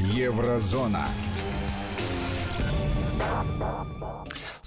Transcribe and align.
Еврозона. 0.00 1.08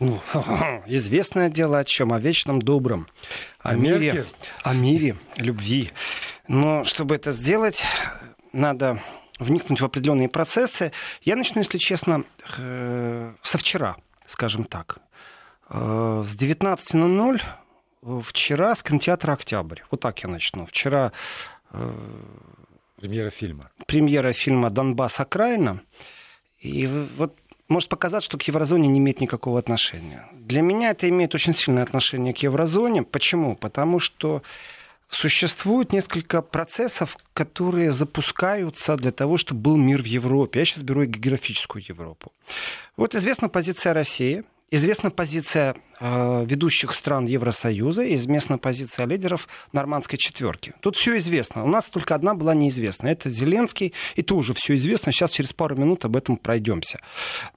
Ну, 0.00 0.20
известное 0.86 1.48
дело 1.48 1.78
о 1.78 1.84
чем? 1.84 2.12
О 2.12 2.20
вечном 2.20 2.60
добром. 2.60 3.06
О, 3.60 3.70
О 3.70 3.74
мире. 3.74 4.12
Мерке? 4.12 4.24
О 4.62 4.74
мире, 4.74 5.16
любви. 5.36 5.90
Но 6.48 6.84
чтобы 6.84 7.14
это 7.14 7.32
сделать, 7.32 7.82
надо 8.52 9.02
вникнуть 9.38 9.80
в 9.80 9.84
определенные 9.84 10.28
процессы. 10.28 10.92
Я 11.22 11.36
начну, 11.36 11.60
если 11.60 11.78
честно, 11.78 12.24
э, 12.58 13.32
со 13.42 13.58
вчера, 13.58 13.96
скажем 14.26 14.64
так. 14.64 14.98
Э, 15.70 16.24
С 16.26 16.36
19.00 16.36 17.40
вчера 18.22 18.74
с 18.74 18.82
кинотеатра 18.82 19.32
«Октябрь». 19.32 19.80
Вот 19.90 20.00
так 20.00 20.22
я 20.22 20.28
начну. 20.28 20.64
Вчера 20.66 21.12
э, 21.72 21.92
Премьера 23.00 23.30
фильма. 23.30 23.70
премьера 23.86 24.32
фильма 24.32 24.70
«Донбасс. 24.70 25.20
Окраина». 25.20 25.80
И 26.60 26.86
вот 27.16 27.36
может 27.68 27.88
показаться, 27.88 28.26
что 28.26 28.38
к 28.38 28.42
еврозоне 28.42 28.88
не 28.88 29.00
имеет 29.00 29.20
никакого 29.20 29.58
отношения. 29.58 30.26
Для 30.32 30.62
меня 30.62 30.90
это 30.90 31.08
имеет 31.08 31.34
очень 31.34 31.54
сильное 31.54 31.82
отношение 31.82 32.32
к 32.32 32.38
еврозоне. 32.38 33.02
Почему? 33.02 33.56
Потому 33.56 33.98
что 33.98 34.42
существует 35.08 35.92
несколько 35.92 36.42
процессов, 36.42 37.16
которые 37.32 37.92
запускаются 37.92 38.96
для 38.96 39.12
того, 39.12 39.36
чтобы 39.36 39.60
был 39.60 39.76
мир 39.76 40.02
в 40.02 40.06
Европе. 40.06 40.60
Я 40.60 40.64
сейчас 40.64 40.82
беру 40.82 41.04
географическую 41.04 41.82
Европу. 41.86 42.32
Вот 42.96 43.14
известна 43.14 43.48
позиция 43.48 43.94
России, 43.94 44.44
известна 44.70 45.10
позиция 45.10 45.76
э, 46.00 46.44
ведущих 46.44 46.94
стран 46.94 47.26
Евросоюза, 47.26 48.14
известна 48.14 48.58
позиция 48.58 49.06
лидеров 49.06 49.48
нормандской 49.72 50.18
четверки. 50.18 50.74
Тут 50.80 50.96
все 50.96 51.18
известно. 51.18 51.64
У 51.64 51.68
нас 51.68 51.86
только 51.86 52.14
одна 52.14 52.34
была 52.34 52.54
неизвестна. 52.54 53.08
Это 53.08 53.30
Зеленский, 53.30 53.92
и 54.16 54.22
тоже 54.22 54.54
все 54.54 54.74
известно. 54.74 55.12
Сейчас 55.12 55.30
через 55.30 55.52
пару 55.52 55.76
минут 55.76 56.04
об 56.04 56.16
этом 56.16 56.36
пройдемся. 56.36 57.00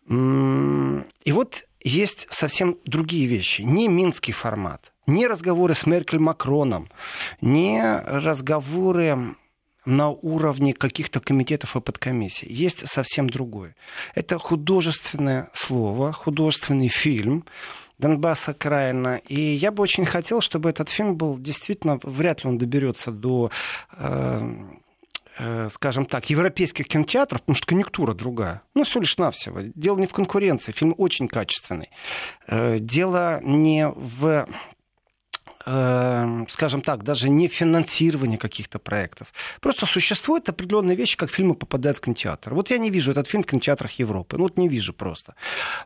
И 0.08 1.32
вот 1.32 1.64
есть 1.82 2.28
совсем 2.30 2.78
другие 2.86 3.26
вещи. 3.26 3.62
Не 3.62 3.88
минский 3.88 4.34
формат, 4.34 4.92
не 5.10 5.28
разговоры 5.28 5.74
с 5.74 5.86
Меркель 5.86 6.20
Макроном, 6.20 6.90
не 7.42 7.84
разговоры 8.06 9.36
на 9.86 10.10
уровне 10.10 10.74
каких-то 10.74 11.20
комитетов 11.20 11.76
и 11.76 11.82
подкомиссий. 11.82 12.48
Есть 12.50 12.88
совсем 12.88 13.30
другое. 13.30 13.76
Это 14.14 14.38
художественное 14.38 15.50
слово, 15.54 16.14
художественный 16.14 16.90
фильм, 16.90 17.46
Донбасс 17.98 18.48
окраина. 18.48 19.22
И 19.28 19.40
я 19.40 19.72
бы 19.72 19.84
очень 19.84 20.06
хотел, 20.06 20.42
чтобы 20.42 20.70
этот 20.70 20.90
фильм 20.90 21.16
был 21.16 21.38
действительно, 21.38 22.00
вряд 22.04 22.44
ли 22.44 22.50
он 22.50 22.58
доберется 22.58 23.12
до 23.12 23.52
э, 23.98 24.54
э, 25.38 25.70
скажем 25.72 26.06
так, 26.06 26.30
европейских 26.30 26.88
кинотеатров, 26.88 27.42
потому 27.42 27.56
что 27.56 27.68
конъюнктура 27.68 28.14
другая. 28.14 28.62
Ну, 28.74 28.84
все 28.84 29.02
лишь 29.02 29.18
навсего. 29.18 29.60
Дело 29.76 29.98
не 29.98 30.08
в 30.08 30.14
конкуренции, 30.14 30.72
фильм 30.72 30.96
очень 30.98 31.28
качественный. 31.28 31.90
Э, 32.48 32.78
Дело 32.80 33.42
не 33.44 33.90
в 33.90 34.48
скажем 35.64 36.82
так, 36.82 37.04
даже 37.04 37.30
не 37.30 37.48
финансирование 37.48 38.38
каких-то 38.38 38.80
проектов. 38.80 39.28
Просто 39.60 39.86
существуют 39.86 40.48
определенные 40.50 40.96
вещи, 40.96 41.18
как 41.18 41.30
фильмы 41.32 41.54
попадают 41.56 41.98
в 41.98 42.02
кинотеатр. 42.02 42.54
Вот 42.54 42.70
я 42.72 42.78
не 42.78 42.90
вижу 42.90 43.12
этот 43.12 43.28
фильм 43.28 43.44
в 43.44 43.46
кинотеатрах 43.46 43.92
Европы. 44.00 44.38
Ну, 44.38 44.44
вот 44.44 44.58
не 44.58 44.68
вижу 44.70 44.94
просто. 44.94 45.36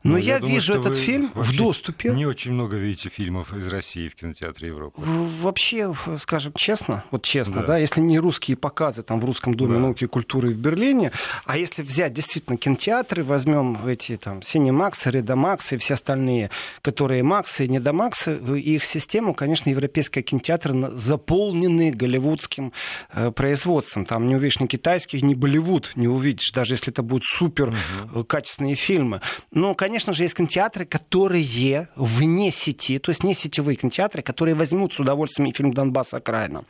Но 0.03 0.11
Ну, 0.11 0.17
я, 0.17 0.37
думаю, 0.39 0.55
вижу 0.55 0.75
этот 0.75 0.95
фильм 0.95 1.31
в 1.33 1.55
доступе. 1.57 2.11
Не 2.11 2.25
очень 2.25 2.51
много 2.51 2.77
видите 2.77 3.09
фильмов 3.09 3.53
из 3.53 3.67
России 3.67 4.09
в 4.09 4.15
кинотеатре 4.15 4.67
Европы. 4.69 5.01
Вообще, 5.41 5.93
скажем 6.19 6.53
честно, 6.53 7.03
вот 7.11 7.23
честно, 7.23 7.61
Да. 7.61 7.67
да. 7.67 7.77
если 7.77 7.99
не 8.01 8.19
русские 8.19 8.57
показы 8.57 9.01
там 9.03 9.19
в 9.19 9.25
Русском 9.25 9.55
доме 9.55 9.73
Да. 9.75 9.79
науки 9.79 10.03
и 10.03 10.07
культуры 10.07 10.49
в 10.49 10.57
Берлине, 10.57 11.11
а 11.45 11.57
если 11.57 11.81
взять 11.81 12.13
действительно 12.13 12.57
кинотеатры, 12.57 13.23
возьмем 13.23 13.87
эти 13.87 14.17
там 14.17 14.41
Синемаксы, 14.43 15.09
Редомаксы 15.09 15.75
и 15.75 15.77
все 15.79 15.95
остальные, 15.95 16.51
которые 16.81 17.23
Максы 17.23 17.67
Недомаксы, 17.67 18.37
их 18.37 18.83
систему, 18.83 19.33
конечно, 19.33 19.62
европейские 19.71 20.23
кинотеатры 20.23 20.73
на- 20.73 20.91
заполнены 20.91 21.91
голливудским 21.91 22.73
э, 23.13 23.31
производством. 23.31 24.05
Там 24.05 24.27
не 24.27 24.35
увидишь 24.35 24.59
ни 24.59 24.67
китайских, 24.67 25.21
ни 25.21 25.33
Болливуд 25.33 25.91
не 25.95 26.07
увидишь, 26.07 26.51
даже 26.51 26.73
если 26.73 26.91
это 26.91 27.03
будут 27.03 27.23
супер 27.25 27.75
э, 28.13 28.23
качественные 28.23 28.75
фильмы. 28.75 29.21
Но, 29.51 29.75
конечно 29.75 30.13
же, 30.13 30.23
есть 30.23 30.35
кинотеатры, 30.35 30.85
которые 30.85 31.89
вне 31.95 32.51
сети, 32.51 32.99
то 32.99 33.09
есть 33.09 33.23
не 33.23 33.33
сетевые 33.33 33.75
кинотеатры, 33.75 34.21
которые 34.21 34.55
возьмут 34.55 34.93
с 34.93 34.99
удовольствием 34.99 35.51
фильм 35.53 35.73
«Донбасс. 35.73 36.13
Окраина». 36.13 36.65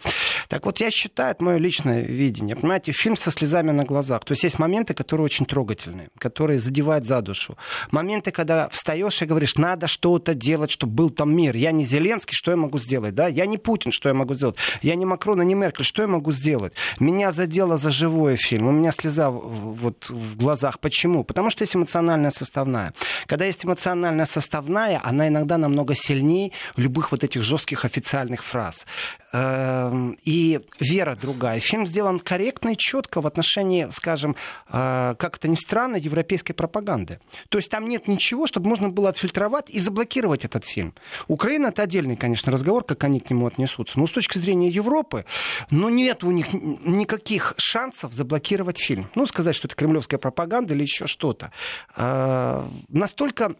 Так 0.48 0.66
вот, 0.66 0.80
я 0.80 0.92
считаю, 0.92 1.32
это 1.32 1.44
мое 1.44 1.58
личное 1.58 2.02
видение, 2.02 2.56
понимаете, 2.56 2.92
фильм 2.92 3.18
со 3.18 3.32
слезами 3.32 3.72
на 3.72 3.84
глазах. 3.84 4.26
То 4.26 4.34
есть 4.34 4.44
есть 4.44 4.60
моменты, 4.60 4.94
которые 4.94 5.26
очень 5.26 5.46
трогательные, 5.46 6.10
которые 6.18 6.60
задевают 6.60 7.06
за 7.06 7.22
душу. 7.22 7.58
Моменты, 7.92 8.32
когда 8.32 8.70
встаешь 8.70 9.22
и 9.22 9.26
говоришь, 9.26 9.56
надо 9.56 9.88
что-то 9.88 10.34
делать, 10.34 10.72
чтобы 10.72 10.94
был 10.94 11.10
там 11.10 11.36
мир. 11.36 11.56
Я 11.56 11.72
не 11.72 11.84
Зеленский, 11.84 12.36
что 12.36 12.52
я 12.52 12.58
могу 12.58 12.78
сделать? 12.84 13.16
Да? 13.16 13.28
Я 13.28 13.46
не 13.46 13.58
Путин, 13.58 13.92
что 13.92 14.10
я 14.10 14.16
могу 14.16 14.34
сделать? 14.36 14.58
Я 14.82 14.96
не 14.96 15.06
Макрон 15.06 15.42
и 15.42 15.46
не 15.46 15.56
Меркель, 15.56 15.86
что 15.86 16.02
я 16.02 16.08
могу 16.08 16.32
сделать? 16.32 16.74
Меня 17.00 17.32
задело 17.32 17.78
за 17.78 17.92
живое 17.92 18.36
фильм. 18.36 18.68
У 18.68 18.72
меня 18.72 18.92
слеза 18.92 19.30
вот 19.30 20.10
в 20.10 20.38
глазах. 20.38 20.80
Почему? 20.80 21.24
Потому 21.24 21.50
что 21.50 21.64
есть 21.64 21.76
эмоциональная 21.76 22.32
составная. 22.32 22.94
Когда 23.26 23.46
есть 23.46 23.66
эмоциональная 23.66 24.26
составная, 24.26 25.02
она 25.04 25.28
иногда 25.28 25.58
намного 25.58 25.96
сильнее 25.96 26.52
любых 26.76 27.12
вот 27.12 27.24
этих 27.24 27.44
жестких 27.44 27.86
официальных 27.86 28.44
фраз. 28.44 28.86
Эм, 29.34 30.18
И 30.26 30.60
вера 30.80 31.16
другая. 31.16 31.60
Фильм 31.60 31.86
сделан 31.86 32.20
корректно 32.20 32.70
и 32.70 32.78
четко 32.78 33.22
в 33.22 33.28
отношении, 33.28 33.88
скажем, 33.92 34.36
э, 34.70 35.16
как 35.18 35.38
это 35.38 35.48
ни 35.48 35.56
странно, 35.56 35.96
европейской 35.96 36.54
пропаганды. 36.54 37.20
То 37.50 37.58
есть 37.58 37.70
там 37.70 37.88
нет 37.88 38.08
ничего, 38.08 38.48
чтобы 38.48 38.70
можно 38.70 38.90
было 38.90 39.10
отфильтровать 39.10 39.70
и 39.70 39.80
заблокировать 39.80 40.46
этот 40.46 40.66
фильм. 40.66 40.94
Украина 41.28 41.68
это 41.68 41.84
отдельный, 41.84 42.16
конечно, 42.16 42.52
разговор, 42.52 42.73
как 42.82 43.04
они 43.04 43.20
к 43.20 43.30
нему 43.30 43.48
отнесутся. 43.48 44.00
Но 44.00 44.08
с 44.08 44.12
точки 44.12 44.38
зрения 44.38 44.70
Европы, 44.70 45.26
ну 45.70 45.90
нет 45.90 46.24
у 46.24 46.32
них 46.32 46.52
никаких 46.54 47.54
шансов 47.58 48.14
заблокировать 48.14 48.80
фильм. 48.80 49.10
Ну, 49.16 49.26
сказать, 49.26 49.56
что 49.56 49.68
это 49.68 49.76
кремлевская 49.76 50.20
пропаганда 50.20 50.74
или 50.74 50.82
еще 50.82 51.08
что-то. 51.08 51.52
Э, 51.96 52.64
Настолько 52.90 53.56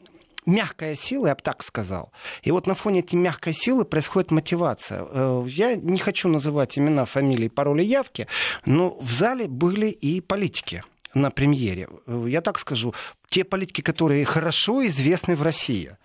мягкая 0.46 0.96
сила, 0.96 1.28
я 1.28 1.36
бы 1.36 1.42
так 1.42 1.64
сказал. 1.64 2.12
И 2.42 2.52
вот 2.52 2.68
на 2.68 2.76
фоне 2.76 3.00
этой 3.00 3.16
мягкой 3.16 3.54
силы 3.54 3.86
происходит 3.86 4.32
мотивация. 4.32 5.06
Э, 5.10 5.46
Я 5.48 5.76
не 5.76 6.00
хочу 6.00 6.28
называть 6.30 6.78
имена, 6.78 7.06
фамилии, 7.06 7.48
пароли, 7.48 7.84
явки, 7.84 8.28
но 8.66 8.98
в 9.00 9.12
зале 9.12 9.48
были 9.48 9.88
и 9.88 10.20
политики 10.22 10.84
на 11.14 11.30
премьере. 11.32 11.88
Э, 12.08 12.26
Я 12.28 12.42
так 12.42 12.60
скажу, 12.60 12.94
те 13.30 13.44
политики, 13.44 13.82
которые 13.82 14.26
хорошо 14.26 14.86
известны 14.86 15.36
в 15.36 15.42
России. 15.44 15.96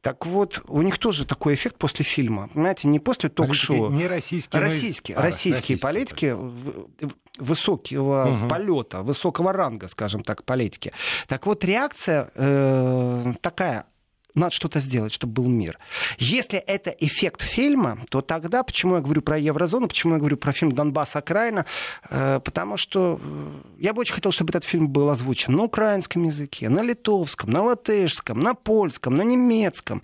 Так 0.00 0.26
вот, 0.26 0.62
у 0.68 0.82
них 0.82 0.98
тоже 0.98 1.24
такой 1.26 1.54
эффект 1.54 1.76
после 1.76 2.04
фильма. 2.04 2.48
Понимаете, 2.54 2.88
не 2.88 2.98
после 2.98 3.28
ток-шоу. 3.28 3.90
Не 3.90 4.06
российские, 4.06 4.60
но 4.60 4.66
из- 4.66 4.72
Российские, 4.74 5.16
А, 5.16 5.22
российские 5.22 5.52
российские, 5.54 5.78
политики 5.78 6.32
в- 6.36 6.88
высокого 7.38 8.24
Мгм. 8.26 8.48
полета, 8.48 9.02
высокого 9.02 9.52
ранга, 9.52 9.88
скажем 9.88 10.22
так, 10.22 10.44
политики. 10.44 10.92
Так 11.28 11.46
вот, 11.46 11.64
реакция 11.64 12.30
э, 12.34 13.34
такая 13.40 13.84
надо 14.38 14.54
что-то 14.54 14.80
сделать, 14.80 15.12
чтобы 15.12 15.34
был 15.34 15.48
мир. 15.48 15.78
Если 16.18 16.58
это 16.58 16.90
эффект 16.90 17.42
фильма, 17.42 17.98
то 18.10 18.20
тогда, 18.20 18.62
почему 18.62 18.96
я 18.96 19.00
говорю 19.00 19.22
про 19.22 19.38
еврозону, 19.38 19.88
почему 19.88 20.14
я 20.14 20.18
говорю 20.18 20.36
про 20.36 20.52
фильм 20.52 20.72
«Донбасс. 20.72 21.16
Окраина», 21.16 21.66
э, 22.10 22.40
потому 22.44 22.76
что 22.76 23.20
э, 23.22 23.50
я 23.78 23.92
бы 23.92 24.00
очень 24.00 24.14
хотел, 24.14 24.32
чтобы 24.32 24.50
этот 24.50 24.64
фильм 24.64 24.88
был 24.88 25.10
озвучен 25.10 25.54
на 25.54 25.64
украинском 25.64 26.24
языке, 26.24 26.68
на 26.68 26.82
литовском, 26.82 27.50
на 27.50 27.62
латышском, 27.62 28.38
на 28.38 28.54
польском, 28.54 29.14
на 29.14 29.22
немецком, 29.22 30.02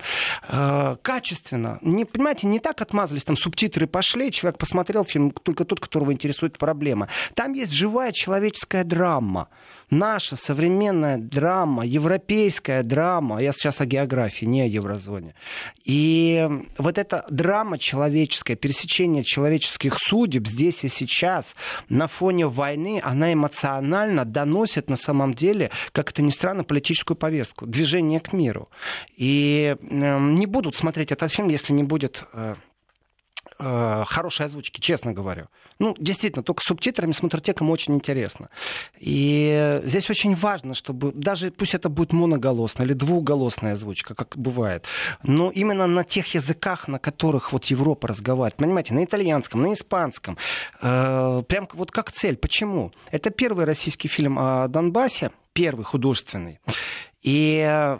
э, 0.49 0.97
качественно. 1.01 1.79
Не, 1.81 2.05
понимаете, 2.05 2.47
не 2.47 2.59
так 2.59 2.81
отмазались, 2.81 3.23
там 3.23 3.37
субтитры 3.37 3.87
пошли, 3.87 4.31
человек 4.31 4.57
посмотрел 4.57 5.05
фильм, 5.05 5.31
только 5.31 5.65
тот, 5.65 5.79
которого 5.79 6.11
интересует 6.11 6.57
проблема. 6.57 7.07
Там 7.33 7.53
есть 7.53 7.71
живая 7.71 8.11
человеческая 8.11 8.83
драма 8.83 9.47
наша 9.89 10.35
современная 10.35 11.17
драма, 11.17 11.85
европейская 11.85 12.83
драма, 12.83 13.41
я 13.41 13.51
сейчас 13.51 13.81
о 13.81 13.85
географии, 13.85 14.45
не 14.45 14.61
о 14.61 14.65
еврозоне. 14.65 15.33
И 15.83 16.47
вот 16.77 16.97
эта 16.97 17.25
драма 17.29 17.77
человеческая, 17.77 18.55
пересечение 18.55 19.23
человеческих 19.23 19.97
судеб 19.97 20.47
здесь 20.47 20.83
и 20.83 20.87
сейчас 20.87 21.55
на 21.89 22.07
фоне 22.07 22.47
войны, 22.47 23.01
она 23.03 23.33
эмоционально 23.33 24.25
доносит 24.25 24.89
на 24.89 24.97
самом 24.97 25.33
деле, 25.33 25.71
как 25.91 26.11
это 26.11 26.21
ни 26.21 26.31
странно, 26.31 26.63
политическую 26.63 27.17
повестку, 27.17 27.65
движение 27.65 28.19
к 28.19 28.33
миру. 28.33 28.69
И 29.15 29.75
э, 29.79 30.19
не 30.19 30.45
будут 30.45 30.75
смотреть 30.75 31.11
этот 31.11 31.31
фильм, 31.31 31.49
если 31.49 31.73
не 31.73 31.83
будет 31.83 32.25
э, 33.59 34.03
хорошей 34.07 34.45
озвучки, 34.45 34.79
честно 34.79 35.13
говорю. 35.13 35.45
Ну, 35.79 35.95
действительно, 35.97 36.43
только 36.43 36.61
с 36.61 36.65
субтитрами, 36.65 37.11
с 37.11 37.21
мутротеком 37.21 37.69
очень 37.69 37.95
интересно. 37.95 38.49
И 38.99 39.81
здесь 39.83 40.09
очень 40.09 40.35
важно, 40.35 40.73
чтобы, 40.73 41.11
даже 41.13 41.51
пусть 41.51 41.75
это 41.75 41.89
будет 41.89 42.13
моноголосная 42.13 42.85
или 42.85 42.93
двухголосная 42.93 43.73
озвучка, 43.73 44.15
как 44.15 44.37
бывает, 44.37 44.85
но 45.23 45.51
именно 45.51 45.87
на 45.87 46.03
тех 46.03 46.33
языках, 46.35 46.87
на 46.87 46.99
которых 46.99 47.51
вот 47.53 47.65
Европа 47.65 48.07
разговаривает, 48.07 48.55
понимаете, 48.55 48.93
на 48.93 49.03
итальянском, 49.03 49.61
на 49.61 49.73
испанском, 49.73 50.37
э, 50.81 51.43
прям 51.47 51.67
вот 51.73 51.91
как 51.91 52.11
цель. 52.11 52.37
Почему? 52.37 52.91
Это 53.11 53.29
первый 53.29 53.65
российский 53.65 54.07
фильм 54.07 54.37
о 54.39 54.67
Донбассе, 54.67 55.31
первый 55.53 55.83
художественный. 55.85 56.59
И 57.25 57.97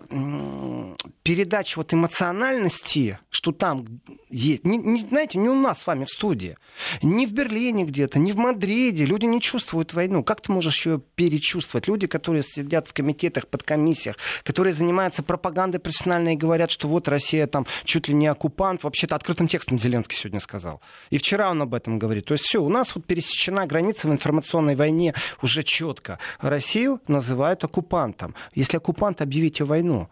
передача 1.23 1.79
вот 1.79 1.91
эмоциональности, 1.95 3.17
что 3.31 3.51
там 3.51 3.87
есть, 4.29 4.63
не, 4.63 4.77
не, 4.77 4.99
знаете, 4.99 5.39
не 5.39 5.49
у 5.49 5.55
нас 5.55 5.81
с 5.81 5.87
вами 5.87 6.05
в 6.05 6.09
студии, 6.09 6.57
не 7.01 7.25
в 7.25 7.33
Берлине 7.33 7.85
где-то, 7.85 8.19
не 8.19 8.33
в 8.33 8.37
Мадриде, 8.37 9.03
люди 9.03 9.25
не 9.25 9.41
чувствуют 9.41 9.95
войну. 9.95 10.23
Как 10.23 10.41
ты 10.41 10.51
можешь 10.51 10.85
ее 10.85 11.01
перечувствовать? 11.15 11.87
Люди, 11.87 12.05
которые 12.05 12.43
сидят 12.43 12.87
в 12.87 12.93
комитетах, 12.93 13.47
под 13.47 13.63
комиссиях, 13.63 14.17
которые 14.43 14.73
занимаются 14.73 15.23
пропагандой 15.23 15.79
профессиональной 15.79 16.35
и 16.35 16.37
говорят, 16.37 16.69
что 16.69 16.87
вот 16.87 17.07
Россия 17.07 17.47
там 17.47 17.65
чуть 17.83 18.07
ли 18.07 18.13
не 18.13 18.27
оккупант, 18.27 18.83
вообще-то 18.83 19.15
открытым 19.15 19.47
текстом 19.47 19.79
Зеленский 19.79 20.15
сегодня 20.15 20.39
сказал. 20.39 20.81
И 21.09 21.17
вчера 21.17 21.49
он 21.49 21.63
об 21.63 21.73
этом 21.73 21.97
говорит. 21.97 22.25
То 22.25 22.35
есть 22.35 22.43
все, 22.43 22.61
у 22.61 22.69
нас 22.69 22.93
вот 22.93 23.05
пересечена 23.05 23.65
граница 23.65 24.07
в 24.07 24.11
информационной 24.11 24.75
войне 24.75 25.15
уже 25.41 25.63
четко. 25.63 26.19
Россию 26.41 27.01
называют 27.07 27.63
оккупантом. 27.63 28.35
Если 28.53 28.77
оккупант 28.77 29.14
оккупанта 29.15 29.23
объявите 29.23 29.63
войну. 29.63 30.07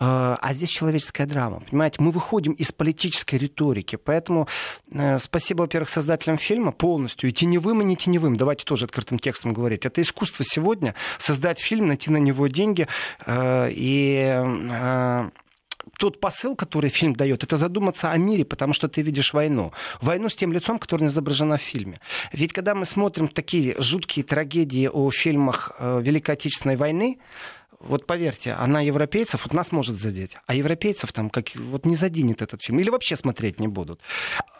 А, 0.00 0.38
а 0.40 0.54
здесь 0.54 0.70
человеческая 0.70 1.26
драма. 1.26 1.60
Понимаете, 1.60 1.96
мы 2.00 2.10
выходим 2.10 2.52
из 2.52 2.72
политической 2.72 3.36
риторики. 3.36 3.96
Поэтому 3.96 4.48
э, 4.90 5.18
спасибо, 5.18 5.62
во-первых, 5.62 5.88
создателям 5.90 6.38
фильма 6.38 6.72
полностью. 6.72 7.30
И 7.30 7.32
теневым, 7.32 7.82
и 7.82 7.84
не 7.84 7.96
теневым. 7.96 8.36
Давайте 8.36 8.64
тоже 8.64 8.84
открытым 8.84 9.18
текстом 9.18 9.52
говорить. 9.52 9.86
Это 9.86 10.00
искусство 10.00 10.44
сегодня. 10.44 10.94
Создать 11.18 11.60
фильм, 11.60 11.86
найти 11.86 12.10
на 12.10 12.18
него 12.18 12.48
деньги. 12.48 12.86
Э, 13.26 13.68
и 13.70 14.42
э, 14.70 15.30
тот 15.98 16.20
посыл, 16.20 16.56
который 16.56 16.90
фильм 16.90 17.14
дает, 17.14 17.44
это 17.44 17.56
задуматься 17.56 18.10
о 18.10 18.16
мире, 18.16 18.44
потому 18.44 18.72
что 18.72 18.88
ты 18.88 19.02
видишь 19.02 19.34
войну. 19.34 19.72
Войну 20.00 20.28
с 20.28 20.34
тем 20.34 20.52
лицом, 20.52 20.78
которое 20.78 21.06
изображено 21.06 21.56
в 21.56 21.60
фильме. 21.60 22.00
Ведь 22.32 22.52
когда 22.52 22.74
мы 22.74 22.84
смотрим 22.84 23.28
такие 23.28 23.74
жуткие 23.78 24.24
трагедии 24.24 24.88
о 24.88 25.10
фильмах 25.10 25.72
Великой 25.80 26.32
Отечественной 26.32 26.76
войны, 26.76 27.18
вот 27.86 28.06
поверьте, 28.06 28.52
она 28.52 28.80
европейцев, 28.80 29.44
вот 29.44 29.52
нас 29.52 29.72
может 29.72 29.96
задеть, 29.96 30.36
а 30.46 30.54
европейцев 30.54 31.12
там 31.12 31.30
как 31.30 31.54
вот 31.54 31.86
не 31.86 31.96
заденет 31.96 32.42
этот 32.42 32.62
фильм, 32.62 32.80
или 32.80 32.90
вообще 32.90 33.16
смотреть 33.16 33.60
не 33.60 33.68
будут. 33.68 34.00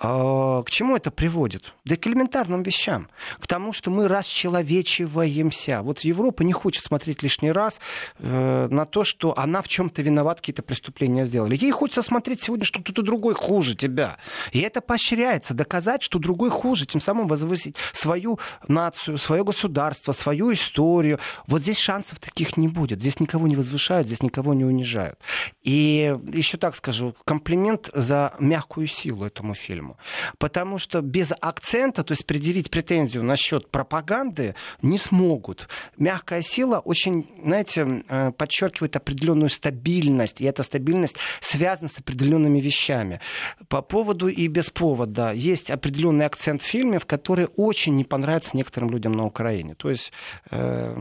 А, 0.00 0.62
к 0.62 0.70
чему 0.70 0.96
это 0.96 1.10
приводит? 1.10 1.74
Да 1.84 1.96
к 1.96 2.06
элементарным 2.06 2.62
вещам. 2.62 3.08
К 3.40 3.46
тому, 3.46 3.72
что 3.72 3.90
мы 3.90 4.08
расчеловечиваемся. 4.08 5.82
Вот 5.82 6.00
Европа 6.00 6.42
не 6.42 6.52
хочет 6.52 6.84
смотреть 6.84 7.22
лишний 7.22 7.52
раз 7.52 7.80
э, 8.18 8.68
на 8.70 8.84
то, 8.84 9.04
что 9.04 9.38
она 9.38 9.62
в 9.62 9.68
чем-то 9.68 10.02
виноват, 10.02 10.40
какие-то 10.40 10.62
преступления 10.62 11.24
сделали. 11.24 11.56
Ей 11.56 11.70
хочется 11.70 12.02
смотреть 12.02 12.42
сегодня, 12.42 12.64
что 12.64 12.80
кто-то 12.80 13.02
другой 13.02 13.34
хуже 13.34 13.74
тебя. 13.74 14.18
И 14.52 14.60
это 14.60 14.80
поощряется, 14.80 15.54
доказать, 15.54 16.02
что 16.02 16.18
другой 16.18 16.50
хуже, 16.50 16.86
тем 16.86 17.00
самым 17.00 17.26
возвысить 17.26 17.76
свою 17.92 18.38
нацию, 18.68 19.18
свое 19.18 19.44
государство, 19.44 20.12
свою 20.12 20.52
историю. 20.52 21.18
Вот 21.46 21.62
здесь 21.62 21.78
шансов 21.78 22.18
таких 22.18 22.56
не 22.56 22.68
будет. 22.68 23.00
Здесь 23.00 23.13
никого 23.20 23.46
не 23.46 23.56
возвышают, 23.56 24.06
здесь 24.06 24.22
никого 24.22 24.54
не 24.54 24.64
унижают. 24.64 25.18
И 25.62 26.16
еще 26.32 26.58
так 26.58 26.76
скажу, 26.76 27.14
комплимент 27.24 27.90
за 27.94 28.34
мягкую 28.38 28.86
силу 28.86 29.24
этому 29.24 29.54
фильму. 29.54 29.96
Потому 30.38 30.78
что 30.78 31.00
без 31.00 31.32
акцента, 31.40 32.04
то 32.04 32.12
есть 32.12 32.26
предъявить 32.26 32.70
претензию 32.70 33.24
насчет 33.24 33.70
пропаганды 33.70 34.54
не 34.82 34.98
смогут. 34.98 35.68
Мягкая 35.98 36.42
сила 36.42 36.78
очень, 36.78 37.28
знаете, 37.42 38.04
э, 38.08 38.32
подчеркивает 38.32 38.96
определенную 38.96 39.50
стабильность, 39.50 40.40
и 40.40 40.44
эта 40.44 40.62
стабильность 40.62 41.16
связана 41.40 41.88
с 41.88 41.98
определенными 41.98 42.60
вещами. 42.60 43.20
По 43.68 43.82
поводу 43.82 44.28
и 44.28 44.46
без 44.48 44.70
повода 44.70 45.32
есть 45.32 45.70
определенный 45.70 46.26
акцент 46.26 46.62
в 46.62 46.64
фильме, 46.64 46.98
в 46.98 47.06
который 47.06 47.48
очень 47.56 47.94
не 47.94 48.04
понравится 48.04 48.56
некоторым 48.56 48.90
людям 48.90 49.12
на 49.12 49.24
Украине. 49.24 49.74
То 49.74 49.90
есть 49.90 50.12
э, 50.50 50.96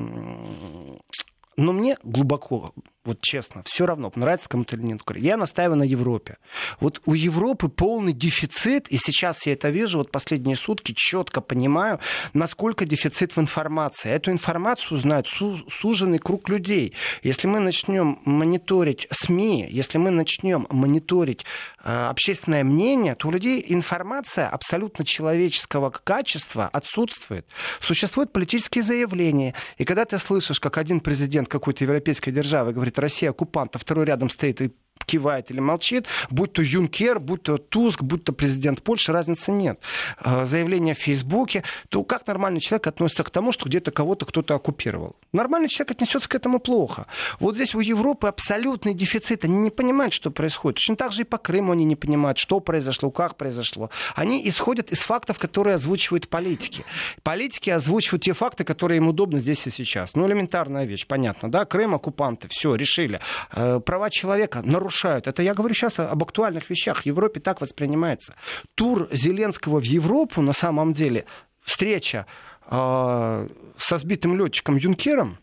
но 1.57 1.73
мне 1.73 1.97
глубоко 2.03 2.73
вот 3.05 3.19
честно, 3.19 3.63
все 3.65 3.85
равно, 3.85 4.11
нравится 4.15 4.47
кому-то 4.47 4.77
или 4.77 4.83
нет. 4.83 5.01
Я 5.15 5.35
настаиваю 5.35 5.77
на 5.77 5.83
Европе. 5.83 6.37
Вот 6.79 7.01
у 7.05 7.13
Европы 7.13 7.67
полный 7.67 8.13
дефицит, 8.13 8.87
и 8.87 8.97
сейчас 8.97 9.45
я 9.45 9.53
это 9.53 9.69
вижу, 9.69 9.97
вот 9.97 10.11
последние 10.11 10.55
сутки 10.55 10.93
четко 10.95 11.41
понимаю, 11.41 11.99
насколько 12.33 12.85
дефицит 12.85 13.35
в 13.35 13.39
информации. 13.39 14.09
Эту 14.09 14.31
информацию 14.31 14.97
знает 14.97 15.27
су- 15.27 15.69
суженный 15.69 16.19
круг 16.19 16.47
людей. 16.47 16.93
Если 17.23 17.47
мы 17.47 17.59
начнем 17.59 18.19
мониторить 18.23 19.07
СМИ, 19.11 19.67
если 19.69 19.97
мы 19.97 20.09
начнем 20.09 20.65
мониторить 20.69 21.43
э, 21.83 22.07
общественное 22.07 22.63
мнение, 22.63 23.15
то 23.15 23.27
у 23.27 23.31
людей 23.31 23.65
информация 23.67 24.47
абсолютно 24.47 25.03
человеческого 25.03 25.89
качества 25.89 26.69
отсутствует. 26.71 27.45
Существуют 27.81 28.31
политические 28.31 28.83
заявления, 28.83 29.55
и 29.77 29.83
когда 29.83 30.05
ты 30.05 30.19
слышишь, 30.19 30.61
как 30.61 30.77
один 30.77 31.01
президент 31.01 31.49
какой-то 31.49 31.83
европейской 31.83 32.31
державы 32.31 32.71
говорит, 32.71 32.92
Россия 32.97 33.31
оккупант, 33.31 33.75
а 33.75 33.79
второй 33.79 34.05
рядом 34.05 34.29
стоит 34.29 34.61
и 34.61 34.71
кивает 35.05 35.51
или 35.51 35.59
молчит, 35.59 36.07
будь 36.29 36.53
то 36.53 36.61
Юнкер, 36.61 37.19
будь 37.19 37.43
то 37.43 37.57
Туск, 37.57 38.01
будь 38.01 38.23
то 38.23 38.33
президент 38.33 38.81
Польши, 38.81 39.11
разницы 39.11 39.51
нет. 39.51 39.79
А, 40.17 40.45
заявление 40.45 40.93
в 40.93 40.99
Фейсбуке, 40.99 41.63
то 41.89 42.03
как 42.03 42.27
нормальный 42.27 42.59
человек 42.59 42.87
относится 42.87 43.23
к 43.23 43.29
тому, 43.29 43.51
что 43.51 43.65
где-то 43.65 43.91
кого-то 43.91 44.25
кто-то 44.25 44.55
оккупировал? 44.55 45.15
Нормальный 45.31 45.69
человек 45.69 45.91
отнесется 45.91 46.29
к 46.29 46.35
этому 46.35 46.59
плохо. 46.59 47.07
Вот 47.39 47.55
здесь 47.55 47.75
у 47.75 47.79
Европы 47.79 48.27
абсолютный 48.27 48.93
дефицит. 48.93 49.45
Они 49.45 49.57
не 49.57 49.69
понимают, 49.69 50.13
что 50.13 50.31
происходит. 50.31 50.77
Точно 50.77 50.95
так 50.95 51.11
же 51.11 51.21
и 51.21 51.25
по 51.25 51.37
Крыму 51.37 51.73
они 51.73 51.85
не 51.85 51.95
понимают, 51.95 52.37
что 52.37 52.59
произошло, 52.59 53.11
как 53.11 53.35
произошло. 53.35 53.89
Они 54.15 54.47
исходят 54.47 54.91
из 54.91 54.99
фактов, 54.99 55.39
которые 55.39 55.75
озвучивают 55.75 56.27
политики. 56.27 56.85
Политики 57.23 57.69
озвучивают 57.69 58.23
те 58.23 58.33
факты, 58.33 58.63
которые 58.63 58.97
им 58.97 59.07
удобны 59.07 59.39
здесь 59.39 59.65
и 59.67 59.69
сейчас. 59.69 60.15
Ну, 60.15 60.27
элементарная 60.27 60.85
вещь, 60.85 61.05
понятно, 61.07 61.51
да? 61.51 61.65
Крым 61.65 61.95
оккупанты, 61.95 62.47
все, 62.49 62.75
решили. 62.75 63.19
Э, 63.51 63.79
права 63.79 64.09
человека 64.09 64.61
нарушают 64.63 64.92
нарушают. 64.93 65.27
Это 65.27 65.43
я 65.43 65.53
говорю 65.53 65.73
сейчас 65.73 65.99
об 65.99 66.23
актуальных 66.23 66.69
вещах. 66.69 67.03
В 67.03 67.05
Европе 67.05 67.39
так 67.39 67.61
воспринимается. 67.61 68.35
Тур 68.75 69.07
Зеленского 69.11 69.79
в 69.79 69.83
Европу 69.83 70.41
на 70.41 70.53
самом 70.53 70.93
деле 70.93 71.25
встреча 71.61 72.25
э, 72.69 73.47
со 73.77 73.97
сбитым 73.97 74.37
летчиком 74.37 74.77
Юнкером 74.77 75.37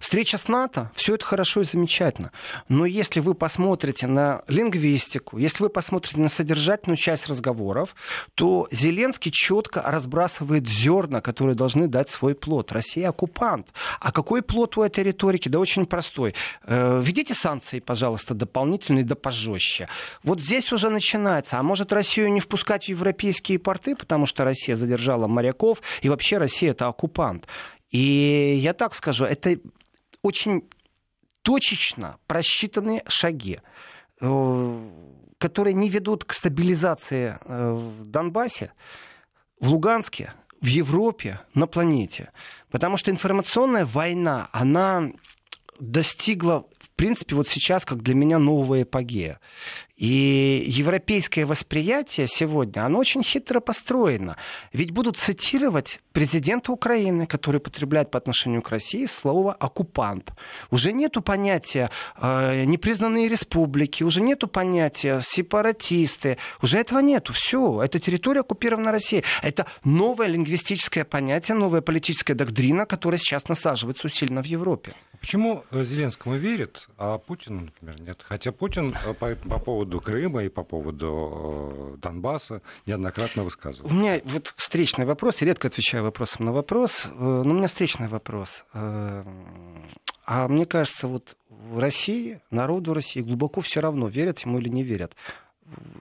Встреча 0.00 0.38
с 0.38 0.48
НАТО, 0.48 0.90
все 0.94 1.14
это 1.14 1.24
хорошо 1.24 1.60
и 1.60 1.64
замечательно. 1.64 2.32
Но 2.68 2.86
если 2.86 3.20
вы 3.20 3.34
посмотрите 3.34 4.06
на 4.06 4.42
лингвистику, 4.48 5.38
если 5.38 5.62
вы 5.62 5.68
посмотрите 5.68 6.20
на 6.20 6.28
содержательную 6.28 6.96
часть 6.96 7.28
разговоров, 7.28 7.94
то 8.34 8.68
Зеленский 8.70 9.30
четко 9.30 9.82
разбрасывает 9.82 10.68
зерна, 10.68 11.20
которые 11.20 11.54
должны 11.54 11.88
дать 11.88 12.10
свой 12.10 12.34
плод. 12.34 12.72
Россия 12.72 13.08
оккупант. 13.08 13.68
А 14.00 14.12
какой 14.12 14.42
плод 14.42 14.76
у 14.76 14.82
этой 14.82 15.04
риторики? 15.04 15.48
Да 15.48 15.58
очень 15.58 15.86
простой. 15.86 16.34
Э, 16.64 17.00
введите 17.02 17.34
санкции, 17.34 17.80
пожалуйста, 17.80 18.34
дополнительные, 18.34 19.04
да 19.04 19.14
пожестче. 19.14 19.88
Вот 20.22 20.40
здесь 20.40 20.72
уже 20.72 20.90
начинается. 20.90 21.58
А 21.58 21.62
может 21.62 21.92
Россию 21.92 22.32
не 22.32 22.40
впускать 22.40 22.86
в 22.86 22.88
европейские 22.88 23.58
порты, 23.58 23.94
потому 23.94 24.26
что 24.26 24.44
Россия 24.44 24.76
задержала 24.76 25.26
моряков, 25.26 25.82
и 26.02 26.08
вообще 26.08 26.38
Россия 26.38 26.70
это 26.70 26.88
оккупант. 26.88 27.46
И 27.90 28.58
я 28.62 28.72
так 28.72 28.94
скажу, 28.94 29.24
это 29.24 29.58
очень 30.22 30.68
точечно 31.42 32.18
просчитанные 32.26 33.02
шаги, 33.08 33.60
э, 34.20 34.90
которые 35.38 35.74
не 35.74 35.88
ведут 35.88 36.24
к 36.24 36.32
стабилизации 36.32 37.38
э, 37.40 37.72
в 37.72 38.04
Донбассе, 38.04 38.72
в 39.58 39.68
Луганске, 39.70 40.32
в 40.60 40.66
Европе, 40.66 41.40
на 41.54 41.66
планете. 41.66 42.30
Потому 42.70 42.96
что 42.96 43.10
информационная 43.10 43.86
война, 43.86 44.48
она 44.52 45.08
достигла, 45.78 46.66
принципе, 47.00 47.34
вот 47.34 47.48
сейчас, 47.48 47.86
как 47.86 48.02
для 48.02 48.14
меня, 48.14 48.38
нового 48.38 48.82
эпогея. 48.82 49.40
И 49.96 50.64
европейское 50.66 51.46
восприятие 51.46 52.26
сегодня, 52.26 52.84
оно 52.84 52.98
очень 52.98 53.22
хитро 53.22 53.60
построено. 53.60 54.36
Ведь 54.74 54.90
будут 54.90 55.16
цитировать 55.16 56.00
президента 56.12 56.72
Украины, 56.72 57.26
который 57.26 57.58
потребляет 57.58 58.10
по 58.10 58.18
отношению 58.18 58.60
к 58.60 58.68
России 58.68 59.06
слово 59.06 59.54
«оккупант». 59.54 60.32
Уже 60.70 60.92
нету 60.92 61.22
понятия 61.22 61.90
э, 62.20 62.64
непризнанные 62.64 63.28
республики, 63.28 64.02
уже 64.02 64.20
нету 64.20 64.46
понятия 64.46 65.20
сепаратисты, 65.22 66.36
уже 66.60 66.76
этого 66.76 66.98
нету. 66.98 67.32
Все, 67.32 67.82
это 67.82 67.98
территория 67.98 68.40
оккупирована 68.40 68.92
Россией. 68.92 69.24
Это 69.42 69.64
новое 69.84 70.26
лингвистическое 70.26 71.04
понятие, 71.04 71.56
новая 71.56 71.80
политическая 71.80 72.34
доктрина, 72.34 72.84
которая 72.84 73.18
сейчас 73.18 73.48
насаживается 73.48 74.06
усиленно 74.06 74.42
в 74.42 74.46
Европе. 74.46 74.92
Почему 75.20 75.64
Зеленскому 75.70 76.36
верит, 76.36 76.88
а 76.96 77.18
Путину, 77.18 77.66
например, 77.66 78.00
нет? 78.00 78.24
Хотя 78.26 78.52
Путин 78.52 78.96
э, 79.04 79.12
по, 79.12 79.34
по 79.36 79.58
поводу 79.58 80.00
Крыма 80.00 80.44
и 80.44 80.48
по 80.48 80.64
поводу 80.64 81.94
э, 81.94 81.96
Донбасса 81.98 82.62
неоднократно 82.86 83.44
высказывал. 83.44 83.90
У 83.90 83.92
меня 83.92 84.20
вот 84.24 84.54
встречный 84.56 85.04
вопрос, 85.04 85.42
я 85.42 85.48
редко 85.48 85.68
отвечаю 85.68 86.04
вопросом 86.04 86.46
на 86.46 86.52
вопрос, 86.52 87.04
э, 87.04 87.10
но 87.18 87.50
у 87.50 87.54
меня 87.54 87.68
встречный 87.68 88.08
вопрос. 88.08 88.64
А 88.72 90.46
мне 90.48 90.64
кажется, 90.64 91.06
вот 91.06 91.36
в 91.48 91.78
России, 91.78 92.40
народу 92.50 92.94
России 92.94 93.20
глубоко 93.20 93.60
все 93.60 93.80
равно, 93.80 94.08
верят 94.08 94.38
ему 94.40 94.58
или 94.58 94.68
не 94.68 94.82
верят 94.82 95.14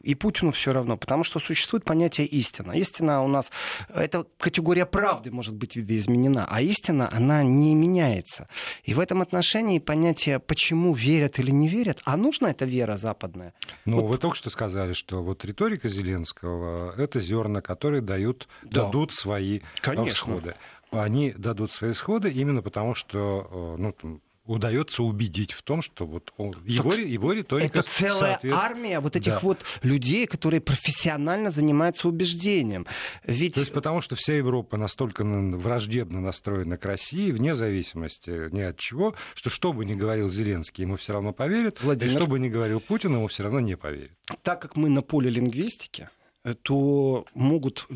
и 0.01 0.15
Путину 0.15 0.51
все 0.51 0.73
равно, 0.73 0.97
потому 0.97 1.23
что 1.23 1.39
существует 1.39 1.83
понятие 1.83 2.27
истина. 2.27 2.71
Истина 2.71 3.23
у 3.23 3.27
нас, 3.27 3.51
эта 3.93 4.25
категория 4.37 4.85
правды 4.85 5.31
может 5.31 5.55
быть 5.55 5.75
видоизменена, 5.75 6.47
а 6.49 6.61
истина, 6.61 7.09
она 7.11 7.43
не 7.43 7.75
меняется. 7.75 8.47
И 8.83 8.93
в 8.93 8.99
этом 8.99 9.21
отношении 9.21 9.79
понятие, 9.79 10.39
почему 10.39 10.93
верят 10.93 11.39
или 11.39 11.51
не 11.51 11.67
верят, 11.67 12.01
а 12.05 12.17
нужна 12.17 12.51
эта 12.51 12.65
вера 12.65 12.97
западная? 12.97 13.53
Ну, 13.85 14.01
вот... 14.01 14.09
вы 14.09 14.17
только 14.17 14.35
что 14.35 14.49
сказали, 14.49 14.93
что 14.93 15.23
вот 15.23 15.45
риторика 15.45 15.89
Зеленского— 15.89 16.93
это 16.97 17.19
зерна, 17.19 17.61
которые 17.61 18.01
дают, 18.01 18.47
да. 18.63 18.85
дадут 18.85 19.13
свои 19.13 19.61
Конечно. 19.81 20.13
всходы 20.13 20.55
они 20.91 21.31
дадут 21.31 21.71
свои 21.71 21.93
сходы 21.93 22.31
именно 22.31 22.61
потому, 22.61 22.95
что 22.95 23.75
э, 23.77 23.81
ну, 23.81 24.21
удается 24.49 25.03
убедить 25.03 25.51
в 25.51 25.61
том, 25.61 25.81
что 25.81 26.05
вот 26.05 26.33
он, 26.37 26.55
его, 26.65 26.93
его 26.93 27.33
риторика... 27.33 27.79
Это 27.79 27.81
целая 27.83 28.33
соответ... 28.33 28.53
армия 28.53 28.99
вот 28.99 29.15
этих 29.15 29.33
да. 29.33 29.39
вот 29.41 29.59
людей, 29.83 30.25
которые 30.25 30.59
профессионально 30.59 31.51
занимаются 31.51 32.07
убеждением. 32.07 32.87
Ведь... 33.23 33.53
То 33.53 33.59
есть 33.61 33.71
потому 33.71 34.01
что 34.01 34.15
вся 34.15 34.33
Европа 34.33 34.77
настолько 34.77 35.23
враждебно 35.23 36.19
настроена 36.19 36.77
к 36.77 36.85
России, 36.85 37.31
вне 37.31 37.53
зависимости 37.53 38.51
ни 38.51 38.61
от 38.61 38.77
чего, 38.77 39.13
что 39.35 39.49
что 39.49 39.71
бы 39.71 39.85
ни 39.85 39.93
говорил 39.93 40.29
Зеленский, 40.29 40.83
ему 40.83 40.95
все 40.97 41.13
равно 41.13 41.31
поверят, 41.31 41.81
Владимир... 41.81 42.11
и 42.11 42.15
что 42.15 42.27
бы 42.27 42.39
ни 42.39 42.49
говорил 42.49 42.79
Путин, 42.79 43.13
ему 43.13 43.27
все 43.27 43.43
равно 43.43 43.59
не 43.59 43.77
поверят. 43.77 44.11
Так 44.41 44.61
как 44.61 44.75
мы 44.75 44.89
на 44.89 45.01
поле 45.01 45.29
лингвистики, 45.29 46.09
то 46.53 47.25
могут 47.33 47.87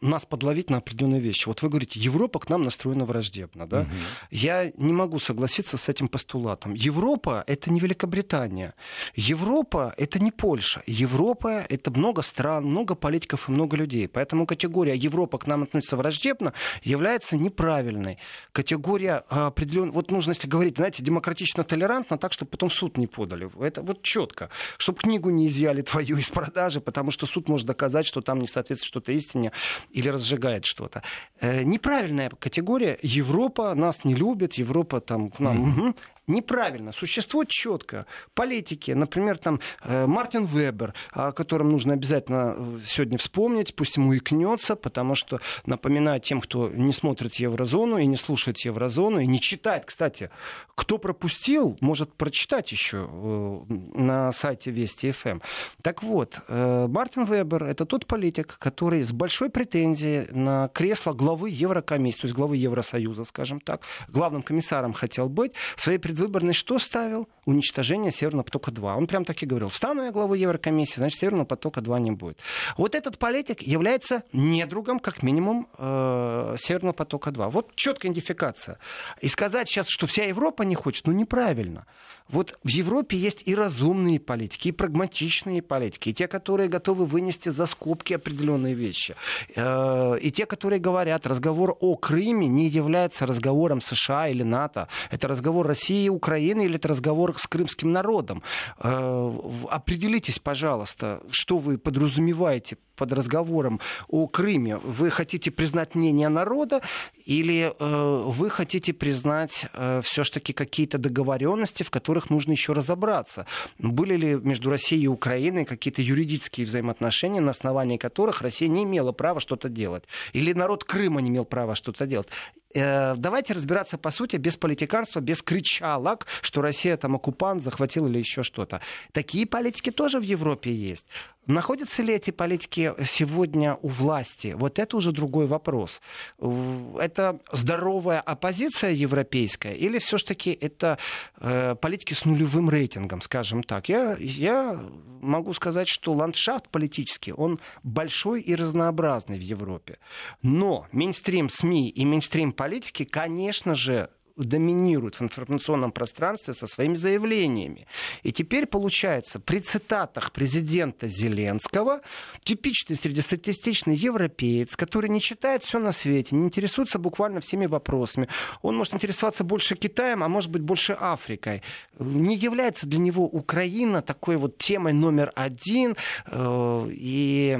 нас 0.00 0.26
подловить 0.26 0.70
на 0.70 0.78
определенные 0.78 1.20
вещи. 1.20 1.46
Вот 1.46 1.62
вы 1.62 1.68
говорите, 1.68 2.00
Европа 2.00 2.38
к 2.38 2.48
нам 2.48 2.62
настроена 2.62 3.04
враждебно. 3.04 3.66
Да? 3.66 3.80
Угу. 3.80 3.90
Я 4.30 4.72
не 4.76 4.92
могу 4.92 5.18
согласиться 5.18 5.76
с 5.76 5.88
этим 5.88 6.08
постулатом. 6.08 6.74
Европа— 6.74 7.44
это 7.46 7.70
не 7.70 7.80
Великобритания. 7.80 8.74
Европа— 9.14 9.94
это 9.96 10.18
не 10.18 10.32
Польша. 10.32 10.82
Европа— 10.86 11.64
это 11.68 11.90
много 11.90 12.22
стран, 12.22 12.64
много 12.64 12.94
политиков 12.94 13.48
и 13.48 13.52
много 13.52 13.76
людей. 13.76 14.08
Поэтому 14.08 14.46
категория 14.46 14.94
«Европа 14.96 15.38
к 15.38 15.46
нам 15.46 15.62
относится 15.62 15.96
враждебно» 15.96 16.52
является 16.82 17.36
неправильной. 17.36 18.18
Категория 18.52 19.24
определенная... 19.28 19.92
Вот 19.92 20.10
нужно, 20.10 20.32
если 20.32 20.48
говорить, 20.48 20.76
знаете, 20.76 21.02
демократично-толерантно, 21.02 22.18
так, 22.18 22.32
чтобы 22.32 22.50
потом 22.50 22.70
суд 22.70 22.98
не 22.98 23.06
подали. 23.06 23.48
Это 23.60 23.82
вот 23.82 24.02
четко. 24.02 24.50
Чтобы 24.78 24.98
книгу 24.98 25.30
не 25.30 25.46
изъяли 25.46 25.82
твою 25.82 26.16
из 26.16 26.28
продажи, 26.28 26.80
потому 26.80 27.10
что 27.10 27.26
суд 27.26 27.48
может 27.48 27.66
доказать 27.66 28.01
сказать, 28.02 28.06
что 28.06 28.20
там 28.20 28.40
не 28.40 28.46
соответствует 28.46 28.88
что-то 28.88 29.12
истине 29.12 29.52
или 29.94 30.10
разжигает 30.10 30.64
что-то. 30.64 31.02
Э, 31.40 31.62
неправильная 31.64 32.30
категория. 32.30 32.98
Европа 33.02 33.74
нас 33.74 34.04
не 34.04 34.14
любит, 34.14 34.58
Европа 34.58 35.00
там 35.00 35.28
к 35.28 35.40
нам... 35.40 35.56
Mm-hmm. 35.56 35.94
Неправильно. 36.28 36.92
Существует 36.92 37.48
четко. 37.48 38.06
Политики, 38.34 38.92
например, 38.92 39.38
там 39.38 39.58
э, 39.82 40.06
Мартин 40.06 40.44
Вебер, 40.44 40.94
о 41.10 41.32
котором 41.32 41.70
нужно 41.70 41.94
обязательно 41.94 42.54
э, 42.56 42.78
сегодня 42.86 43.18
вспомнить, 43.18 43.74
пусть 43.74 43.96
ему 43.96 44.16
икнется, 44.16 44.76
потому 44.76 45.16
что, 45.16 45.40
напоминаю 45.66 46.20
тем, 46.20 46.40
кто 46.40 46.68
не 46.68 46.92
смотрит 46.92 47.34
Еврозону 47.36 47.98
и 47.98 48.06
не 48.06 48.14
слушает 48.14 48.58
Еврозону, 48.60 49.18
и 49.18 49.26
не 49.26 49.40
читает, 49.40 49.84
кстати, 49.84 50.30
кто 50.76 50.98
пропустил, 50.98 51.76
может 51.80 52.14
прочитать 52.14 52.70
еще 52.70 53.08
э, 53.10 53.60
на 53.68 54.30
сайте 54.30 54.70
Вести 54.70 55.10
ФМ. 55.10 55.28
Эм. 55.28 55.42
Так 55.82 56.02
вот, 56.02 56.38
Мартин 56.48 57.24
Вебер— 57.24 57.64
это 57.64 57.84
тот 57.84 58.06
политик, 58.06 58.58
который 58.58 59.02
с 59.02 59.12
большой 59.12 59.50
претензией 59.50 60.28
на 60.30 60.68
кресло 60.68 61.12
главы 61.14 61.50
Еврокомиссии, 61.50 62.20
то 62.20 62.24
есть 62.26 62.36
главы 62.36 62.56
Евросоюза, 62.58 63.24
скажем 63.24 63.60
так, 63.60 63.82
главным 64.08 64.42
комиссаром 64.42 64.92
хотел 64.92 65.28
быть, 65.28 65.52
в 65.76 65.80
своей 65.80 65.98
предвыборный 66.12 66.52
что 66.52 66.78
ставил? 66.78 67.26
Уничтожение 67.46 68.12
Северного 68.12 68.44
потока-2. 68.44 68.96
Он 68.96 69.06
прям 69.06 69.24
так 69.24 69.42
и 69.42 69.46
говорил. 69.46 69.70
Стану 69.70 70.04
я 70.04 70.10
главой 70.12 70.38
Еврокомиссии, 70.40 70.98
значит, 70.98 71.18
Северного 71.18 71.46
потока-2 71.46 72.00
не 72.00 72.10
будет. 72.10 72.38
Вот 72.76 72.94
этот 72.94 73.18
политик 73.18 73.62
является 73.62 74.22
недругом, 74.34 74.98
как 74.98 75.22
минимум, 75.22 75.66
э, 75.78 76.56
Северного 76.58 76.92
потока-2. 76.92 77.48
Вот 77.48 77.74
четкая 77.76 78.12
идентификация. 78.12 78.78
И 79.22 79.28
сказать 79.28 79.68
сейчас, 79.68 79.86
что 79.88 80.06
вся 80.06 80.24
Европа 80.24 80.64
не 80.64 80.74
хочет, 80.74 81.06
ну 81.06 81.14
неправильно. 81.14 81.86
Вот 82.28 82.58
в 82.62 82.68
Европе 82.68 83.16
есть 83.16 83.42
и 83.46 83.54
разумные 83.54 84.18
политики, 84.18 84.68
и 84.68 84.72
прагматичные 84.72 85.62
политики, 85.62 86.10
и 86.10 86.14
те, 86.14 86.28
которые 86.28 86.68
готовы 86.68 87.04
вынести 87.04 87.48
за 87.48 87.66
скобки 87.66 88.14
определенные 88.14 88.74
вещи, 88.74 89.14
э, 89.54 90.18
и 90.20 90.30
те, 90.30 90.46
которые 90.46 90.80
говорят, 90.80 91.26
разговор 91.26 91.76
о 91.80 91.96
Крыме 91.96 92.46
не 92.46 92.68
является 92.68 93.26
разговором 93.26 93.80
США 93.80 94.28
или 94.28 94.42
НАТО, 94.42 94.88
это 95.10 95.28
разговор 95.28 95.66
России 95.66 96.04
и 96.04 96.08
Украины 96.08 96.64
или 96.64 96.76
это 96.76 96.88
разговор 96.88 97.38
с 97.38 97.46
крымским 97.46 97.92
народом. 97.92 98.42
Э, 98.78 99.32
определитесь, 99.68 100.38
пожалуйста, 100.38 101.22
что 101.30 101.58
вы 101.58 101.78
подразумеваете 101.78 102.76
под 102.96 103.12
разговором 103.12 103.80
о 104.08 104.26
Крыме. 104.26 104.76
Вы 104.78 105.10
хотите 105.10 105.50
признать 105.50 105.94
мнение 105.94 106.28
народа 106.28 106.82
или 107.24 107.72
э, 107.78 108.22
вы 108.26 108.50
хотите 108.50 108.92
признать 108.92 109.66
все-таки 110.02 110.52
какие-то 110.52 110.98
договоренности, 110.98 111.82
в 111.82 111.90
которых 111.90 112.30
нужно 112.30 112.52
еще 112.52 112.72
разобраться. 112.72 113.46
Были 113.78 114.16
ли 114.16 114.34
между 114.34 114.70
Россией 114.70 115.02
и 115.02 115.08
Украиной 115.08 115.64
какие-то 115.64 116.02
юридические 116.02 116.66
взаимоотношения, 116.66 117.40
на 117.40 117.50
основании 117.50 117.96
которых 117.96 118.42
Россия 118.42 118.68
не 118.68 118.84
имела 118.84 119.12
права 119.12 119.40
что-то 119.40 119.68
делать? 119.68 120.04
Или 120.32 120.52
народ 120.52 120.84
Крыма 120.84 121.20
не 121.20 121.30
имел 121.30 121.44
права 121.44 121.74
что-то 121.74 122.06
делать? 122.06 122.28
Э, 122.74 123.14
давайте 123.16 123.54
разбираться 123.54 123.98
по 123.98 124.10
сути, 124.10 124.36
без 124.36 124.56
политиканства, 124.56 125.20
без 125.20 125.42
кричалок, 125.42 126.26
что 126.40 126.62
Россия 126.62 126.96
там 126.96 127.14
оккупант, 127.14 127.62
захватил 127.62 128.06
или 128.06 128.18
еще 128.18 128.42
что-то. 128.42 128.80
Такие 129.12 129.46
политики 129.46 129.90
тоже 129.90 130.18
в 130.18 130.22
Европе 130.22 130.72
есть. 130.72 131.06
Находятся 131.46 132.02
ли 132.02 132.14
эти 132.14 132.30
политики 132.30 132.91
сегодня 133.04 133.78
у 133.82 133.88
власти? 133.88 134.54
Вот 134.56 134.78
это 134.78 134.96
уже 134.96 135.12
другой 135.12 135.46
вопрос. 135.46 136.00
Это 136.38 137.40
здоровая 137.52 138.20
оппозиция 138.20 138.90
европейская 138.90 139.74
или 139.74 139.98
все-таки 139.98 140.50
это 140.52 140.98
э, 141.38 141.74
политики 141.74 142.14
с 142.14 142.24
нулевым 142.24 142.70
рейтингом, 142.70 143.20
скажем 143.20 143.62
так? 143.62 143.88
Я, 143.88 144.16
я 144.18 144.80
могу 145.20 145.52
сказать, 145.52 145.88
что 145.88 146.12
ландшафт 146.12 146.68
политический, 146.68 147.32
он 147.32 147.60
большой 147.82 148.40
и 148.40 148.54
разнообразный 148.54 149.38
в 149.38 149.42
Европе. 149.42 149.98
Но 150.42 150.86
мейнстрим 150.92 151.48
СМИ 151.48 151.90
и 151.90 152.04
мейнстрим 152.04 152.52
политики, 152.52 153.04
конечно 153.04 153.74
же, 153.74 154.10
доминируют 154.36 155.16
в 155.16 155.22
информационном 155.22 155.92
пространстве 155.92 156.54
со 156.54 156.66
своими 156.66 156.94
заявлениями. 156.94 157.86
И 158.22 158.32
теперь 158.32 158.66
получается, 158.66 159.40
при 159.40 159.60
цитатах 159.60 160.32
президента 160.32 161.06
Зеленского, 161.06 162.00
типичный 162.44 162.96
среднестатистичный 162.96 163.94
европеец, 163.94 164.76
который 164.76 165.10
не 165.10 165.20
читает 165.20 165.62
все 165.62 165.78
на 165.78 165.92
свете, 165.92 166.36
не 166.36 166.46
интересуется 166.46 166.98
буквально 166.98 167.40
всеми 167.40 167.66
вопросами, 167.66 168.28
он 168.62 168.76
может 168.76 168.94
интересоваться 168.94 169.44
больше 169.44 169.76
Китаем, 169.76 170.22
а 170.22 170.28
может 170.28 170.50
быть 170.50 170.62
больше 170.62 170.92
Африкой, 170.92 171.62
не 171.98 172.36
является 172.36 172.86
для 172.86 172.98
него 172.98 173.24
Украина 173.24 174.02
такой 174.02 174.36
вот 174.36 174.58
темой 174.58 174.92
номер 174.92 175.32
один, 175.34 175.96
э, 176.26 176.88
и 176.90 177.58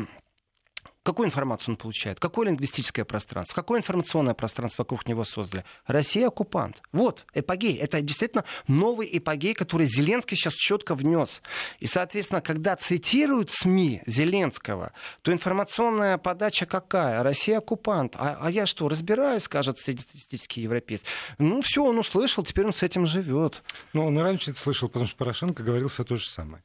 Какую 1.02 1.26
информацию 1.26 1.73
он 1.73 1.76
получает? 1.76 2.21
Какое 2.21 2.47
лингвистическое 2.47 3.04
пространство? 3.04 3.54
Какое 3.54 3.80
информационное 3.80 4.35
пространство 4.35 4.82
вокруг 4.82 5.06
него 5.09 5.25
создали? 5.25 5.64
Россия 5.87 6.28
оккупант. 6.28 6.80
Вот, 6.92 7.26
эпогей. 7.35 7.76
Это 7.76 8.00
действительно 8.02 8.44
новый 8.68 9.09
эпогей, 9.12 9.54
который 9.54 9.87
Зеленский 9.87 10.37
сейчас 10.37 10.54
четко 10.54 10.94
внес. 10.94 11.42
И, 11.80 11.87
соответственно, 11.87 12.40
когда 12.40 12.76
цитируют 12.76 13.50
СМИ 13.50 14.02
Зеленского, 14.06 14.92
то 15.23 15.32
информационная 15.32 16.18
подача 16.18 16.66
какая? 16.66 17.25
Россия 17.25 17.59
оккупант. 17.59 18.14
А, 18.16 18.38
а 18.40 18.50
я 18.50 18.66
что, 18.66 18.88
разбираюсь, 18.88 19.42
скажет 19.42 19.80
среднестатистический 19.80 20.61
европеец. 20.61 21.02
Ну, 21.38 21.62
все, 21.62 21.85
он 21.85 21.99
услышал, 21.99 22.44
теперь 22.44 22.66
он 22.66 22.73
с 22.73 22.85
этим 22.85 23.06
живет. 23.06 23.64
Ну, 23.92 24.06
он 24.06 24.16
раньше 24.18 24.52
это 24.52 24.61
слышал, 24.61 24.88
потому 24.88 25.06
что 25.06 25.16
Порошенко 25.16 25.64
говорил 25.64 25.88
все 25.88 26.04
то 26.04 26.14
же 26.14 26.28
самое. 26.28 26.62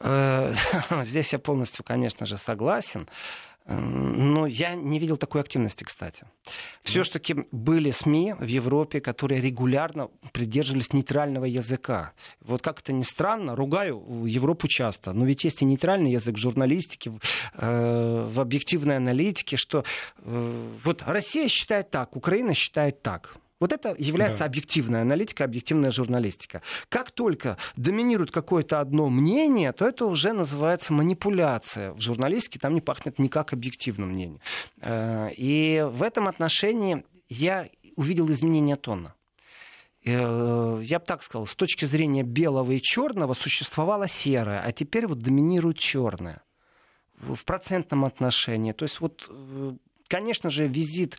Э, 0.00 0.52
здесь 1.04 1.32
я 1.32 1.38
полностью, 1.38 1.84
конечно 1.84 2.26
же, 2.26 2.38
согласен. 2.38 3.08
Но 3.68 4.46
я 4.46 4.74
не 4.74 4.98
видел 4.98 5.18
такой 5.18 5.42
активности, 5.42 5.84
кстати. 5.84 6.24
Все-таки 6.82 7.36
были 7.52 7.90
СМИ 7.90 8.34
в 8.38 8.46
Европе, 8.46 9.00
которые 9.00 9.42
регулярно 9.42 10.08
придерживались 10.32 10.94
нейтрального 10.94 11.44
языка. 11.44 12.12
Вот 12.40 12.62
как 12.62 12.80
это 12.80 12.94
ни 12.94 13.02
странно, 13.02 13.54
ругаю 13.54 14.24
Европу 14.24 14.68
часто, 14.68 15.12
но 15.12 15.26
ведь 15.26 15.44
есть 15.44 15.60
и 15.60 15.66
нейтральный 15.66 16.12
язык 16.12 16.36
в 16.36 16.38
журналистике, 16.38 17.10
в, 17.10 17.20
э, 17.54 18.26
в 18.26 18.40
объективной 18.40 18.96
аналитике, 18.96 19.58
что 19.58 19.84
э, 20.16 20.78
вот 20.84 21.02
Россия 21.06 21.48
считает 21.48 21.90
так, 21.90 22.16
Украина 22.16 22.54
считает 22.54 23.02
так. 23.02 23.36
Вот 23.60 23.72
это 23.72 23.94
является 23.98 24.40
да. 24.40 24.44
объективная 24.44 25.02
аналитика, 25.02 25.44
объективная 25.44 25.90
журналистика. 25.90 26.62
Как 26.88 27.10
только 27.10 27.56
доминирует 27.76 28.30
какое-то 28.30 28.80
одно 28.80 29.08
мнение, 29.08 29.72
то 29.72 29.86
это 29.86 30.06
уже 30.06 30.32
называется 30.32 30.92
манипуляция. 30.92 31.92
В 31.92 32.00
журналистике 32.00 32.58
там 32.60 32.74
не 32.74 32.80
пахнет 32.80 33.18
никак 33.18 33.52
объективным 33.52 34.10
мнением. 34.10 34.40
Э, 34.80 35.30
и 35.36 35.84
в 35.90 36.02
этом 36.02 36.28
отношении 36.28 37.04
я 37.28 37.68
увидел 37.96 38.30
изменение 38.30 38.76
тона 38.76 39.14
э, 40.04 40.80
я 40.84 40.98
бы 41.00 41.04
так 41.04 41.24
сказал, 41.24 41.46
с 41.46 41.56
точки 41.56 41.84
зрения 41.84 42.22
белого 42.22 42.72
и 42.72 42.80
черного 42.80 43.34
существовало 43.34 44.06
серое, 44.06 44.62
а 44.64 44.72
теперь 44.72 45.08
вот 45.08 45.18
доминирует 45.18 45.78
черное 45.78 46.42
в 47.18 47.44
процентном 47.44 48.04
отношении. 48.04 48.70
То 48.70 48.84
есть 48.84 49.00
вот, 49.00 49.26
э, 49.28 49.72
конечно 50.06 50.48
же, 50.48 50.68
визит 50.68 51.18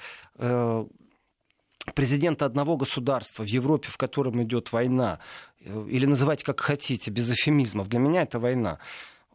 президента 1.93 2.45
одного 2.45 2.77
государства 2.77 3.43
в 3.43 3.47
Европе, 3.47 3.89
в 3.89 3.97
котором 3.97 4.41
идет 4.43 4.71
война, 4.71 5.19
э, 5.59 5.87
или 5.89 6.05
называйте 6.05 6.45
как 6.45 6.59
хотите, 6.59 7.11
без 7.11 7.31
эфемизмов, 7.31 7.87
для 7.87 7.99
меня 7.99 8.23
это 8.23 8.39
война. 8.39 8.79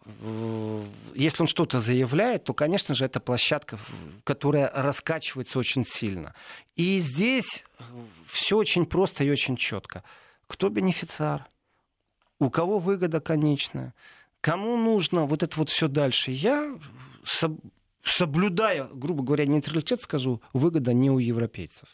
Э, 0.04 0.84
если 1.14 1.42
он 1.42 1.46
что-то 1.46 1.80
заявляет, 1.80 2.44
то, 2.44 2.54
конечно 2.54 2.94
же, 2.94 3.04
это 3.04 3.20
площадка, 3.20 3.78
которая 4.24 4.70
раскачивается 4.70 5.58
очень 5.58 5.84
сильно. 5.84 6.34
И 6.76 6.98
здесь 6.98 7.64
э, 7.78 7.84
все 8.26 8.56
очень 8.56 8.86
просто 8.86 9.24
и 9.24 9.30
очень 9.30 9.56
четко. 9.56 10.02
Кто 10.46 10.68
бенефициар? 10.68 11.46
У 12.38 12.50
кого 12.50 12.78
выгода 12.78 13.20
конечная? 13.20 13.94
Кому 14.40 14.76
нужно 14.76 15.24
вот 15.24 15.42
это 15.42 15.56
вот 15.58 15.70
все 15.70 15.88
дальше? 15.88 16.30
Я 16.30 16.78
соблюдая, 18.02 18.84
грубо 18.92 19.22
говоря, 19.22 19.46
нейтралитет, 19.46 20.02
скажу, 20.02 20.42
выгода 20.52 20.92
не 20.92 21.10
у 21.10 21.18
европейцев 21.18 21.88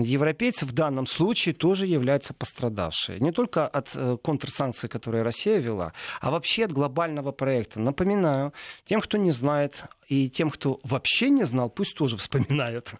европейцы 0.00 0.66
в 0.66 0.72
данном 0.72 1.06
случае 1.06 1.54
тоже 1.54 1.86
являются 1.86 2.34
пострадавшие. 2.34 3.20
Не 3.20 3.32
только 3.32 3.66
от 3.66 3.90
э, 3.94 4.16
контрсанкций, 4.22 4.88
которые 4.88 5.22
Россия 5.22 5.58
вела, 5.58 5.92
а 6.20 6.30
вообще 6.30 6.64
от 6.64 6.72
глобального 6.72 7.32
проекта. 7.32 7.80
Напоминаю, 7.80 8.52
тем, 8.84 9.00
кто 9.00 9.18
не 9.18 9.30
знает, 9.30 9.84
и 10.08 10.30
тем, 10.30 10.50
кто 10.50 10.78
вообще 10.84 11.30
не 11.30 11.44
знал, 11.44 11.70
пусть 11.70 11.96
тоже 11.96 12.16
вспоминают. 12.18 12.94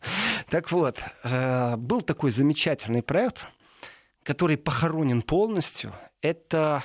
Так 0.50 0.72
вот, 0.72 0.99
э, 1.25 1.76
был 1.76 2.02
такой 2.02 2.30
замечательный 2.30 3.02
проект, 3.02 3.46
который 4.22 4.56
похоронен 4.56 5.22
полностью. 5.22 5.94
Это 6.20 6.84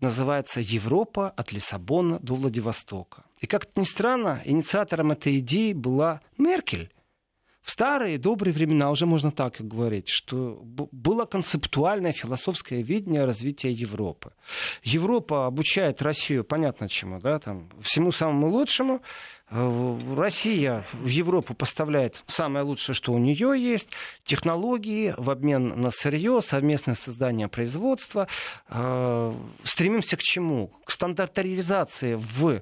называется 0.00 0.60
«Европа 0.60 1.30
от 1.30 1.52
Лиссабона 1.52 2.18
до 2.20 2.34
Владивостока». 2.34 3.24
И 3.40 3.46
как-то 3.46 3.80
ни 3.80 3.84
странно, 3.84 4.42
инициатором 4.44 5.12
этой 5.12 5.38
идеи 5.38 5.72
была 5.72 6.20
Меркель 6.36 6.90
в 7.68 7.70
старые 7.70 8.16
добрые 8.16 8.54
времена, 8.54 8.90
уже 8.90 9.04
можно 9.04 9.30
так 9.30 9.56
говорить, 9.58 10.08
что 10.08 10.58
было 10.64 11.26
концептуальное 11.26 12.12
философское 12.12 12.80
видение 12.80 13.26
развития 13.26 13.70
Европы. 13.70 14.32
Европа 14.82 15.44
обучает 15.44 16.00
Россию, 16.00 16.44
понятно 16.44 16.88
чему, 16.88 17.20
да, 17.20 17.38
там, 17.38 17.68
всему 17.82 18.10
самому 18.10 18.48
лучшему, 18.48 19.02
Россия 19.50 20.84
в 20.92 21.06
Европу 21.06 21.54
поставляет 21.54 22.22
самое 22.26 22.64
лучшее, 22.64 22.94
что 22.94 23.12
у 23.12 23.18
нее 23.18 23.54
есть, 23.56 23.88
технологии 24.24 25.14
в 25.16 25.30
обмен 25.30 25.80
на 25.80 25.90
сырье, 25.90 26.40
совместное 26.42 26.94
создание 26.94 27.48
производства. 27.48 28.28
Э, 28.68 29.32
стремимся 29.62 30.18
к 30.18 30.22
чему? 30.22 30.70
К 30.84 30.90
стандартаризации 30.90 32.14
в 32.14 32.60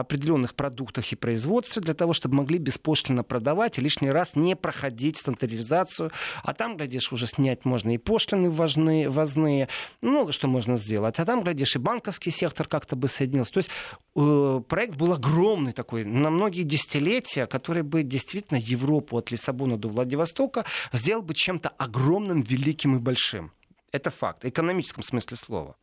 определенных 0.00 0.54
продуктах 0.54 1.12
и 1.12 1.16
производстве 1.16 1.80
для 1.80 1.94
того, 1.94 2.12
чтобы 2.12 2.36
могли 2.36 2.58
беспошлино 2.58 3.22
продавать 3.22 3.78
и 3.78 3.80
лишний 3.80 4.10
раз 4.10 4.34
не 4.34 4.56
проходить 4.56 5.18
стандартизацию. 5.18 6.10
А 6.42 6.52
там, 6.52 6.76
глядишь, 6.76 7.12
уже 7.12 7.26
снять 7.26 7.64
можно 7.64 7.94
и 7.94 7.98
пошлины 7.98 8.50
важные, 8.50 9.08
возные, 9.08 9.68
много 10.02 10.32
что 10.32 10.48
можно 10.48 10.76
сделать. 10.76 11.18
А 11.18 11.24
там, 11.24 11.44
глядишь, 11.44 11.76
и 11.76 11.78
банковский 11.78 12.30
сектор 12.30 12.66
как-то 12.66 12.96
бы 12.96 13.08
соединился. 13.08 13.52
То 13.52 13.58
есть 13.58 13.70
э, 14.16 14.60
проект 14.68 14.96
был 14.96 15.12
огромный 15.12 15.72
такой, 15.72 16.04
на 16.24 16.30
многие 16.30 16.62
десятилетия, 16.62 17.46
который 17.46 17.82
бы 17.82 18.02
действительно 18.02 18.58
Европу 18.58 19.18
от 19.18 19.30
Лиссабона 19.30 19.76
до 19.76 19.88
Владивостока 19.88 20.64
сделал 20.92 21.22
бы 21.22 21.34
чем-то 21.34 21.68
огромным, 21.68 22.40
великим 22.40 22.96
и 22.96 22.98
большим. 22.98 23.52
Это 23.92 24.10
факт, 24.10 24.42
в 24.42 24.48
экономическом 24.48 25.02
смысле 25.02 25.36
слова. 25.36 25.76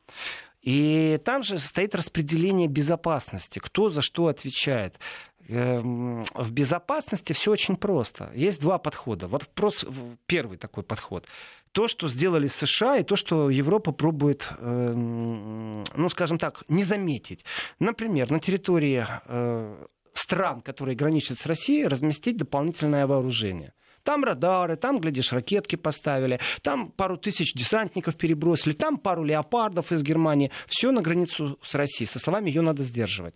И 0.61 1.19
там 1.23 1.43
же 1.43 1.59
стоит 1.59 1.95
распределение 1.95 2.67
безопасности, 2.67 3.59
кто 3.59 3.89
за 3.89 4.01
что 4.01 4.27
отвечает. 4.27 4.99
Эм, 5.47 6.25
в 6.33 6.51
безопасности 6.51 7.33
все 7.33 7.51
очень 7.51 7.75
просто. 7.75 8.31
Есть 8.35 8.61
два 8.61 8.77
подхода. 8.77 9.27
Вот 9.27 9.43
вопрос, 9.43 9.85
первый 10.25 10.57
такой 10.57 10.83
подход. 10.83 11.25
То, 11.71 11.87
что 11.87 12.07
сделали 12.07 12.47
США, 12.47 12.97
и 12.97 13.03
то, 13.03 13.15
что 13.15 13.49
Европа 13.49 13.91
пробует, 13.91 14.47
эм, 14.59 15.83
ну, 15.95 16.09
скажем 16.09 16.37
так, 16.37 16.63
не 16.67 16.83
заметить. 16.83 17.45
Например, 17.79 18.29
на 18.31 18.39
территории 18.39 19.05
э, 19.25 19.85
стран, 20.21 20.61
которые 20.61 20.95
граничат 20.95 21.39
с 21.39 21.45
Россией, 21.45 21.87
разместить 21.87 22.37
дополнительное 22.37 23.07
вооружение. 23.07 23.73
Там 24.03 24.23
радары, 24.23 24.75
там, 24.77 24.99
глядишь, 24.99 25.31
ракетки 25.31 25.75
поставили, 25.75 26.39
там 26.61 26.91
пару 26.91 27.17
тысяч 27.17 27.53
десантников 27.53 28.15
перебросили, 28.15 28.73
там 28.73 28.97
пару 28.97 29.23
леопардов 29.23 29.91
из 29.91 30.01
Германии. 30.01 30.51
Все 30.67 30.91
на 30.91 31.01
границу 31.01 31.59
с 31.61 31.75
Россией. 31.75 32.07
Со 32.07 32.19
словами 32.19 32.49
ее 32.49 32.61
надо 32.61 32.83
сдерживать. 32.83 33.35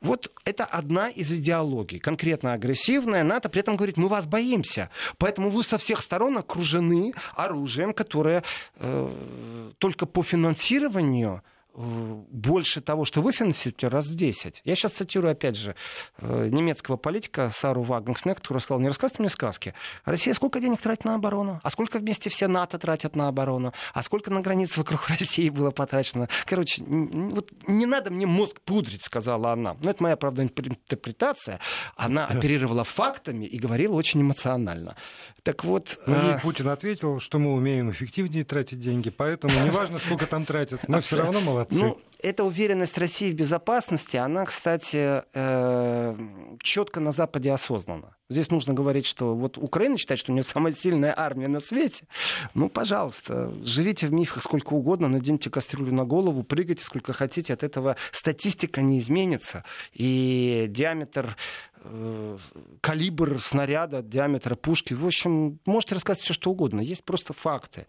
Вот 0.00 0.30
это 0.44 0.64
одна 0.64 1.08
из 1.08 1.32
идеологий, 1.32 1.98
конкретно 1.98 2.52
агрессивная. 2.52 3.24
НАТО 3.24 3.48
при 3.48 3.60
этом 3.60 3.76
говорит, 3.76 3.96
мы 3.96 4.08
вас 4.08 4.26
боимся. 4.26 4.90
Поэтому 5.18 5.48
вы 5.48 5.62
со 5.62 5.78
всех 5.78 6.02
сторон 6.02 6.38
окружены 6.38 7.12
оружием, 7.34 7.92
которое 7.92 8.44
э, 8.76 9.72
только 9.78 10.06
по 10.06 10.22
финансированию 10.22 11.42
больше 11.76 12.80
того, 12.80 13.04
что 13.04 13.20
вы 13.20 13.32
финансируете, 13.32 13.88
раз 13.88 14.06
в 14.06 14.14
10. 14.14 14.62
Я 14.64 14.74
сейчас 14.74 14.92
цитирую, 14.92 15.32
опять 15.32 15.56
же, 15.56 15.74
э, 16.18 16.48
немецкого 16.50 16.96
политика 16.96 17.50
Сару 17.52 17.82
Вагнерснек, 17.82 18.38
который 18.38 18.58
сказал, 18.58 18.80
не 18.80 18.88
рассказывайте 18.88 19.22
мне 19.22 19.28
сказки. 19.28 19.74
Россия 20.04 20.32
сколько 20.32 20.58
денег 20.58 20.80
тратит 20.80 21.04
на 21.04 21.14
оборону? 21.14 21.60
А 21.62 21.70
сколько 21.70 21.98
вместе 21.98 22.30
все 22.30 22.48
НАТО 22.48 22.78
тратят 22.78 23.14
на 23.14 23.28
оборону? 23.28 23.74
А 23.92 24.02
сколько 24.02 24.30
на 24.30 24.40
границе 24.40 24.80
вокруг 24.80 25.06
России 25.08 25.50
было 25.50 25.70
потрачено? 25.70 26.28
Короче, 26.46 26.82
вот 26.86 27.50
не 27.66 27.84
надо 27.84 28.10
мне 28.10 28.26
мозг 28.26 28.60
пудрить, 28.64 29.04
сказала 29.04 29.52
она. 29.52 29.76
Но 29.82 29.90
это 29.90 30.02
моя, 30.02 30.16
правда, 30.16 30.42
интерпретация. 30.42 31.60
Она 31.96 32.26
оперировала 32.26 32.84
фактами 32.84 33.44
и 33.44 33.58
говорила 33.58 33.94
очень 33.94 34.22
эмоционально. 34.22 34.96
Так 35.42 35.64
вот... 35.64 35.96
Ну, 36.06 36.14
ей 36.14 36.34
а... 36.34 36.38
Путин 36.38 36.68
ответил, 36.68 37.20
что 37.20 37.38
мы 37.38 37.52
умеем 37.52 37.90
эффективнее 37.90 38.44
тратить 38.44 38.80
деньги, 38.80 39.10
поэтому 39.10 39.52
неважно, 39.64 39.98
сколько 39.98 40.26
там 40.26 40.44
тратят, 40.46 40.88
мы 40.88 41.00
все 41.02 41.18
равно 41.18 41.40
молодцы. 41.40 41.65
Ну, 41.70 41.98
эта 42.22 42.44
уверенность 42.44 42.98
России 42.98 43.30
в 43.30 43.34
безопасности, 43.34 44.16
она, 44.16 44.44
кстати, 44.46 45.22
э, 45.32 46.16
четко 46.62 47.00
на 47.00 47.12
Западе 47.12 47.52
осознана. 47.52 48.16
Здесь 48.28 48.50
нужно 48.50 48.74
говорить, 48.74 49.06
что 49.06 49.34
вот 49.34 49.58
Украина 49.58 49.96
считает, 49.98 50.18
что 50.18 50.32
у 50.32 50.34
нее 50.34 50.42
самая 50.42 50.72
сильная 50.72 51.14
армия 51.16 51.46
на 51.46 51.60
свете. 51.60 52.06
Ну, 52.54 52.68
пожалуйста, 52.68 53.52
живите 53.62 54.06
в 54.08 54.12
мифах 54.12 54.42
сколько 54.42 54.72
угодно, 54.72 55.08
наденьте 55.08 55.50
кастрюлю 55.50 55.92
на 55.92 56.04
голову, 56.04 56.42
прыгайте 56.42 56.84
сколько 56.84 57.12
хотите, 57.12 57.52
от 57.52 57.62
этого 57.62 57.96
статистика 58.10 58.82
не 58.82 58.98
изменится. 58.98 59.64
И 59.92 60.66
диаметр 60.68 61.36
э, 61.84 62.38
калибр 62.80 63.40
снаряда, 63.40 64.02
диаметр 64.02 64.56
пушки. 64.56 64.94
В 64.94 65.06
общем, 65.06 65.60
можете 65.66 65.94
рассказать 65.94 66.22
все, 66.22 66.34
что 66.34 66.50
угодно. 66.50 66.80
Есть 66.80 67.04
просто 67.04 67.32
факты. 67.32 67.86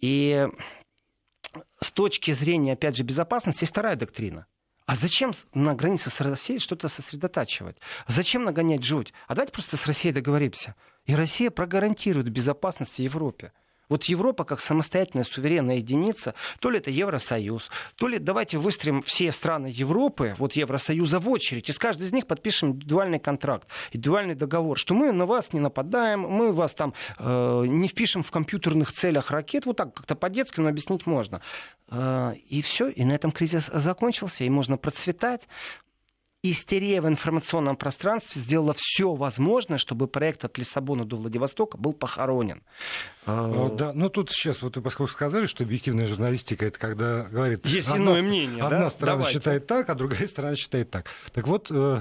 И 0.00 0.48
с 1.80 1.90
точки 1.90 2.32
зрения, 2.32 2.74
опять 2.74 2.96
же, 2.96 3.02
безопасности, 3.02 3.64
есть 3.64 3.72
вторая 3.72 3.96
доктрина. 3.96 4.46
А 4.86 4.96
зачем 4.96 5.32
на 5.54 5.74
границе 5.74 6.10
с 6.10 6.20
Россией 6.20 6.58
что-то 6.58 6.88
сосредотачивать? 6.88 7.76
Зачем 8.08 8.44
нагонять 8.44 8.82
жуть? 8.82 9.12
А 9.28 9.34
давайте 9.34 9.52
просто 9.52 9.76
с 9.76 9.86
Россией 9.86 10.12
договоримся. 10.12 10.74
И 11.04 11.14
Россия 11.14 11.50
прогарантирует 11.50 12.28
безопасность 12.28 12.98
Европе. 12.98 13.52
Вот 13.90 14.04
Европа 14.04 14.44
как 14.44 14.60
самостоятельная 14.60 15.24
суверенная 15.24 15.76
единица, 15.76 16.34
то 16.60 16.70
ли 16.70 16.78
это 16.78 16.90
Евросоюз, 16.90 17.68
то 17.96 18.08
ли 18.08 18.18
давайте 18.18 18.56
выстроим 18.56 19.02
все 19.02 19.32
страны 19.32 19.66
Европы, 19.66 20.34
вот 20.38 20.54
Евросоюза 20.54 21.18
в 21.18 21.28
очередь, 21.28 21.68
и 21.68 21.72
с 21.72 21.78
каждой 21.78 22.06
из 22.06 22.12
них 22.12 22.26
подпишем 22.26 22.70
индивидуальный 22.70 23.18
контракт, 23.18 23.68
индивидуальный 23.92 24.34
договор, 24.36 24.78
что 24.78 24.94
мы 24.94 25.12
на 25.12 25.26
вас 25.26 25.52
не 25.52 25.60
нападаем, 25.60 26.20
мы 26.20 26.52
вас 26.52 26.72
там 26.72 26.94
э, 27.18 27.64
не 27.66 27.88
впишем 27.88 28.22
в 28.22 28.30
компьютерных 28.30 28.92
целях 28.92 29.30
ракет, 29.30 29.66
вот 29.66 29.76
так 29.76 29.92
как-то 29.92 30.14
по-детски, 30.14 30.60
но 30.60 30.68
объяснить 30.68 31.06
можно. 31.06 31.42
Э, 31.88 32.34
и 32.48 32.62
все, 32.62 32.88
и 32.88 33.04
на 33.04 33.12
этом 33.12 33.32
кризис 33.32 33.66
закончился, 33.66 34.44
и 34.44 34.48
можно 34.48 34.76
процветать 34.76 35.48
истерия 36.42 37.00
в 37.00 37.08
информационном 37.08 37.76
пространстве 37.76 38.40
сделала 38.40 38.74
все 38.76 39.14
возможное, 39.14 39.78
чтобы 39.78 40.06
проект 40.06 40.44
от 40.44 40.56
Лиссабона 40.58 41.04
до 41.04 41.16
Владивостока 41.16 41.76
был 41.76 41.92
похоронен. 41.92 42.62
А, 43.26 43.68
да, 43.70 43.92
ну 43.92 44.08
тут 44.08 44.30
сейчас, 44.30 44.62
вот 44.62 44.76
вы 44.76 44.82
поскольку 44.82 45.12
сказали, 45.12 45.46
что 45.46 45.64
объективная 45.64 46.06
журналистика 46.06 46.66
это 46.66 46.78
когда 46.78 47.24
говорит... 47.24 47.66
Есть 47.66 47.88
одна, 47.88 48.12
иное 48.12 48.22
мнение, 48.22 48.64
Одна 48.64 48.80
да? 48.80 48.90
сторона 48.90 49.18
Давайте. 49.18 49.38
считает 49.38 49.66
так, 49.66 49.90
а 49.90 49.94
другая 49.94 50.26
сторона 50.26 50.56
считает 50.56 50.90
так. 50.90 51.06
Так 51.32 51.46
вот, 51.46 51.70
э, 51.70 52.00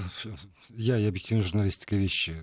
я 0.70 0.98
и 0.98 1.06
объективная 1.06 1.44
журналистика 1.44 1.96
вещи 1.96 2.38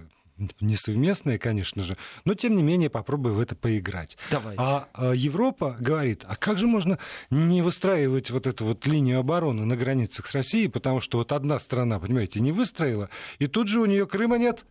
несовместные, 0.61 1.39
конечно 1.39 1.83
же, 1.83 1.97
но 2.25 2.35
тем 2.35 2.57
не 2.57 2.63
менее 2.63 2.91
попробую 2.91 3.35
в 3.35 3.41
это 3.41 3.55
поиграть. 3.55 4.17
Давайте. 4.31 4.63
А, 4.63 4.89
а 4.95 5.13
Европа 5.13 5.77
говорит, 5.81 6.25
а 6.27 6.37
как 6.37 6.59
же 6.59 6.67
можно 6.67 6.99
не 7.31 7.63
выстраивать 7.63 8.31
вот 8.31 8.47
эту 8.47 8.65
вот 8.65 8.87
линию 8.87 9.19
обороны 9.19 9.65
на 9.65 9.77
границах 9.77 10.27
с 10.27 10.33
Россией, 10.33 10.69
потому 10.69 11.01
что 11.01 11.19
вот 11.19 11.33
одна 11.33 11.59
страна, 11.59 11.99
понимаете, 11.99 12.41
не 12.41 12.53
выстроила, 12.53 13.09
и 13.39 13.47
тут 13.47 13.69
же 13.69 13.81
у 13.81 13.87
нее 13.87 14.07
Крыма 14.07 14.39
нет? 14.39 14.65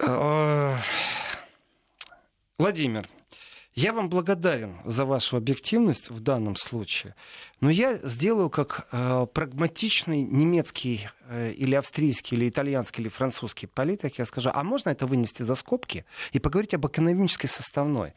Э, 0.00 0.76
Владимир, 2.58 3.08
я 3.74 3.92
вам 3.92 4.08
благодарен 4.08 4.76
за 4.84 5.04
вашу 5.04 5.36
объективность 5.36 6.10
в 6.10 6.20
данном 6.20 6.54
случае, 6.54 7.14
но 7.60 7.70
я 7.70 7.96
сделаю 7.96 8.48
как 8.50 8.86
э, 8.92 9.26
прагматичный 9.32 10.22
немецкий 10.22 11.08
э, 11.28 11.52
или 11.52 11.74
австрийский, 11.74 12.36
или 12.36 12.48
итальянский, 12.48 13.02
или 13.02 13.08
французский 13.08 13.66
политик. 13.66 14.18
Я 14.18 14.24
скажу, 14.26 14.50
а 14.54 14.62
можно 14.62 14.90
это 14.90 15.06
вынести 15.06 15.42
за 15.42 15.54
скобки 15.56 16.04
и 16.32 16.38
поговорить 16.38 16.74
об 16.74 16.86
экономической 16.86 17.48
составной? 17.48 18.14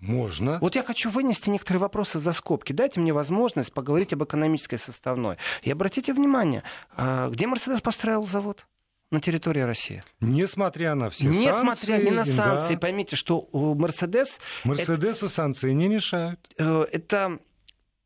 Можно. 0.00 0.58
Вот 0.60 0.74
я 0.74 0.82
хочу 0.82 1.10
вынести 1.10 1.50
некоторые 1.50 1.80
вопросы 1.80 2.18
за 2.18 2.32
скобки. 2.32 2.72
Дайте 2.72 3.00
мне 3.00 3.12
возможность 3.12 3.72
поговорить 3.72 4.12
об 4.14 4.24
экономической 4.24 4.78
составной. 4.78 5.36
И 5.62 5.70
обратите 5.70 6.14
внимание, 6.14 6.64
э, 6.96 7.28
где 7.30 7.46
Мерседес 7.46 7.80
построил 7.80 8.26
завод? 8.26 8.66
На 9.10 9.20
территории 9.20 9.60
России. 9.60 10.02
Несмотря 10.20 10.94
на 10.94 11.10
все 11.10 11.26
Несмотря 11.26 11.96
санкции. 11.96 12.06
ни 12.06 12.10
на 12.10 12.24
санкции. 12.24 12.74
Да. 12.74 12.80
Поймите, 12.80 13.16
что 13.16 13.48
Мерседес... 13.52 14.40
Мерседесу 14.64 15.26
это, 15.26 15.34
санкции 15.34 15.72
не 15.72 15.88
мешают. 15.88 16.40
Э, 16.58 16.86
это 16.92 17.38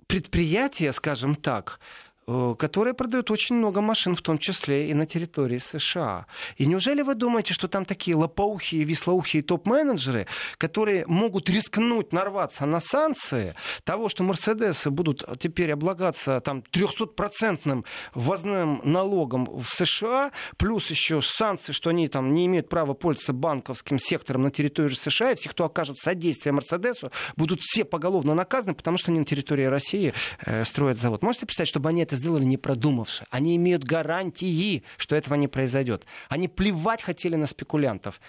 предприятие, 0.06 0.92
скажем 0.92 1.34
так, 1.34 1.80
Э, 2.26 2.54
которые 2.58 2.94
продают 2.94 3.30
очень 3.30 3.56
много 3.56 3.82
машин, 3.82 4.16
в 4.16 4.22
том 4.22 4.38
числе 4.38 4.88
и 4.88 4.94
на 4.94 5.04
территории 5.04 5.58
США. 5.58 6.26
И 6.56 6.64
неужели 6.64 7.02
вы 7.02 7.14
думаете, 7.14 7.52
что 7.52 7.68
там 7.68 7.84
такие 7.84 8.16
лопоухие, 8.16 8.84
вислоухие 8.84 9.42
топ-менеджеры, 9.42 10.26
которые 10.56 11.06
могут 11.06 11.50
рискнуть 11.50 12.12
нарваться 12.12 12.64
на 12.64 12.80
санкции 12.80 13.54
того, 13.84 14.08
что 14.08 14.22
Мерседесы 14.22 14.90
будут 14.90 15.22
теперь 15.38 15.72
облагаться 15.72 16.40
там 16.40 16.64
300-процентным 16.72 17.84
ввозным 18.14 18.80
налогом 18.84 19.44
в 19.44 19.68
США, 19.68 20.32
плюс 20.56 20.88
еще 20.88 21.20
санкции, 21.20 21.72
что 21.72 21.90
они 21.90 22.08
там 22.08 22.32
не 22.32 22.46
имеют 22.46 22.70
права 22.70 22.94
пользоваться 22.94 23.34
банковским 23.34 23.98
сектором 23.98 24.44
на 24.44 24.50
территории 24.50 24.94
США, 24.94 25.32
и 25.32 25.34
все, 25.36 25.50
кто 25.50 25.66
окажет 25.66 25.98
содействие 25.98 26.54
Мерседесу, 26.54 27.12
будут 27.36 27.60
все 27.60 27.84
поголовно 27.84 28.34
наказаны, 28.34 28.74
потому 28.74 28.96
что 28.96 29.10
они 29.10 29.20
на 29.20 29.26
территории 29.26 29.64
России 29.64 30.14
э, 30.46 30.64
строят 30.64 30.96
завод. 30.96 31.22
Можете 31.22 31.44
представить, 31.44 31.68
чтобы 31.68 31.90
они 31.90 32.02
это 32.02 32.13
это 32.14 32.20
сделали 32.20 32.44
не 32.44 32.56
продумавши. 32.56 33.26
Они 33.30 33.56
имеют 33.56 33.84
гарантии, 33.84 34.84
что 34.96 35.16
этого 35.16 35.34
не 35.34 35.48
произойдет. 35.48 36.06
Они 36.28 36.48
плевать 36.48 37.02
хотели 37.02 37.36
на 37.36 37.46
спекулянтов. 37.46 38.20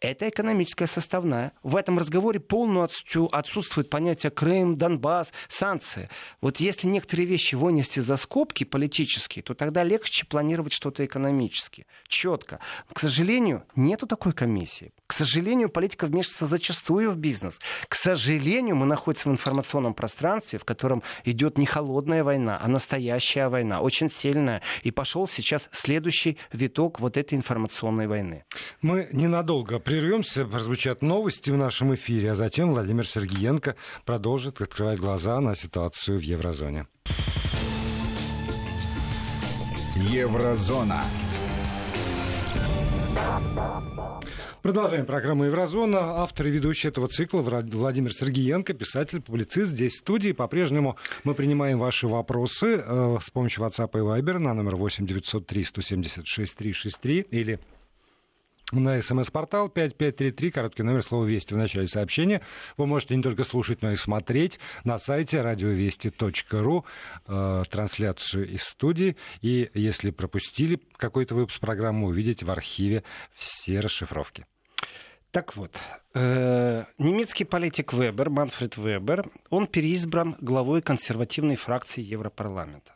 Это 0.00 0.28
экономическая 0.28 0.86
составная. 0.86 1.52
В 1.64 1.74
этом 1.74 1.98
разговоре 1.98 2.38
полностью 2.38 3.34
отсутствует 3.34 3.90
понятие 3.90 4.30
Крым, 4.30 4.76
Донбасс, 4.76 5.32
санкции. 5.48 6.08
Вот 6.40 6.58
если 6.58 6.86
некоторые 6.86 7.26
вещи 7.26 7.56
вынести 7.56 7.98
за 7.98 8.16
скобки 8.16 8.62
политические, 8.62 9.42
то 9.42 9.54
тогда 9.54 9.82
легче 9.82 10.24
планировать 10.24 10.72
что-то 10.72 11.04
экономически, 11.04 11.84
четко. 12.06 12.60
К 12.92 13.00
сожалению, 13.00 13.64
нету 13.74 14.06
такой 14.06 14.34
комиссии. 14.34 14.92
К 15.08 15.14
сожалению, 15.14 15.68
политика 15.68 16.06
вмешивается 16.06 16.46
зачастую 16.46 17.10
в 17.10 17.16
бизнес. 17.16 17.58
К 17.88 17.96
сожалению, 17.96 18.76
мы 18.76 18.86
находимся 18.86 19.28
в 19.28 19.32
информационном 19.32 19.94
пространстве, 19.94 20.60
в 20.60 20.64
котором 20.64 21.02
идет 21.24 21.58
не 21.58 21.66
холодная 21.66 22.22
война, 22.22 22.60
а 22.62 22.68
настоящая 22.68 23.48
война, 23.48 23.80
очень 23.80 24.10
сильная. 24.10 24.62
И 24.84 24.92
пошел 24.92 25.26
сейчас 25.26 25.68
следующий 25.72 26.38
виток 26.52 27.00
вот 27.00 27.16
этой 27.16 27.34
информационной 27.34 28.06
войны. 28.06 28.44
Мы 28.80 29.08
ненадолго 29.10 29.80
прервемся, 29.88 30.44
прозвучат 30.44 31.00
новости 31.00 31.50
в 31.50 31.56
нашем 31.56 31.94
эфире, 31.94 32.32
а 32.32 32.34
затем 32.34 32.72
Владимир 32.72 33.06
Сергиенко 33.06 33.74
продолжит 34.04 34.60
открывать 34.60 34.98
глаза 34.98 35.40
на 35.40 35.56
ситуацию 35.56 36.18
в 36.18 36.22
еврозоне. 36.22 36.86
Еврозона. 39.96 41.02
Продолжаем 44.60 45.06
программу 45.06 45.44
«Еврозона». 45.44 46.20
Автор 46.22 46.48
и 46.48 46.50
ведущий 46.50 46.88
этого 46.88 47.08
цикла 47.08 47.40
Владимир 47.40 48.12
Сергиенко, 48.12 48.74
писатель, 48.74 49.22
публицист. 49.22 49.70
Здесь 49.70 49.92
в 49.92 49.98
студии. 49.98 50.32
По-прежнему 50.32 50.98
мы 51.24 51.34
принимаем 51.34 51.78
ваши 51.78 52.06
вопросы 52.06 52.82
э, 52.84 53.18
с 53.22 53.30
помощью 53.30 53.64
WhatsApp 53.64 53.90
и 53.94 54.02
Viber 54.02 54.38
на 54.38 54.52
номер 54.52 54.76
8 54.76 55.06
903 55.06 55.64
176 55.64 56.56
363 56.56 57.26
или 57.30 57.60
на 58.72 59.00
смс-портал 59.00 59.68
5533, 59.68 60.50
короткий 60.50 60.82
номер 60.82 61.02
слова 61.02 61.24
«Вести» 61.24 61.54
в 61.54 61.56
начале 61.56 61.86
сообщения. 61.86 62.42
Вы 62.76 62.86
можете 62.86 63.16
не 63.16 63.22
только 63.22 63.44
слушать, 63.44 63.82
но 63.82 63.92
и 63.92 63.96
смотреть 63.96 64.58
на 64.84 64.98
сайте 64.98 65.40
радиовести.ру 65.40 66.84
э, 67.26 67.62
трансляцию 67.70 68.48
из 68.50 68.62
студии. 68.62 69.16
И 69.40 69.70
если 69.74 70.10
пропустили 70.10 70.80
какой-то 70.96 71.34
выпуск 71.34 71.60
программы, 71.60 72.08
увидите 72.08 72.44
в 72.44 72.50
архиве 72.50 73.04
все 73.34 73.80
расшифровки. 73.80 74.46
Так 75.30 75.56
вот, 75.56 75.78
э, 76.14 76.84
немецкий 76.96 77.44
политик 77.44 77.92
Вебер, 77.92 78.30
Манфред 78.30 78.76
Вебер, 78.76 79.26
он 79.50 79.66
переизбран 79.66 80.36
главой 80.40 80.80
консервативной 80.80 81.56
фракции 81.56 82.00
Европарламента. 82.00 82.94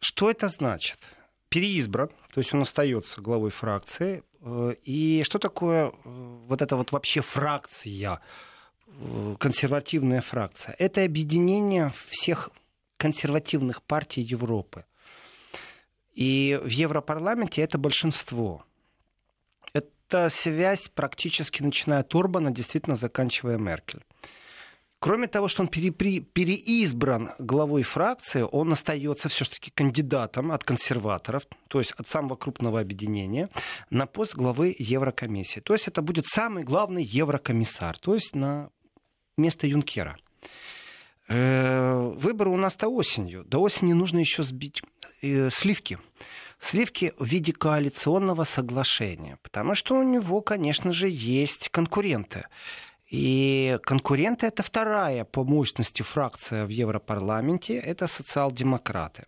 Что 0.00 0.30
это 0.30 0.48
значит? 0.48 0.98
Переизбран, 1.48 2.08
то 2.32 2.38
есть 2.40 2.54
он 2.54 2.62
остается 2.62 3.20
главой 3.20 3.50
фракции, 3.50 4.22
и 4.84 5.22
что 5.24 5.38
такое 5.38 5.88
э, 5.88 5.92
вот 6.04 6.62
эта 6.62 6.76
вот 6.76 6.92
вообще 6.92 7.20
фракция, 7.20 8.20
э, 8.86 9.36
консервативная 9.38 10.20
фракция? 10.20 10.74
Это 10.78 11.04
объединение 11.04 11.92
всех 12.06 12.50
консервативных 12.96 13.82
партий 13.82 14.20
Европы. 14.20 14.84
И 16.14 16.58
в 16.62 16.68
Европарламенте 16.68 17.62
это 17.62 17.78
большинство. 17.78 18.64
Это 19.72 20.28
связь 20.30 20.88
практически 20.88 21.62
начиная 21.62 22.00
от 22.00 22.14
Орбана, 22.14 22.50
действительно 22.50 22.96
заканчивая 22.96 23.56
Меркель. 23.56 24.04
Кроме 25.00 25.28
того, 25.28 25.46
что 25.46 25.62
он 25.62 25.68
перепри, 25.68 26.20
переизбран 26.20 27.30
главой 27.38 27.82
фракции, 27.82 28.42
он 28.42 28.72
остается 28.72 29.28
все-таки 29.28 29.70
кандидатом 29.70 30.50
от 30.50 30.64
консерваторов, 30.64 31.46
то 31.68 31.78
есть 31.78 31.92
от 31.92 32.08
самого 32.08 32.34
крупного 32.34 32.80
объединения, 32.80 33.48
на 33.90 34.06
пост 34.06 34.34
главы 34.34 34.74
Еврокомиссии. 34.76 35.60
То 35.60 35.74
есть 35.74 35.86
это 35.86 36.02
будет 36.02 36.26
самый 36.26 36.64
главный 36.64 37.04
еврокомиссар, 37.04 37.96
то 37.98 38.14
есть 38.14 38.34
на 38.34 38.70
место 39.36 39.68
Юнкера. 39.68 40.18
Э, 41.28 42.12
выборы 42.16 42.50
у 42.50 42.56
нас-то 42.56 42.88
осенью. 42.88 43.44
До 43.44 43.60
осени 43.60 43.92
нужно 43.92 44.18
еще 44.18 44.42
сбить 44.42 44.82
э, 45.22 45.48
сливки 45.50 45.98
сливки 46.60 47.12
в 47.18 47.26
виде 47.26 47.52
коалиционного 47.52 48.44
соглашения, 48.44 49.38
потому 49.42 49.74
что 49.74 49.94
у 49.94 50.02
него, 50.02 50.40
конечно 50.40 50.92
же, 50.92 51.08
есть 51.08 51.68
конкуренты. 51.68 52.46
И 53.10 53.78
конкуренты 53.84 54.46
это 54.46 54.62
вторая 54.62 55.24
по 55.24 55.44
мощности 55.44 56.02
фракция 56.02 56.66
в 56.66 56.68
Европарламенте, 56.68 57.76
это 57.76 58.06
социал-демократы. 58.06 59.24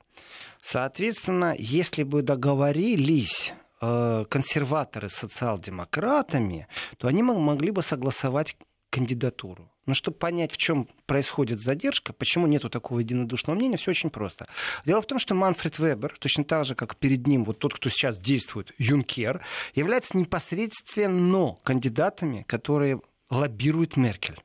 Соответственно, 0.63 1.55
если 1.59 2.03
бы 2.03 2.21
договорились 2.21 3.55
э, 3.81 4.25
консерваторы 4.29 5.09
с 5.09 5.15
социал-демократами, 5.15 6.69
то 6.99 7.09
они 7.09 7.23
могли 7.23 7.71
бы 7.71 7.83
согласовать 7.83 8.57
кандидатуру. 8.91 9.71
Но 9.87 9.95
чтобы 9.95 10.19
понять, 10.19 10.53
в 10.53 10.57
чем 10.57 10.87
происходит 11.07 11.61
задержка, 11.61 12.13
почему 12.13 12.47
нету 12.47 12.69
такого 12.69 13.01
единодушного 13.01 13.57
мнения, 13.57 13.77
все 13.77 13.93
очень 13.93 14.11
просто. 14.11 14.47
Дело 14.85 15.01
в 15.01 15.07
том, 15.07 15.19
что 15.19 15.35
Манфред 15.35 15.79
Вебер, 15.79 16.17
точно 16.21 16.45
так 16.45 16.65
же, 16.67 16.75
как 16.75 16.97
перед 16.97 17.27
ним 17.27 17.45
вот 17.45 17.59
тот, 17.59 17.75
кто 17.75 17.89
сейчас 17.89 18.19
действует, 18.19 18.73
Юнкер, 18.79 19.45
является 19.75 20.19
непосредственно 20.19 21.57
кандидатами, 21.65 22.45
которые 22.47 23.01
лоббируют 23.31 23.97
Меркель. 23.97 24.41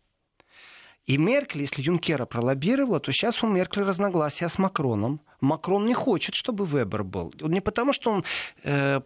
И 1.05 1.17
Меркель, 1.17 1.61
если 1.61 1.83
Юнкера 1.83 2.25
пролоббировала, 2.25 2.99
то 2.99 3.11
сейчас 3.11 3.43
у 3.43 3.47
Меркель 3.47 3.83
разногласия 3.83 4.49
с 4.49 4.57
Макроном. 4.57 5.21
Макрон 5.39 5.85
не 5.85 5.93
хочет, 5.93 6.33
чтобы 6.33 6.65
Вебер 6.65 7.03
был. 7.03 7.31
Не 7.41 7.61
потому, 7.61 7.93
что 7.93 8.11
он 8.11 8.23
э, 8.63 9.01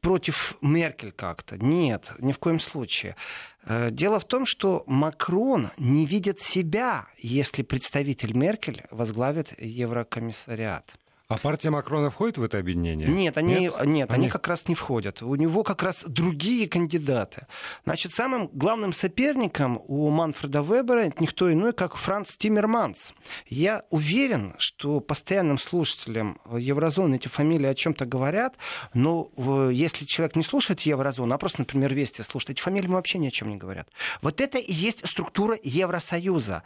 против 0.00 0.56
Меркель 0.60 1.10
как-то. 1.10 1.58
Нет, 1.58 2.12
ни 2.20 2.30
в 2.30 2.38
коем 2.38 2.60
случае. 2.60 3.16
Э, 3.64 3.90
дело 3.90 4.20
в 4.20 4.24
том, 4.26 4.46
что 4.46 4.84
Макрон 4.86 5.70
не 5.76 6.06
видит 6.06 6.40
себя, 6.40 7.08
если 7.18 7.62
представитель 7.62 8.36
Меркель 8.36 8.84
возглавит 8.92 9.60
Еврокомиссариат. 9.60 10.99
А 11.30 11.38
партия 11.38 11.70
Макрона 11.70 12.10
входит 12.10 12.38
в 12.38 12.42
это 12.42 12.58
объединение? 12.58 13.06
Нет, 13.06 13.38
они, 13.38 13.54
нет? 13.54 13.86
Нет, 13.86 14.10
они... 14.10 14.24
они 14.24 14.28
как 14.28 14.48
раз 14.48 14.66
не 14.66 14.74
входят. 14.74 15.22
У 15.22 15.32
него 15.36 15.62
как 15.62 15.80
раз 15.84 16.02
другие 16.04 16.68
кандидаты. 16.68 17.46
Значит, 17.84 18.12
самым 18.12 18.48
главным 18.48 18.92
соперником 18.92 19.80
у 19.86 20.10
Манфреда 20.10 20.60
Вебера 20.60 21.12
никто 21.20 21.52
иной, 21.52 21.72
как 21.72 21.94
Франц 21.94 22.34
Тиммерманс. 22.34 23.14
Я 23.46 23.84
уверен, 23.90 24.56
что 24.58 24.98
постоянным 24.98 25.56
слушателям 25.56 26.40
Еврозоны 26.52 27.14
эти 27.14 27.28
фамилии 27.28 27.68
о 27.68 27.74
чем-то 27.76 28.06
говорят, 28.06 28.56
но 28.92 29.30
если 29.70 30.06
человек 30.06 30.34
не 30.34 30.42
слушает 30.42 30.80
Еврозону, 30.80 31.32
а 31.32 31.38
просто, 31.38 31.60
например, 31.60 31.94
Вести 31.94 32.22
слушает, 32.22 32.50
эти 32.50 32.60
фамилии 32.60 32.88
вообще 32.88 33.18
ни 33.18 33.28
о 33.28 33.30
чем 33.30 33.50
не 33.50 33.56
говорят. 33.56 33.88
Вот 34.20 34.40
это 34.40 34.58
и 34.58 34.72
есть 34.72 35.06
структура 35.06 35.56
Евросоюза 35.62 36.64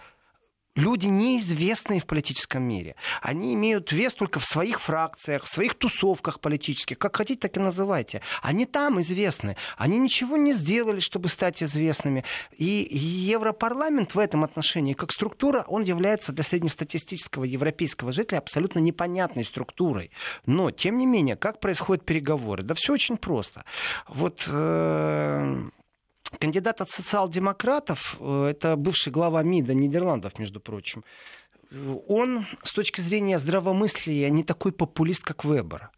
люди 0.76 1.06
неизвестные 1.06 2.00
в 2.00 2.06
политическом 2.06 2.62
мире. 2.62 2.96
Они 3.22 3.54
имеют 3.54 3.92
вес 3.92 4.14
только 4.14 4.40
в 4.40 4.44
своих 4.44 4.80
фракциях, 4.80 5.44
в 5.44 5.48
своих 5.48 5.74
тусовках 5.74 6.40
политических, 6.40 6.98
как 6.98 7.16
хотите, 7.16 7.40
так 7.40 7.56
и 7.56 7.60
называйте. 7.60 8.22
Они 8.42 8.66
там 8.66 9.00
известны. 9.00 9.56
Они 9.76 9.98
ничего 9.98 10.36
не 10.36 10.52
сделали, 10.52 11.00
чтобы 11.00 11.28
стать 11.28 11.62
известными. 11.62 12.24
И 12.56 12.66
Европарламент 12.66 14.14
в 14.14 14.18
этом 14.18 14.44
отношении, 14.44 14.94
как 14.94 15.12
структура, 15.12 15.64
он 15.68 15.82
является 15.82 16.32
для 16.32 16.42
среднестатистического 16.42 17.44
европейского 17.44 18.12
жителя 18.12 18.38
абсолютно 18.38 18.80
непонятной 18.80 19.44
структурой. 19.44 20.10
Но, 20.46 20.70
тем 20.70 20.98
не 20.98 21.06
менее, 21.06 21.36
как 21.36 21.60
происходят 21.60 22.04
переговоры? 22.04 22.62
Да 22.62 22.74
все 22.74 22.94
очень 22.94 23.16
просто. 23.16 23.64
Вот 24.08 24.48
э, 24.48 25.64
Кандидат 26.40 26.80
от 26.80 26.90
социал-демократов, 26.90 28.16
э, 28.20 28.46
это 28.50 28.76
бывший 28.76 29.12
глава 29.12 29.42
МИДа 29.42 29.74
Нидерландов, 29.74 30.38
между 30.38 30.60
прочим, 30.60 31.04
он 32.08 32.46
с 32.62 32.72
точки 32.72 33.00
зрения 33.00 33.38
здравомыслия 33.38 34.30
не 34.30 34.44
такой 34.44 34.72
популист, 34.72 35.24
как 35.24 35.44
Вебер 35.44 35.90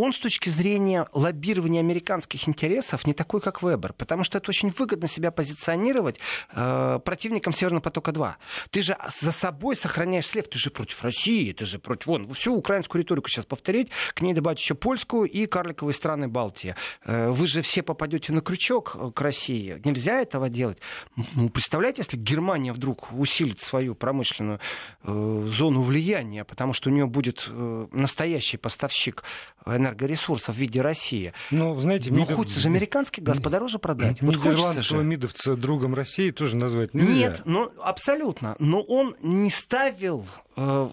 он 0.00 0.12
с 0.12 0.18
точки 0.18 0.48
зрения 0.48 1.06
лоббирования 1.12 1.80
американских 1.80 2.48
интересов 2.48 3.06
не 3.06 3.12
такой, 3.12 3.40
как 3.40 3.62
Вебер, 3.62 3.92
потому 3.92 4.24
что 4.24 4.38
это 4.38 4.50
очень 4.50 4.70
выгодно 4.70 5.08
себя 5.08 5.30
позиционировать 5.30 6.18
э, 6.52 7.00
противником 7.04 7.52
Северного 7.52 7.82
потока-2. 7.82 8.32
Ты 8.70 8.82
же 8.82 8.96
за 9.20 9.32
собой 9.32 9.76
сохраняешь 9.76 10.26
след, 10.26 10.48
ты 10.48 10.58
же 10.58 10.70
против 10.70 11.02
России, 11.04 11.52
ты 11.52 11.64
же 11.64 11.78
против... 11.78 12.06
Вон, 12.06 12.32
всю 12.32 12.54
украинскую 12.54 13.02
риторику 13.02 13.28
сейчас 13.28 13.44
повторить, 13.44 13.90
к 14.14 14.22
ней 14.22 14.32
добавить 14.32 14.60
еще 14.60 14.74
польскую 14.74 15.28
и 15.28 15.46
карликовые 15.46 15.94
страны 15.94 16.28
Балтии. 16.28 16.74
Э, 17.04 17.28
вы 17.30 17.46
же 17.46 17.60
все 17.62 17.82
попадете 17.82 18.32
на 18.32 18.40
крючок 18.40 18.96
э, 18.98 19.10
к 19.14 19.20
России. 19.20 19.80
Нельзя 19.84 20.20
этого 20.20 20.48
делать. 20.48 20.78
Ну, 21.34 21.50
представляете, 21.50 22.02
если 22.02 22.16
Германия 22.16 22.72
вдруг 22.72 23.12
усилит 23.12 23.60
свою 23.60 23.94
промышленную 23.94 24.60
э, 25.02 25.44
зону 25.46 25.82
влияния, 25.82 26.44
потому 26.44 26.72
что 26.72 26.88
у 26.88 26.92
нее 26.92 27.06
будет 27.06 27.46
э, 27.48 27.86
настоящий 27.92 28.56
поставщик 28.56 29.24
энергоресурсов 29.90 30.54
в 30.54 30.58
виде 30.58 30.80
России. 30.80 31.32
Ну, 31.50 31.78
знаете, 31.80 32.10
ну, 32.10 32.20
Мидов... 32.20 32.36
хочется 32.36 32.60
же 32.60 32.68
американский 32.68 33.20
газ 33.20 33.40
подороже 33.40 33.78
продать. 33.78 34.20
Вот 34.22 34.36
Нидерландского 34.36 35.02
мидовца 35.02 35.56
другом 35.56 35.94
России 35.94 36.30
тоже 36.30 36.56
назвать 36.56 36.94
нельзя. 36.94 37.12
Нет, 37.12 37.42
ну, 37.44 37.70
абсолютно. 37.82 38.56
Но 38.58 38.80
он 38.82 39.16
не 39.22 39.50
ставил 39.50 40.26
э, 40.56 40.90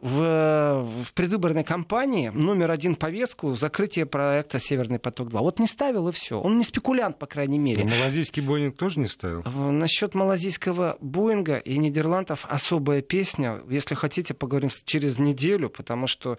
в, 0.00 0.86
в 1.04 1.12
предвыборной 1.14 1.64
кампании 1.64 2.28
номер 2.28 2.70
один 2.70 2.94
повестку 2.96 3.54
закрытие 3.54 4.06
проекта 4.06 4.58
«Северный 4.58 4.98
поток-2». 4.98 5.38
Вот 5.38 5.58
не 5.58 5.66
ставил 5.66 6.08
и 6.08 6.12
все. 6.12 6.40
Он 6.40 6.58
не 6.58 6.64
спекулянт, 6.64 7.18
по 7.18 7.26
крайней 7.26 7.58
мере. 7.58 7.82
А 7.82 7.86
малазийский 7.86 8.42
Боинг 8.42 8.76
тоже 8.76 9.00
не 9.00 9.08
ставил? 9.08 9.42
Насчет 9.42 10.14
малазийского 10.14 10.98
Боинга 11.00 11.56
и 11.56 11.78
Нидерландов 11.78 12.44
особая 12.48 13.00
песня. 13.00 13.62
Если 13.70 13.94
хотите, 13.94 14.34
поговорим 14.34 14.70
через 14.84 15.18
неделю, 15.18 15.70
потому 15.70 16.06
что 16.06 16.38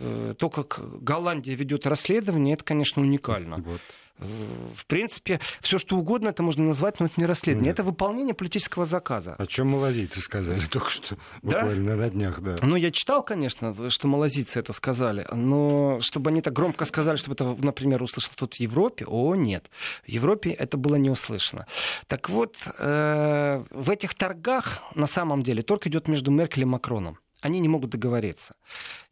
э, 0.00 0.34
то, 0.38 0.48
как 0.48 0.80
Голландия 1.02 1.54
ведет 1.54 1.86
расследование, 1.86 2.54
это, 2.54 2.64
конечно, 2.64 3.02
уникально. 3.02 3.56
Вот 3.58 3.80
в 4.18 4.86
принципе, 4.86 5.40
все 5.60 5.78
что 5.78 5.96
угодно 5.96 6.28
это 6.28 6.42
можно 6.42 6.64
назвать, 6.64 7.00
но 7.00 7.06
это 7.06 7.14
не 7.18 7.26
расследование. 7.26 7.70
Нет. 7.70 7.74
Это 7.74 7.84
выполнение 7.84 8.34
политического 8.34 8.86
заказа. 8.86 9.34
О 9.34 9.46
чем 9.46 9.68
малазийцы 9.68 10.20
сказали 10.20 10.60
только 10.70 10.90
что, 10.90 11.16
буквально 11.42 11.90
да? 11.90 11.96
на 11.96 12.10
днях, 12.10 12.40
да. 12.40 12.56
Ну, 12.62 12.76
я 12.76 12.90
читал, 12.90 13.22
конечно, 13.22 13.90
что 13.90 14.08
малазийцы 14.08 14.58
это 14.58 14.72
сказали, 14.72 15.26
но 15.32 16.00
чтобы 16.00 16.30
они 16.30 16.40
так 16.40 16.54
громко 16.54 16.86
сказали, 16.86 17.16
чтобы 17.16 17.34
это, 17.34 17.56
например, 17.62 18.02
услышал 18.02 18.32
тут 18.34 18.54
в 18.54 18.60
Европе, 18.60 19.04
о, 19.06 19.34
нет. 19.34 19.70
В 20.04 20.08
Европе 20.08 20.50
это 20.50 20.78
было 20.78 20.96
не 20.96 21.10
услышано. 21.10 21.66
Так 22.06 22.30
вот, 22.30 22.56
э, 22.78 23.64
в 23.70 23.90
этих 23.90 24.14
торгах 24.14 24.82
на 24.94 25.06
самом 25.06 25.42
деле 25.42 25.62
только 25.62 25.88
идет 25.88 26.08
между 26.08 26.30
Меркель 26.30 26.62
и 26.62 26.66
Макроном. 26.66 27.18
Они 27.42 27.60
не 27.60 27.68
могут 27.68 27.90
договориться. 27.90 28.54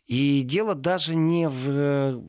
И 0.06 0.42
дело 0.42 0.74
даже 0.74 1.14
не 1.14 1.48
в, 1.48 2.22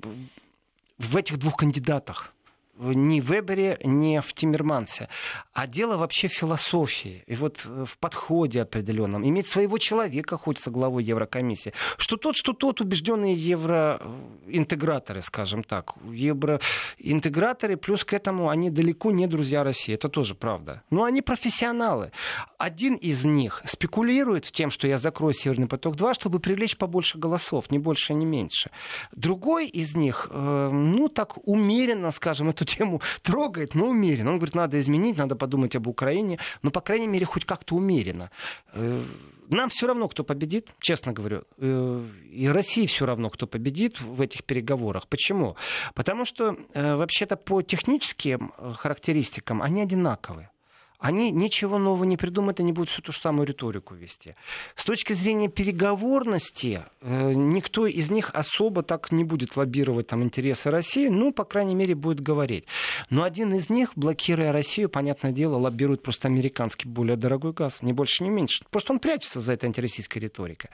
в 0.98 1.18
этих 1.18 1.38
двух 1.38 1.58
кандидатах 1.58 2.35
ни 2.80 3.22
в 3.22 3.32
Вебере, 3.32 3.80
ни 3.84 4.20
в 4.20 4.34
Тиммермансе. 4.34 5.08
А 5.54 5.68
дело 5.68 5.98
вообще 5.98 6.28
в 6.28 6.34
философии 6.34 7.24
и 7.28 7.36
вот 7.36 7.66
э, 7.66 7.86
в 7.86 7.98
подходе 7.98 8.62
определенном. 8.62 9.28
Иметь 9.28 9.48
своего 9.48 9.78
человека 9.78 10.38
хочется 10.38 10.72
главой 10.72 11.04
Еврокомиссии. 11.04 11.74
Что 11.98 12.18
тот, 12.18 12.36
что 12.36 12.54
тот 12.54 12.82
убежденные 12.82 13.34
евроинтеграторы, 13.34 15.22
скажем 15.22 15.64
так. 15.64 15.94
Евроинтеграторы, 16.12 17.78
плюс 17.78 18.04
к 18.04 18.14
этому 18.14 18.50
они 18.50 18.70
далеко 18.70 19.12
не 19.12 19.28
друзья 19.28 19.64
России. 19.64 19.94
Это 19.94 20.10
тоже 20.10 20.36
правда. 20.36 20.84
Но 20.90 21.04
они 21.04 21.22
профессионалы. 21.22 22.12
Один 22.58 22.96
из 22.96 23.26
них 23.26 23.62
спекулирует 23.66 24.52
тем, 24.52 24.70
что 24.70 24.88
я 24.88 24.98
закрою 24.98 25.34
Северный 25.34 25.68
поток-2, 25.68 26.14
чтобы 26.14 26.40
привлечь 26.40 26.78
побольше 26.78 27.18
голосов, 27.18 27.72
ни 27.72 27.78
больше, 27.78 28.14
ни 28.14 28.26
меньше. 28.26 28.72
Другой 29.12 29.68
из 29.68 29.96
них, 29.96 30.28
э, 30.32 30.70
ну 30.72 31.08
так 31.08 31.38
умеренно, 31.48 32.12
скажем, 32.12 32.50
эту 32.50 32.65
тему 32.66 33.02
трогает, 33.22 33.76
но 33.76 33.88
умеренно. 33.88 34.32
Он 34.32 34.38
говорит, 34.38 34.56
надо 34.56 34.80
изменить, 34.80 35.18
надо 35.18 35.36
подумать 35.36 35.76
об 35.76 35.88
Украине, 35.88 36.40
но, 36.62 36.72
по 36.72 36.82
крайней 36.82 37.08
мере, 37.08 37.26
хоть 37.26 37.46
как-то 37.46 37.76
умеренно. 37.76 38.32
Э, 38.74 39.02
нам 39.50 39.70
все 39.70 39.88
равно, 39.88 40.08
кто 40.08 40.24
победит, 40.24 40.70
честно 40.80 41.14
говорю. 41.14 41.44
Э, 41.58 42.06
и 42.32 42.48
России 42.48 42.86
все 42.86 43.06
равно, 43.06 43.30
кто 43.30 43.48
победит 43.48 44.02
в 44.02 44.22
этих 44.22 44.44
переговорах. 44.44 45.08
Почему? 45.08 45.56
Потому 45.94 46.26
что 46.26 46.58
э, 46.74 46.96
вообще-то 46.96 47.36
по 47.36 47.62
техническим 47.62 48.54
характеристикам 48.76 49.62
они 49.62 49.82
одинаковые 49.82 50.50
они 51.00 51.32
ничего 51.32 51.78
нового 51.78 52.04
не 52.04 52.18
придумают, 52.18 52.60
они 52.60 52.72
будут 52.72 52.90
всю 52.90 53.02
ту 53.02 53.12
же 53.12 53.20
самую 53.20 53.48
риторику 53.48 53.94
вести. 53.94 54.36
С 54.76 54.84
точки 54.84 55.14
зрения 55.14 55.50
переговорности, 55.50 56.84
э, 57.02 57.34
никто 57.34 57.86
из 57.86 58.10
них 58.10 58.32
особо 58.34 58.84
так 58.84 59.12
не 59.12 59.24
будет 59.24 59.56
лоббировать 59.56 60.08
там, 60.08 60.24
интересы 60.24 60.72
России, 60.72 61.08
ну, 61.08 61.32
по 61.32 61.44
крайней 61.44 61.76
мере, 61.76 61.96
будет 61.96 62.20
говорить. 62.20 62.66
Но 63.10 63.24
один 63.24 63.54
из 63.54 63.70
них, 63.70 63.92
блокируя 63.96 64.52
Россию, 64.52 64.90
понятное 64.90 65.32
дело, 65.32 65.58
лоббирует 65.58 66.02
просто 66.02 66.28
американский 66.28 66.88
более 66.88 67.18
дорогой 67.18 67.54
газ, 67.54 67.82
ни 67.82 67.92
больше, 67.92 68.24
ни 68.24 68.30
меньше. 68.30 68.64
Просто 68.70 68.94
он 68.94 69.00
прячется 69.00 69.40
за 69.40 69.54
этой 69.54 69.66
антироссийской 69.66 70.22
риторикой. 70.22 70.70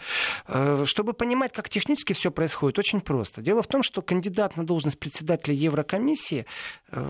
Э, 0.48 0.84
чтобы 0.86 1.14
понимать, 1.14 1.54
как 1.54 1.70
технически 1.70 2.14
все 2.14 2.32
происходит, 2.32 2.80
очень 2.80 3.02
просто. 3.02 3.42
Дело 3.42 3.64
в 3.64 3.68
том, 3.68 3.84
что 3.84 4.02
кандидат 4.02 4.58
на 4.58 4.66
должность 4.66 5.00
председателя 5.00 5.56
Еврокомиссии 5.56 6.46
э, 6.92 7.06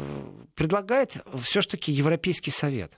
предлагает 0.55 1.17
все-таки 1.43 1.91
Европейский 1.91 2.51
совет. 2.51 2.93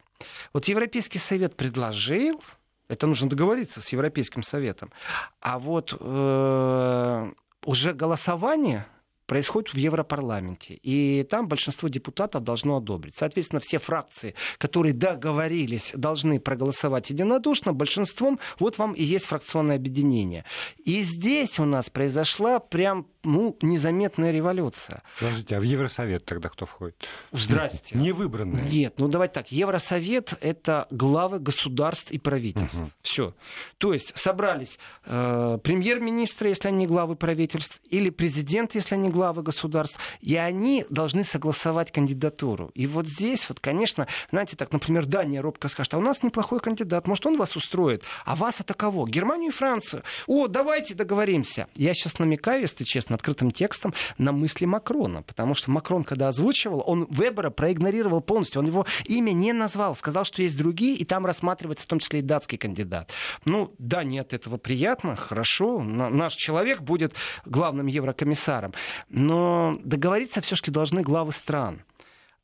Вот 0.54 0.66
Европейский 0.66 1.20
совет 1.20 1.56
предложил, 1.56 2.44
это 2.88 3.08
нужно 3.08 3.30
договориться 3.30 3.82
с 3.82 3.90
Европейским 3.90 4.44
советом, 4.44 4.92
а 5.40 5.60
вот 5.60 5.96
э, 6.00 7.32
уже 7.66 7.94
голосование 7.94 8.86
происходит 9.26 9.74
в 9.74 9.78
Европарламенте. 9.78 10.76
И 10.84 11.26
там 11.30 11.48
большинство 11.48 11.90
депутатов 11.90 12.44
должно 12.44 12.78
одобрить. 12.78 13.16
Соответственно, 13.16 13.60
все 13.60 13.80
фракции, 13.80 14.36
которые 14.58 14.94
договорились, 14.94 15.94
должны 15.96 16.40
проголосовать 16.40 17.10
единодушно. 17.10 17.74
Большинством 17.74 18.40
вот 18.60 18.78
вам 18.78 18.94
и 18.94 19.04
есть 19.04 19.26
фракционное 19.26 19.78
объединение. 19.78 20.46
И 20.78 21.02
здесь 21.02 21.60
у 21.60 21.66
нас 21.66 21.90
произошла 21.90 22.60
прям 22.60 23.08
ну, 23.24 23.58
незаметная 23.62 24.32
революция. 24.32 25.02
Подождите, 25.20 25.58
а 25.58 25.60
в 25.60 25.64
Евросовет 25.64 26.26
тогда 26.26 26.50
кто 26.50 26.66
входит? 26.66 26.96
Здрасте. 27.32 27.98
Не 27.98 28.12
выбранные. 28.12 28.66
Нет, 28.70 28.96
ну 28.98 29.08
давайте 29.08 29.34
так. 29.36 29.52
Евросовет— 29.52 30.34
это 30.42 30.88
главы 30.92 31.40
государств 31.40 32.12
и 32.12 32.18
правительств. 32.18 32.80
Угу. 32.80 32.90
Все. 33.02 33.36
То 33.78 33.94
есть 33.94 34.18
собрались 34.18 34.80
э, 35.06 35.58
премьер-министры, 35.64 36.50
если 36.50 36.68
они 36.68 36.88
главы 36.88 37.16
правительств, 37.16 37.82
или 37.90 38.10
президент, 38.10 38.76
если 38.76 38.96
они 38.96 39.10
главы 39.10 39.44
государств, 39.44 40.00
и 40.22 40.36
они 40.36 40.86
должны 40.90 41.24
согласовать 41.24 41.92
кандидатуру. 41.92 42.72
И 42.74 42.88
вот 42.88 43.08
здесь 43.08 43.48
вот, 43.50 43.60
конечно, 43.60 44.08
знаете, 44.32 44.56
так, 44.56 44.72
например, 44.72 45.06
Дания 45.06 45.42
робко 45.42 45.68
скажет, 45.70 45.94
а 45.94 45.98
у 45.98 46.02
нас 46.02 46.24
неплохой 46.24 46.60
кандидат, 46.60 47.08
может, 47.08 47.26
он 47.26 47.38
вас 47.38 47.56
устроит, 47.56 48.04
а 48.26 48.36
вас 48.36 48.60
это 48.60 48.74
кого? 48.74 49.08
Германию 49.08 49.50
и 49.50 49.54
Францию. 49.54 50.04
О, 50.28 50.48
давайте 50.48 50.94
договоримся. 50.94 51.68
Я 51.76 51.94
сейчас 51.94 52.20
намекаю, 52.20 52.62
если 52.62 52.84
честно, 52.84 53.13
открытым 53.14 53.52
текстом 53.52 53.94
на 54.18 54.32
мысли 54.32 54.66
Макрона, 54.66 55.22
потому 55.24 55.54
что 55.54 55.72
Макрон, 55.72 56.04
когда 56.04 56.28
озвучивал, 56.28 56.84
он 56.86 57.08
Вебера 57.10 57.50
проигнорировал 57.50 58.22
полностью, 58.22 58.62
он 58.62 58.68
его 58.68 58.86
имя 59.06 59.32
не 59.32 59.54
назвал, 59.54 59.96
сказал, 59.96 60.26
что 60.26 60.42
есть 60.42 60.58
другие, 60.58 60.96
и 60.96 61.06
там 61.06 61.26
рассматривается 61.26 61.86
в 61.86 61.88
том 61.88 62.00
числе 62.00 62.20
и 62.20 62.22
датский 62.24 62.58
кандидат. 62.58 63.12
Ну, 63.46 63.74
да, 63.78 64.04
нет, 64.04 64.34
этого 64.34 64.58
приятно, 64.58 65.16
хорошо, 65.16 65.82
наш 65.82 66.34
человек 66.34 66.82
будет 66.82 67.14
главным 67.46 67.88
еврокомиссаром, 67.88 68.74
но 69.10 69.74
договориться 69.84 70.42
все-таки 70.42 70.72
должны 70.72 71.02
главы 71.02 71.32
стран. 71.32 71.84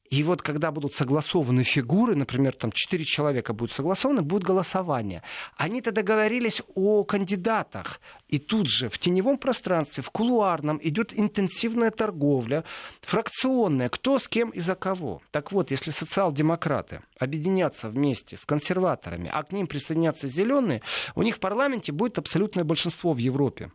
И 0.09 0.23
вот 0.23 0.41
когда 0.41 0.71
будут 0.71 0.93
согласованы 0.93 1.63
фигуры, 1.63 2.15
например, 2.15 2.53
там 2.53 2.71
четыре 2.71 3.05
человека 3.05 3.53
будут 3.53 3.75
согласованы, 3.75 4.23
будет 4.23 4.43
голосование. 4.43 5.21
Они-то 5.55 5.91
договорились 5.91 6.61
о 6.75 7.03
кандидатах. 7.03 8.01
И 8.27 8.39
тут 8.39 8.67
же 8.67 8.89
в 8.89 8.97
теневом 8.97 9.37
пространстве, 9.37 10.01
в 10.01 10.09
кулуарном 10.09 10.79
идет 10.81 11.17
интенсивная 11.17 11.91
торговля, 11.91 12.63
фракционная, 13.01 13.89
кто 13.89 14.17
с 14.17 14.27
кем 14.27 14.49
и 14.49 14.59
за 14.59 14.75
кого. 14.75 15.21
Так 15.31 15.51
вот, 15.51 15.69
если 15.69 15.91
социал-демократы 15.91 17.01
объединятся 17.19 17.89
вместе 17.89 18.35
с 18.35 18.45
консерваторами, 18.45 19.29
а 19.31 19.43
к 19.43 19.51
ним 19.51 19.67
присоединятся 19.67 20.27
зеленые, 20.27 20.81
у 21.15 21.21
них 21.21 21.35
в 21.35 21.39
парламенте 21.39 21.91
будет 21.91 22.17
абсолютное 22.17 22.63
большинство 22.63 23.13
в 23.13 23.17
Европе. 23.17 23.71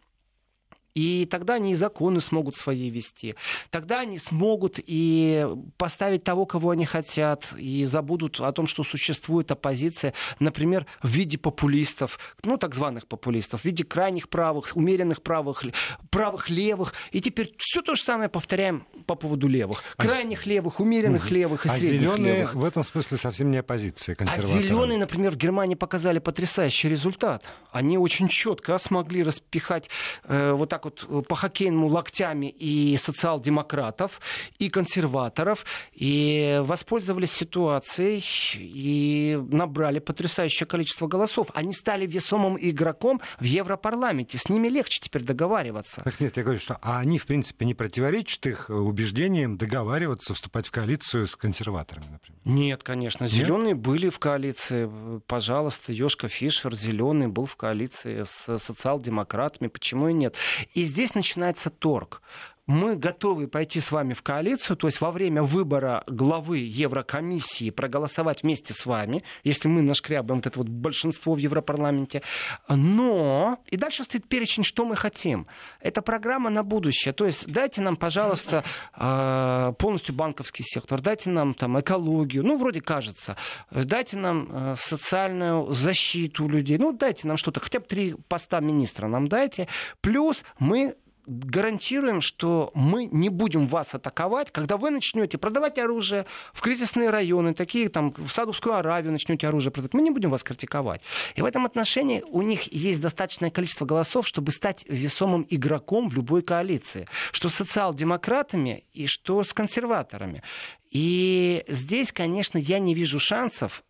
И 0.95 1.27
тогда 1.29 1.55
они 1.55 1.73
и 1.73 1.75
законы 1.75 2.21
смогут 2.21 2.55
свои 2.55 2.89
вести. 2.89 3.35
Тогда 3.71 4.01
они 4.01 4.19
смогут 4.19 4.79
и 4.79 5.47
поставить 5.77 6.23
того, 6.23 6.47
кого 6.47 6.71
они 6.71 6.85
хотят, 6.85 7.53
и 7.59 7.85
забудут 7.85 8.41
о 8.41 8.53
том, 8.53 8.69
что 8.69 8.85
существует 8.85 9.51
оппозиция, 9.51 10.15
например, 10.39 10.87
в 11.03 11.09
виде 11.09 11.37
популистов, 11.37 12.19
ну, 12.45 12.57
так 12.59 12.75
званых 12.77 13.09
популистов, 13.09 13.63
в 13.63 13.65
виде 13.65 13.83
крайних 13.83 14.29
правых, 14.29 14.77
умеренных 14.77 15.23
правых, 15.23 15.65
правых 16.11 16.49
левых. 16.49 16.95
И 17.11 17.21
теперь 17.21 17.55
все 17.59 17.83
то 17.83 17.97
же 17.97 18.03
самое 18.03 18.29
повторяем 18.29 18.87
по 19.07 19.17
поводу 19.17 19.49
левых. 19.49 19.83
А 19.97 20.07
крайних 20.07 20.47
левых, 20.47 20.79
умеренных 20.79 21.25
угу. 21.25 21.35
левых 21.35 21.67
и 21.67 21.69
а 21.71 21.73
средних 21.73 22.01
зеленые 22.01 22.37
левых. 22.37 22.55
в 22.55 22.65
этом 22.65 22.85
смысле 22.85 23.17
совсем 23.17 23.51
не 23.51 23.59
оппозиция 23.59 24.17
А 24.21 24.39
зеленые, 24.39 24.99
например, 24.99 25.33
в 25.33 25.37
Германии 25.37 25.75
показали 25.75 26.21
потрясающий 26.21 26.89
результат. 26.89 27.45
Они 27.73 27.99
очень 27.99 28.29
четко 28.29 28.79
смогли 28.79 29.25
распихать 29.25 29.91
э, 30.25 30.53
вот 30.53 30.69
так 30.69 30.84
вот 30.85 31.07
э, 31.09 31.23
по 31.23 31.35
хоккейному 31.35 31.89
локтями 31.89 32.47
и 32.47 32.97
социал-демократов, 32.97 34.21
и 34.59 34.69
консерваторов, 34.69 35.65
и 35.93 36.61
воспользовались 36.63 37.33
ситуацией 37.33 38.25
и 38.55 39.39
набрали 39.51 39.99
потрясающее 39.99 40.67
количество 40.67 41.07
голосов. 41.07 41.49
Они 41.55 41.73
стали 41.73 42.07
весомым 42.07 42.57
игроком 42.61 43.21
в 43.39 43.45
Европарламенте. 43.45 44.39
С 44.39 44.49
ними 44.49 44.69
легче 44.69 45.01
теперь 45.01 45.23
договариваться. 45.25 46.03
Так 46.03 46.21
нет, 46.21 46.37
я 46.37 46.43
говорю, 46.43 46.61
что 46.61 46.79
а 46.83 46.99
они, 46.99 47.19
в 47.19 47.27
принципе, 47.27 47.65
не 47.65 47.75
противоречат 47.75 48.47
их 48.47 48.71
убеждениям 48.71 49.57
договариваться, 49.57 50.35
вступать 50.35 50.67
в 50.67 50.71
коалицию 50.71 51.27
с 51.27 51.37
консерваторами, 51.37 52.07
например? 52.11 52.41
Нет, 52.45 52.83
конечно. 52.83 53.27
Зеленые 53.27 53.75
были 53.75 54.09
в 54.09 54.19
коалиции. 54.19 54.91
Пожалуйста, 55.27 55.93
Ёшка 55.93 56.29
Фишер, 56.29 56.75
зеленый, 56.75 57.29
был 57.29 57.47
в 57.47 57.57
коалиции 57.57 58.25
с 58.25 58.59
социал-демократами. 58.59 59.69
Почему 59.69 60.09
и 60.09 60.13
нет? 60.13 60.37
И 60.75 60.85
здесь 60.85 61.15
начинается 61.15 61.71
торг 61.71 62.21
мы 62.67 62.97
готовы 62.97 63.47
пойти 63.47 63.81
с 63.81 63.93
вами 63.93 64.15
в 64.15 64.23
коалицию, 64.23 64.77
то 64.77 64.87
есть 64.87 65.01
во 65.01 65.11
время 65.11 65.43
выбора 65.43 66.03
главы 66.07 66.59
Еврокомиссии 66.59 67.71
проголосовать 67.71 68.43
вместе 68.43 68.73
с 68.73 68.87
вами, 68.87 69.23
если 69.43 69.69
мы 69.69 69.83
нашкрябаем 69.83 70.39
вот 70.41 70.47
это 70.47 70.59
вот 70.59 70.69
большинство 70.69 71.35
в 71.35 71.39
Европарламенте. 71.39 72.23
Но, 72.69 73.59
и 73.69 73.77
дальше 73.77 74.05
стоит 74.05 74.27
перечень, 74.29 74.65
что 74.65 74.85
мы 74.85 74.97
хотим. 74.97 75.47
Это 75.81 76.01
программа 76.01 76.49
на 76.49 76.63
будущее. 76.63 77.13
То 77.13 77.27
есть 77.27 77.47
дайте 77.47 77.83
нам, 77.83 77.97
пожалуйста, 77.97 78.65
а, 78.95 79.73
полностью 79.73 80.15
банковский 80.15 80.63
сектор, 80.63 81.01
дайте 81.01 81.31
нам 81.31 81.53
там 81.55 81.79
экологию, 81.79 82.45
ну, 82.45 82.57
вроде 82.57 82.81
кажется, 82.81 83.37
дайте 83.71 84.17
нам 84.17 84.49
а, 84.51 84.75
социальную 84.77 85.71
защиту 85.73 86.49
людей, 86.49 86.79
ну, 86.79 86.93
дайте 86.93 87.29
нам 87.29 87.37
что-то, 87.37 87.61
хотя 87.61 87.81
бы 87.81 87.87
три 87.87 88.15
поста 88.29 88.61
министра 88.61 89.07
нам 89.07 89.29
дайте, 89.29 89.69
плюс 90.01 90.45
мы 90.59 90.97
гарантируем, 91.27 92.21
что 92.21 92.71
мы 92.75 93.07
не 93.07 93.29
будем 93.29 93.67
вас 93.67 93.95
атаковать, 93.95 94.51
когда 94.51 94.77
вы 94.77 94.91
начнете 94.91 95.39
продавать 95.39 95.79
оружие 95.79 96.27
в 96.53 96.61
кризисные 96.61 97.11
районы, 97.11 97.55
такие 97.55 97.89
там 97.89 98.15
в 98.17 98.29
Саудовскую 98.29 98.75
Аравию 98.75 99.13
начнете 99.13 99.49
оружие 99.49 99.73
продавать. 99.73 99.95
Мы 99.95 100.03
не 100.03 100.11
будем 100.11 100.31
вас 100.31 100.43
критиковать. 100.43 101.01
И 101.35 101.43
в 101.43 101.45
этом 101.45 101.67
отношении 101.67 102.23
у 102.29 102.43
них 102.43 102.73
есть 102.73 103.01
достаточное 103.01 103.51
количество 103.51 103.85
голосов, 103.85 104.27
чтобы 104.27 104.53
стать 104.53 104.85
весомым 104.89 105.47
игроком 105.49 106.09
в 106.09 106.15
любой 106.15 106.43
коалиции. 106.43 107.07
Что 107.33 107.49
социал-демократами 107.49 108.85
и 108.93 109.07
что 109.07 109.43
с 109.43 109.53
консерваторами. 109.53 110.43
И 110.91 111.65
здесь, 111.69 112.13
конечно, 112.13 112.59
я 112.59 112.79
не 112.79 112.95
вижу 112.95 113.19
шансов 113.19 113.83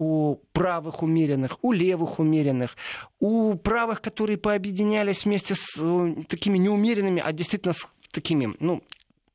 у 0.00 0.36
правых 0.52 1.02
умеренных, 1.02 1.58
у 1.62 1.72
левых 1.72 2.18
умеренных, 2.18 2.76
у 3.20 3.54
правых, 3.54 4.00
которые 4.00 4.38
пообъединялись 4.38 5.26
вместе 5.26 5.54
с 5.54 5.76
э, 5.78 6.14
такими 6.26 6.56
неумеренными, 6.56 7.22
а 7.24 7.32
действительно 7.32 7.74
с 7.74 7.86
такими, 8.10 8.56
ну, 8.60 8.82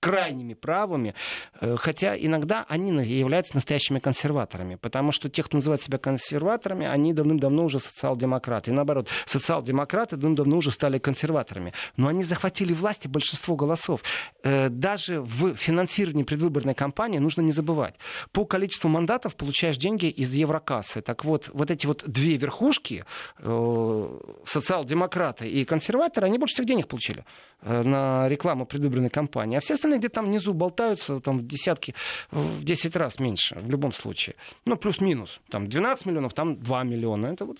крайними 0.05 0.53
правыми, 0.53 1.15
э, 1.61 1.75
хотя 1.77 2.15
иногда 2.15 2.63
они 2.69 2.91
являются 3.03 3.55
настоящими 3.55 3.97
консерваторами, 3.97 4.75
потому 4.75 5.11
что 5.11 5.29
те, 5.29 5.41
кто 5.41 5.57
называет 5.57 5.81
себя 5.81 5.97
консерваторами, 5.97 6.85
они 6.85 7.11
давным-давно 7.11 7.65
уже 7.65 7.79
социал-демократы. 7.79 8.69
И 8.69 8.73
наоборот, 8.73 9.07
социал-демократы 9.25 10.15
давным-давно 10.15 10.57
уже 10.57 10.69
стали 10.69 10.99
консерваторами. 10.99 11.73
Но 11.97 12.07
они 12.07 12.23
захватили 12.23 12.71
власть 12.71 13.05
и 13.05 13.07
большинство 13.07 13.55
голосов. 13.55 14.01
Э, 14.43 14.69
даже 14.69 15.21
в 15.21 15.55
финансировании 15.55 16.23
предвыборной 16.23 16.75
кампании 16.75 17.17
нужно 17.17 17.41
не 17.41 17.51
забывать. 17.51 17.95
По 18.31 18.45
количеству 18.45 18.89
мандатов 18.89 19.35
получаешь 19.35 19.77
деньги 19.77 20.05
из 20.05 20.31
еврокассы. 20.33 21.01
Так 21.01 21.25
вот, 21.25 21.49
вот 21.51 21.71
эти 21.71 21.87
вот 21.87 22.03
две 22.05 22.37
верхушки, 22.37 23.05
э, 23.39 24.19
социал-демократы 24.45 25.47
и 25.47 25.65
консерваторы, 25.65 26.27
они 26.27 26.37
больше 26.37 26.53
всех 26.53 26.67
денег 26.67 26.87
получили 26.87 27.25
на 27.61 28.29
рекламу 28.29 28.67
предвыборной 28.67 29.09
кампании. 29.09 29.57
А 29.57 29.59
все 29.59 29.73
остальные 29.73 29.94
где 29.97 30.09
там 30.09 30.25
внизу 30.25 30.53
болтаются 30.53 31.19
там 31.19 31.39
в 31.39 31.47
десятки, 31.47 31.93
в 32.31 32.63
10 32.63 32.95
раз 32.95 33.19
меньше 33.19 33.55
в 33.59 33.69
любом 33.69 33.93
случае. 33.93 34.35
Ну, 34.65 34.77
плюс-минус. 34.77 35.39
Там 35.49 35.67
12 35.67 36.05
миллионов, 36.05 36.33
там 36.33 36.55
2 36.59 36.83
миллиона. 36.83 37.27
Это 37.27 37.45
вот 37.45 37.57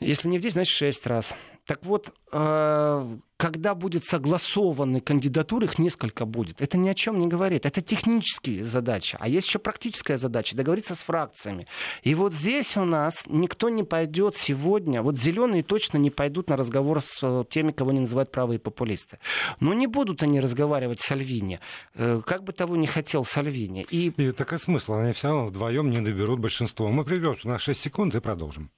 если 0.00 0.28
не 0.28 0.38
в 0.38 0.42
10, 0.42 0.54
значит 0.54 0.74
в 0.74 0.78
6 0.78 1.06
раз. 1.06 1.34
Так 1.66 1.82
вот, 1.86 2.12
э, 2.30 3.18
когда 3.38 3.74
будет 3.74 4.04
согласованы 4.04 5.00
кандидатуры, 5.00 5.64
их 5.64 5.78
несколько 5.78 6.26
будет. 6.26 6.60
Это 6.60 6.76
ни 6.76 6.90
о 6.90 6.94
чем 6.94 7.18
не 7.18 7.26
говорит. 7.26 7.64
Это 7.64 7.80
технические 7.80 8.64
задачи. 8.64 9.16
А 9.18 9.28
есть 9.28 9.46
еще 9.46 9.58
практическая 9.58 10.18
задача 10.18 10.54
договориться 10.56 10.94
с 10.94 10.98
фракциями. 10.98 11.66
И 12.02 12.14
вот 12.14 12.34
здесь 12.34 12.76
у 12.76 12.84
нас 12.84 13.24
никто 13.26 13.70
не 13.70 13.82
пойдет 13.82 14.36
сегодня. 14.36 15.00
Вот 15.00 15.16
зеленые 15.16 15.62
точно 15.62 15.96
не 15.96 16.10
пойдут 16.10 16.50
на 16.50 16.56
разговор 16.58 17.00
с 17.00 17.18
э, 17.22 17.44
теми, 17.48 17.72
кого 17.72 17.92
не 17.92 18.00
называют 18.00 18.30
правые 18.30 18.58
популисты. 18.58 19.18
Но 19.58 19.72
не 19.72 19.86
будут 19.86 20.22
они 20.22 20.40
разговаривать 20.40 21.00
с 21.00 21.06
Сальвини. 21.06 21.60
Э, 21.94 22.20
как 22.26 22.44
бы 22.44 22.52
того 22.52 22.76
не 22.76 22.86
хотел 22.86 23.24
Сальвини. 23.24 23.86
И, 23.90 24.08
и 24.08 24.32
такой 24.32 24.58
смысл. 24.58 24.94
Они 24.94 25.14
все 25.14 25.28
равно 25.28 25.46
вдвоем 25.46 25.90
не 25.90 26.02
доберут 26.02 26.40
большинство. 26.40 26.90
Мы 26.90 27.04
придем 27.04 27.36
на 27.44 27.58
6 27.58 27.80
секунд 27.80 28.14
и 28.14 28.20
продолжим. 28.20 28.70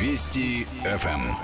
Вести 0.00 0.64
ФМ. 0.84 1.34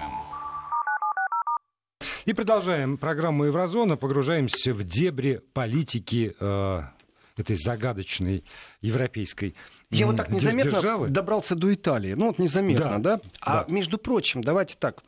И 2.24 2.32
продолжаем 2.32 2.98
программу 2.98 3.46
Еврозона. 3.46 3.96
Погружаемся 3.96 4.72
в 4.72 4.84
дебри 4.84 5.40
политики 5.52 6.36
э, 6.38 6.82
этой 7.36 7.56
загадочной 7.56 8.44
европейской 8.80 9.56
Я 9.90 10.06
вот 10.06 10.16
так 10.18 10.30
незаметно 10.30 10.70
державы. 10.70 11.08
добрался 11.08 11.56
до 11.56 11.74
Италии. 11.74 12.14
Ну 12.14 12.26
вот 12.26 12.38
незаметно, 12.38 13.02
да? 13.02 13.16
да? 13.16 13.20
А 13.40 13.64
да. 13.64 13.72
между 13.74 13.98
прочим, 13.98 14.40
давайте 14.40 14.76
так. 14.78 15.02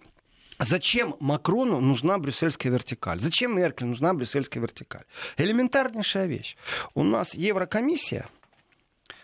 Зачем 0.59 1.15
Макрону 1.21 1.81
нужна 1.81 2.19
брюссельская 2.19 2.73
вертикаль? 2.73 3.21
Зачем 3.21 3.57
Меркель 3.57 3.87
нужна 3.87 4.13
брюссельская 4.13 4.61
вертикаль? 4.61 5.05
Элементарнейшая 5.37 6.27
вещь. 6.27 6.57
У 6.95 7.05
нас 7.05 7.33
Еврокомиссия, 7.35 8.27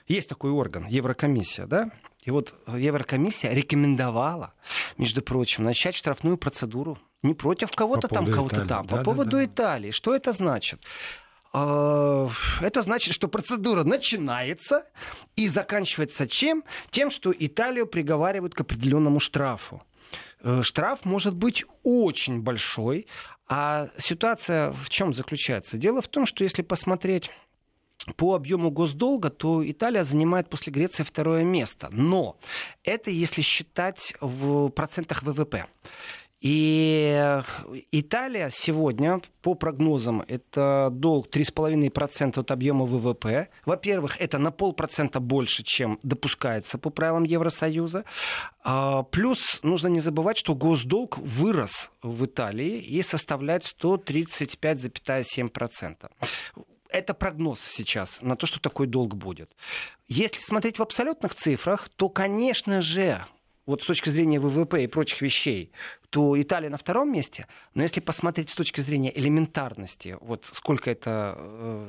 есть 0.06 0.28
такой 0.28 0.52
орган, 0.52 0.86
Еврокомиссия, 0.86 1.66
да? 1.66 1.90
И 2.22 2.30
вот 2.30 2.54
Еврокомиссия 2.68 3.52
рекомендовала, 3.52 4.54
между 4.96 5.22
прочим, 5.22 5.64
начать 5.64 5.96
штрафную 5.96 6.36
процедуру 6.36 6.98
не 7.22 7.34
против 7.34 7.72
кого-то 7.72 8.08
по 8.08 8.14
там, 8.14 8.32
кого-то 8.32 8.64
там, 8.64 8.86
да, 8.86 8.96
по 8.96 9.04
поводу 9.04 9.38
да. 9.38 9.44
Италии. 9.44 9.90
Что 9.90 10.14
это 10.14 10.32
значит? 10.32 10.80
А, 11.52 12.28
это 12.60 12.82
значит, 12.82 13.14
что 13.14 13.28
процедура 13.28 13.84
начинается 13.84 14.84
и 15.36 15.48
заканчивается 15.48 16.26
чем? 16.26 16.64
Тем, 16.90 17.10
что 17.10 17.32
Италию 17.36 17.86
приговаривают 17.86 18.54
к 18.54 18.60
определенному 18.60 19.20
штрафу. 19.20 19.82
Э, 20.40 20.62
штраф 20.62 21.04
может 21.04 21.34
быть 21.34 21.64
очень 21.82 22.40
большой, 22.40 23.06
а 23.48 23.88
ситуация 23.98 24.72
в 24.72 24.88
чем 24.90 25.12
заключается? 25.12 25.76
Дело 25.76 26.02
в 26.02 26.08
том, 26.08 26.26
что 26.26 26.44
если 26.44 26.62
посмотреть 26.62 27.30
по 28.16 28.34
объему 28.34 28.70
госдолга, 28.70 29.30
то 29.30 29.68
Италия 29.68 30.04
занимает 30.04 30.48
после 30.48 30.72
Греции 30.72 31.02
второе 31.02 31.44
место. 31.44 31.88
Но 31.92 32.36
это 32.84 33.10
если 33.10 33.42
считать 33.42 34.14
в 34.20 34.68
процентах 34.70 35.22
ВВП. 35.22 35.66
И 36.42 37.42
Италия 37.92 38.50
сегодня, 38.50 39.20
по 39.42 39.54
прогнозам, 39.54 40.24
это 40.26 40.88
долг 40.90 41.28
3,5% 41.28 42.40
от 42.40 42.50
объема 42.50 42.84
ВВП. 42.84 43.48
Во-первых, 43.64 44.20
это 44.20 44.38
на 44.38 44.50
полпроцента 44.50 45.20
больше, 45.20 45.62
чем 45.62 46.00
допускается 46.02 46.78
по 46.78 46.90
правилам 46.90 47.22
Евросоюза. 47.22 48.04
А, 48.64 49.04
плюс 49.04 49.60
нужно 49.62 49.86
не 49.86 50.00
забывать, 50.00 50.36
что 50.36 50.56
госдолг 50.56 51.18
вырос 51.18 51.92
в 52.02 52.24
Италии 52.24 52.78
и 52.78 53.02
составляет 53.02 53.62
135,7% 53.62 56.10
это 56.92 57.14
прогноз 57.14 57.60
сейчас 57.60 58.20
на 58.22 58.36
то, 58.36 58.46
что 58.46 58.60
такой 58.60 58.86
долг 58.86 59.14
будет. 59.14 59.50
Если 60.08 60.38
смотреть 60.38 60.78
в 60.78 60.82
абсолютных 60.82 61.34
цифрах, 61.34 61.88
то, 61.96 62.08
конечно 62.08 62.80
же, 62.80 63.24
вот 63.66 63.82
с 63.82 63.86
точки 63.86 64.08
зрения 64.08 64.40
ВВП 64.40 64.82
и 64.82 64.86
прочих 64.86 65.22
вещей, 65.22 65.72
то 66.10 66.40
Италия 66.40 66.68
на 66.68 66.76
втором 66.76 67.12
месте. 67.12 67.46
Но 67.74 67.82
если 67.82 68.00
посмотреть 68.00 68.50
с 68.50 68.54
точки 68.54 68.80
зрения 68.80 69.16
элементарности, 69.16 70.18
вот 70.20 70.48
сколько 70.52 70.90
это 70.90 71.34
э, 71.38 71.88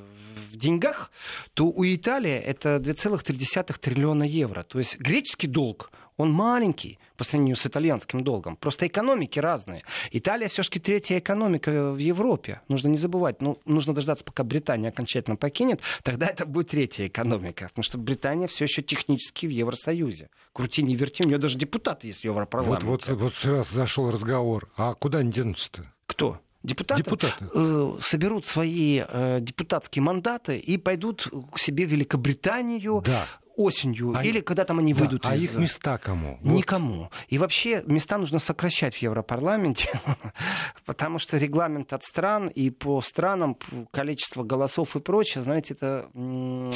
в 0.51 0.57
деньгах, 0.57 1.11
то 1.53 1.65
у 1.65 1.83
Италии 1.83 2.35
это 2.35 2.77
2,3 2.77 3.79
триллиона 3.79 4.23
евро. 4.23 4.63
То 4.63 4.79
есть 4.79 4.97
греческий 4.99 5.47
долг 5.47 5.91
он 6.17 6.31
маленький 6.31 6.99
по 7.17 7.23
сравнению 7.23 7.55
с 7.55 7.65
итальянским 7.65 8.23
долгом. 8.23 8.55
Просто 8.55 8.87
экономики 8.87 9.39
разные. 9.39 9.83
Италия 10.11 10.47
все-таки 10.47 10.79
третья 10.79 11.19
экономика 11.19 11.91
в 11.91 11.97
Европе. 11.97 12.61
Нужно 12.67 12.89
не 12.89 12.97
забывать. 12.97 13.41
Ну, 13.41 13.59
нужно 13.65 13.93
дождаться, 13.93 14.23
пока 14.23 14.43
Британия 14.43 14.89
окончательно 14.89 15.35
покинет. 15.35 15.81
Тогда 16.03 16.27
это 16.27 16.45
будет 16.45 16.69
третья 16.69 17.07
экономика. 17.07 17.69
Потому 17.69 17.83
что 17.83 17.97
Британия 17.97 18.47
все 18.47 18.65
еще 18.65 18.81
технически 18.81 19.45
в 19.45 19.49
Евросоюзе. 19.49 20.29
Крути, 20.53 20.83
не 20.83 20.95
верти. 20.95 21.23
У 21.23 21.27
нее 21.27 21.37
даже 21.37 21.57
депутаты 21.57 22.07
есть 22.07 22.21
в 22.21 22.25
Европарламенте. 22.25 22.85
Вот, 22.85 23.07
вот, 23.07 23.19
вот 23.19 23.51
раз 23.51 23.69
зашел 23.69 24.09
разговор. 24.11 24.69
А 24.77 24.93
куда 24.93 25.19
они 25.19 25.31
денутся-то? 25.31 25.91
Кто? 26.05 26.39
Депутаты, 26.63 27.03
депутаты. 27.03 27.45
Э, 27.53 27.91
соберут 27.99 28.45
свои 28.45 29.03
э, 29.05 29.39
депутатские 29.41 30.01
мандаты 30.01 30.57
и 30.57 30.77
пойдут 30.77 31.27
к 31.51 31.59
себе 31.59 31.85
в 31.85 31.89
Великобританию, 31.89 33.01
да 33.05 33.27
осенью 33.55 34.13
а 34.15 34.23
или 34.23 34.41
когда 34.41 34.65
там 34.65 34.79
они 34.79 34.93
выйдут. 34.93 35.25
а 35.25 35.35
из... 35.35 35.43
их 35.43 35.55
места 35.55 35.97
кому? 35.97 36.39
Никому. 36.41 37.09
И 37.27 37.37
вообще 37.37 37.83
места 37.85 38.17
нужно 38.17 38.39
сокращать 38.39 38.95
в 38.95 39.01
Европарламенте, 39.01 39.89
потому 40.85 41.19
что 41.19 41.37
регламент 41.37 41.93
от 41.93 42.03
стран 42.03 42.47
и 42.47 42.69
по 42.69 43.01
странам 43.01 43.57
количество 43.91 44.43
голосов 44.43 44.95
и 44.95 44.99
прочее, 44.99 45.43
знаете, 45.43 45.73
это 45.73 46.09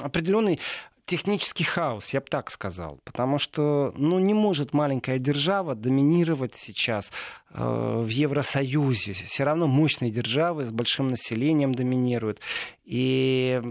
определенный 0.01 0.59
технический 1.07 1.63
хаос, 1.63 2.09
я 2.09 2.19
бы 2.19 2.27
так 2.29 2.51
сказал. 2.51 2.99
Потому 3.05 3.39
что 3.39 3.93
ну, 3.95 4.19
не 4.19 4.33
может 4.33 4.73
маленькая 4.73 5.17
держава 5.17 5.73
доминировать 5.73 6.55
сейчас 6.55 7.11
э, 7.49 8.01
в 8.03 8.07
Евросоюзе. 8.07 9.13
Все 9.13 9.43
равно 9.45 9.67
мощные 9.67 10.11
державы 10.11 10.65
с 10.65 10.71
большим 10.71 11.07
населением 11.07 11.73
доминируют. 11.73 12.41
И 12.83 13.61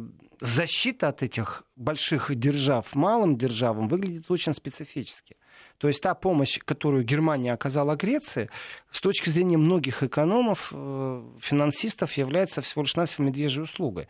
защита 0.41 1.09
от 1.09 1.22
этих 1.22 1.64
больших 1.76 2.34
держав 2.34 2.95
малым 2.95 3.37
державам 3.37 3.89
выглядит 3.89 4.30
очень 4.30 4.55
специфически. 4.55 5.37
То 5.78 5.89
есть 5.89 6.01
та 6.01 6.14
помощь, 6.14 6.59
которую 6.59 7.05
Германия 7.05 7.53
оказала 7.53 7.97
Греции, 7.97 8.49
с 8.91 9.01
точки 9.01 9.28
зрения 9.28 9.59
многих 9.59 10.03
экономов, 10.03 10.70
э, 10.72 11.22
финансистов, 11.39 12.12
является 12.14 12.62
всего 12.62 12.82
лишь 12.82 12.97
навсего 12.97 13.24
медвежьей 13.24 13.62
услугой. 13.62 14.09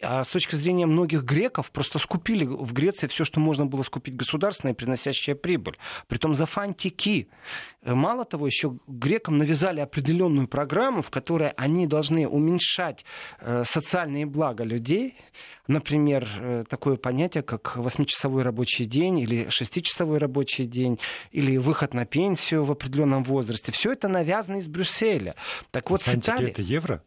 А 0.00 0.22
с 0.22 0.28
точки 0.28 0.54
зрения 0.54 0.86
многих 0.86 1.24
греков, 1.24 1.70
просто 1.70 1.98
скупили 1.98 2.44
в 2.44 2.72
Греции 2.72 3.08
все, 3.08 3.24
что 3.24 3.40
можно 3.40 3.66
было 3.66 3.82
скупить 3.82 4.14
государственное, 4.14 4.74
приносящее 4.74 5.34
прибыль. 5.34 5.76
Притом 6.06 6.34
за 6.34 6.46
фантики. 6.46 7.28
Мало 7.84 8.24
того, 8.24 8.46
еще 8.46 8.78
грекам 8.86 9.38
навязали 9.38 9.80
определенную 9.80 10.46
программу, 10.46 11.02
в 11.02 11.10
которой 11.10 11.50
они 11.50 11.86
должны 11.86 12.28
уменьшать 12.28 13.04
э, 13.40 13.64
социальные 13.64 14.26
блага 14.26 14.62
людей. 14.62 15.16
Например, 15.66 16.28
э, 16.38 16.64
такое 16.68 16.96
понятие, 16.96 17.42
как 17.42 17.76
восьмичасовой 17.76 18.42
рабочий 18.42 18.84
день 18.84 19.18
или 19.18 19.48
шестичасовой 19.48 20.18
рабочий 20.18 20.64
день, 20.64 21.00
или 21.32 21.56
выход 21.56 21.92
на 21.92 22.06
пенсию 22.06 22.64
в 22.64 22.70
определенном 22.70 23.24
возрасте. 23.24 23.72
Все 23.72 23.92
это 23.92 24.08
навязано 24.08 24.56
из 24.56 24.68
Брюсселя. 24.68 25.34
Так 25.70 25.90
вот, 25.90 26.02
Фантики 26.02 26.30
Италии... 26.30 26.50
это 26.50 26.62
евро? 26.62 27.02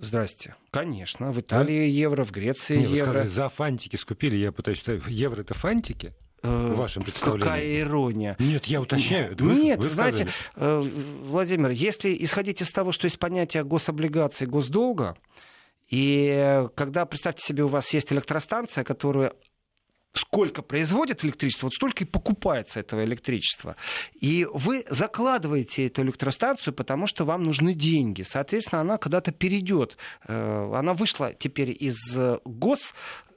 Здрасте. 0.00 0.54
Конечно. 0.70 1.32
В 1.32 1.40
Италии 1.40 1.80
да? 1.80 1.84
евро, 1.84 2.24
в 2.24 2.30
Греции 2.30 2.76
Нет, 2.76 2.90
евро. 2.90 3.04
Сказали, 3.04 3.26
за 3.26 3.48
фантики 3.48 3.96
скупили. 3.96 4.36
Я 4.36 4.52
пытаюсь... 4.52 4.82
Евро 5.08 5.40
это 5.40 5.54
фантики? 5.54 6.14
Э, 6.42 6.72
в 6.74 6.76
вашем 6.76 7.02
представлении. 7.02 7.42
Какая 7.42 7.80
ирония. 7.80 8.36
Нет, 8.38 8.66
я 8.66 8.80
уточняю. 8.80 9.36
Вы, 9.38 9.54
Нет, 9.54 9.82
вы 9.82 9.88
знаете, 9.88 10.28
э, 10.56 10.84
Владимир, 11.24 11.70
если 11.70 12.16
исходить 12.22 12.60
из 12.62 12.70
того, 12.72 12.92
что 12.92 13.06
есть 13.06 13.18
понятие 13.18 13.64
гособлигации, 13.64 14.44
госдолга, 14.46 15.16
и 15.88 16.66
когда, 16.74 17.06
представьте 17.06 17.44
себе, 17.44 17.64
у 17.64 17.68
вас 17.68 17.92
есть 17.94 18.12
электростанция, 18.12 18.84
которая 18.84 19.32
сколько 20.16 20.62
производит 20.62 21.24
электричество, 21.24 21.66
вот 21.66 21.74
столько 21.74 22.04
и 22.04 22.06
покупается 22.06 22.80
этого 22.80 23.04
электричества. 23.04 23.76
И 24.14 24.46
вы 24.52 24.84
закладываете 24.88 25.86
эту 25.86 26.02
электростанцию, 26.02 26.74
потому 26.74 27.06
что 27.06 27.24
вам 27.24 27.42
нужны 27.42 27.74
деньги. 27.74 28.22
Соответственно, 28.22 28.80
она 28.80 28.98
когда-то 28.98 29.32
перейдет. 29.32 29.96
Э, 30.26 30.72
она 30.74 30.94
вышла 30.94 31.32
теперь 31.32 31.76
из 31.78 31.96
гос 32.44 32.94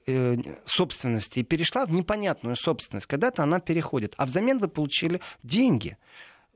э, 0.08 0.38
собственности 0.66 1.40
и 1.40 1.44
перешла 1.44 1.86
в 1.86 1.92
непонятную 1.92 2.56
собственность. 2.56 3.08
Когда-то 3.08 3.44
она 3.44 3.60
переходит. 3.60 4.14
А 4.18 4.26
взамен 4.26 4.58
вы 4.60 4.68
получили 4.68 5.22
деньги. 5.44 5.98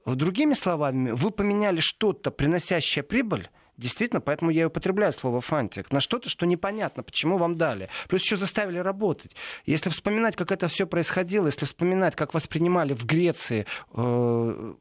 Другими 0.05 0.53
словами, 0.53 1.11
вы 1.11 1.31
поменяли 1.31 1.79
что-то, 1.79 2.29
приносящее 2.29 3.03
прибыль, 3.03 3.49
Действительно, 3.77 4.21
поэтому 4.21 4.51
я 4.51 4.63
и 4.63 4.65
употребляю 4.65 5.13
слово 5.13 5.41
фантик. 5.41 5.91
На 5.91 5.99
что-то, 5.99 6.29
что 6.29 6.45
непонятно, 6.45 7.01
почему 7.03 7.37
вам 7.37 7.57
дали. 7.57 7.89
Плюс 8.07 8.21
еще 8.21 8.37
заставили 8.37 8.77
работать. 8.77 9.31
Если 9.65 9.89
вспоминать, 9.89 10.35
как 10.35 10.51
это 10.51 10.67
все 10.67 10.85
происходило, 10.85 11.47
если 11.47 11.65
вспоминать, 11.65 12.15
как 12.15 12.33
воспринимали 12.33 12.93
в 12.93 13.05
Греции 13.05 13.65
э, 13.95 14.73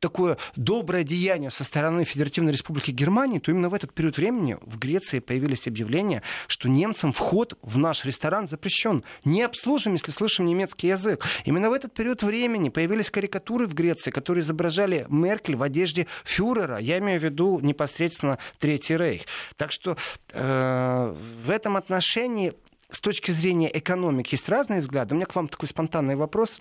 такое 0.00 0.38
доброе 0.56 1.04
деяние 1.04 1.50
со 1.50 1.64
стороны 1.64 2.04
Федеративной 2.04 2.52
Республики 2.52 2.90
Германии, 2.90 3.38
то 3.38 3.50
именно 3.50 3.68
в 3.68 3.74
этот 3.74 3.92
период 3.92 4.16
времени 4.16 4.58
в 4.62 4.78
Греции 4.78 5.18
появились 5.18 5.66
объявления, 5.66 6.22
что 6.46 6.68
немцам 6.68 7.12
вход 7.12 7.58
в 7.62 7.78
наш 7.78 8.04
ресторан 8.04 8.46
запрещен. 8.46 9.04
Не 9.24 9.42
обслужим, 9.42 9.92
если 9.92 10.10
слышим 10.10 10.46
немецкий 10.46 10.88
язык. 10.88 11.24
Именно 11.44 11.70
в 11.70 11.72
этот 11.72 11.94
период 11.94 12.22
времени 12.22 12.68
появились 12.68 13.10
карикатуры 13.10 13.66
в 13.66 13.74
Греции, 13.74 14.10
которые 14.10 14.42
изображали 14.42 15.06
Меркель 15.08 15.56
в 15.56 15.62
одежде 15.62 16.06
фюрера. 16.24 16.78
Я 16.78 16.98
имею 16.98 17.20
в 17.20 17.24
виду 17.24 17.60
непосредственно 17.60 18.38
Третий 18.58 18.96
Рейх. 18.96 19.22
Так 19.56 19.72
что 19.72 19.96
э, 20.32 21.14
в 21.44 21.50
этом 21.50 21.76
отношении 21.76 22.54
с 22.90 23.00
точки 23.00 23.30
зрения 23.30 23.70
экономики 23.76 24.34
есть 24.34 24.48
разные 24.48 24.80
взгляды. 24.80 25.14
У 25.14 25.16
меня 25.16 25.26
к 25.26 25.34
вам 25.34 25.48
такой 25.48 25.68
спонтанный 25.68 26.14
вопрос. 26.14 26.60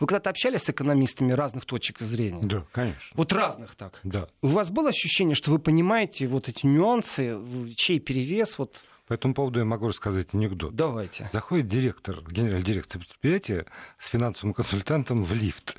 Вы 0.00 0.06
когда-то 0.06 0.30
общались 0.30 0.62
с 0.62 0.70
экономистами 0.70 1.32
разных 1.32 1.64
точек 1.64 2.00
зрения? 2.00 2.40
Да, 2.42 2.64
конечно. 2.72 3.00
Вот 3.14 3.32
разных 3.32 3.74
так? 3.74 4.00
Да. 4.04 4.28
У 4.42 4.48
вас 4.48 4.70
было 4.70 4.90
ощущение, 4.90 5.34
что 5.34 5.50
вы 5.50 5.58
понимаете 5.58 6.26
вот 6.26 6.48
эти 6.48 6.66
нюансы, 6.66 7.38
чей 7.76 8.00
перевес? 8.00 8.58
Вот... 8.58 8.82
По 9.06 9.12
этому 9.12 9.34
поводу 9.34 9.58
я 9.58 9.64
могу 9.64 9.88
рассказать 9.88 10.28
анекдот. 10.32 10.74
Давайте. 10.74 11.28
Заходит 11.32 11.68
директор, 11.68 12.22
генеральный 12.30 12.64
директор 12.64 13.00
предприятия 13.00 13.66
с 13.98 14.08
финансовым 14.08 14.54
консультантом 14.54 15.22
в 15.22 15.32
лифт. 15.34 15.76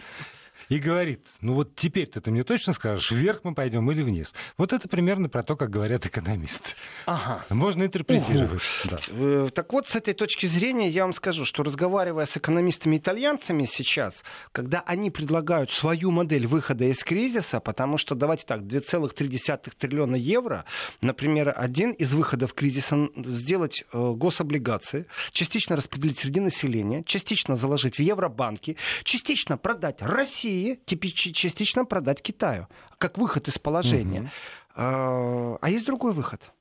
И 0.70 0.80
говорит, 0.80 1.28
ну 1.42 1.54
вот 1.54 1.76
теперь-то 1.76 2.22
ты 2.22 2.32
мне 2.32 2.44
точно 2.44 2.74
скажешь, 2.74 3.12
вверх 3.12 3.42
мы 3.44 3.54
пойдем 3.54 3.90
или 3.92 4.02
вниз. 4.02 4.34
Вот 4.58 4.74
это 4.74 4.88
примерно 4.88 5.30
про 5.30 5.44
то, 5.44 5.56
как 5.56 5.70
говорят 5.70 6.06
экономисты. 6.06 6.74
Ага. 7.06 7.46
Можно 7.50 7.84
интерпретировать. 7.84 8.62
Да. 8.86 9.00
Э, 9.10 9.50
Так 9.54 9.72
вот, 9.74 9.88
с 9.88 9.96
этой 9.96 10.14
точки 10.14 10.46
зрения 10.46 10.90
я 10.90 11.04
вам 11.04 11.14
скажу, 11.14 11.46
что 11.46 11.64
разговаривая 11.64 12.26
с 12.26 12.38
экономистами-итальянцами 12.38 13.66
сейчас, 13.66 14.24
когда 14.52 14.82
они 14.86 15.12
предлагают 15.12 15.72
свою 15.72 16.12
модель 16.12 16.48
выхода 16.48 16.86
из 16.86 17.04
кризиса, 17.04 17.60
потому 17.60 17.98
что, 17.98 18.16
давайте 18.16 18.46
так, 18.46 18.62
2,3 18.62 19.72
триллиона 19.78 20.16
евро, 20.16 20.66
например, 21.02 21.54
один 21.56 21.92
из 21.92 22.14
выходов 22.14 22.54
кризиса 22.54 23.10
сделать 23.16 23.84
э, 23.92 24.12
гособлигации, 24.16 25.06
частично 25.32 25.76
распределить 25.76 26.20
среди 26.20 26.40
населения, 26.40 27.04
частично 27.04 27.56
заложить 27.56 27.98
в 27.98 28.02
евробанки, 28.02 28.78
частично 29.04 29.58
продать 29.58 29.98
России, 30.02 30.55
ч- 30.56 31.34
частично 31.34 31.86
продать 31.86 32.22
Китаю, 32.22 32.68
как 32.98 33.18
выход 33.18 33.48
из 33.48 33.58
положения. 33.60 34.32
А 34.76 35.58
а 35.62 35.70
есть 35.70 35.86
другой 35.86 36.14
выход 36.14 36.52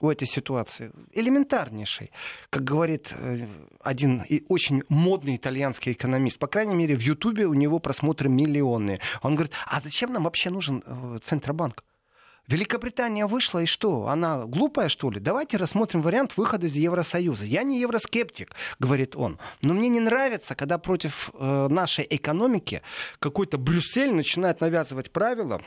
у 0.00 0.10
этой 0.10 0.26
ситуации. 0.26 0.92
Элементарнейший. 1.12 2.10
Как 2.50 2.62
говорит 2.64 3.12
э, 3.16 3.46
один 3.82 4.24
очень 4.48 4.82
модный 4.88 5.36
итальянский 5.36 5.92
экономист, 5.92 6.38
по 6.38 6.46
крайней 6.46 6.74
мере, 6.74 6.96
в 6.96 7.00
Ютубе 7.00 7.46
у 7.46 7.54
него 7.54 7.78
просмотры 7.78 8.28
миллионные. 8.28 9.00
Он 9.22 9.34
говорит, 9.34 9.52
а 9.66 9.80
зачем 9.80 10.12
нам 10.12 10.24
вообще 10.24 10.50
нужен 10.50 10.82
э, 10.86 11.18
Центробанк? 11.24 11.84
Великобритания 12.48 13.26
вышла, 13.26 13.62
и 13.62 13.66
что? 13.66 14.08
Она 14.08 14.46
глупая, 14.46 14.88
что 14.88 15.10
ли? 15.10 15.20
Давайте 15.20 15.58
рассмотрим 15.58 16.00
вариант 16.00 16.38
выхода 16.38 16.66
из 16.66 16.76
Евросоюза. 16.76 17.44
Я 17.44 17.62
не 17.62 17.78
евроскептик, 17.78 18.54
говорит 18.78 19.16
он. 19.16 19.38
Но 19.60 19.74
мне 19.74 19.90
не 19.90 20.00
нравится, 20.00 20.54
когда 20.54 20.78
против 20.78 21.30
э, 21.34 21.68
нашей 21.68 22.06
экономики 22.08 22.80
какой-то 23.18 23.58
Брюссель 23.58 24.14
начинает 24.14 24.62
навязывать 24.62 25.10
правила, 25.10 25.60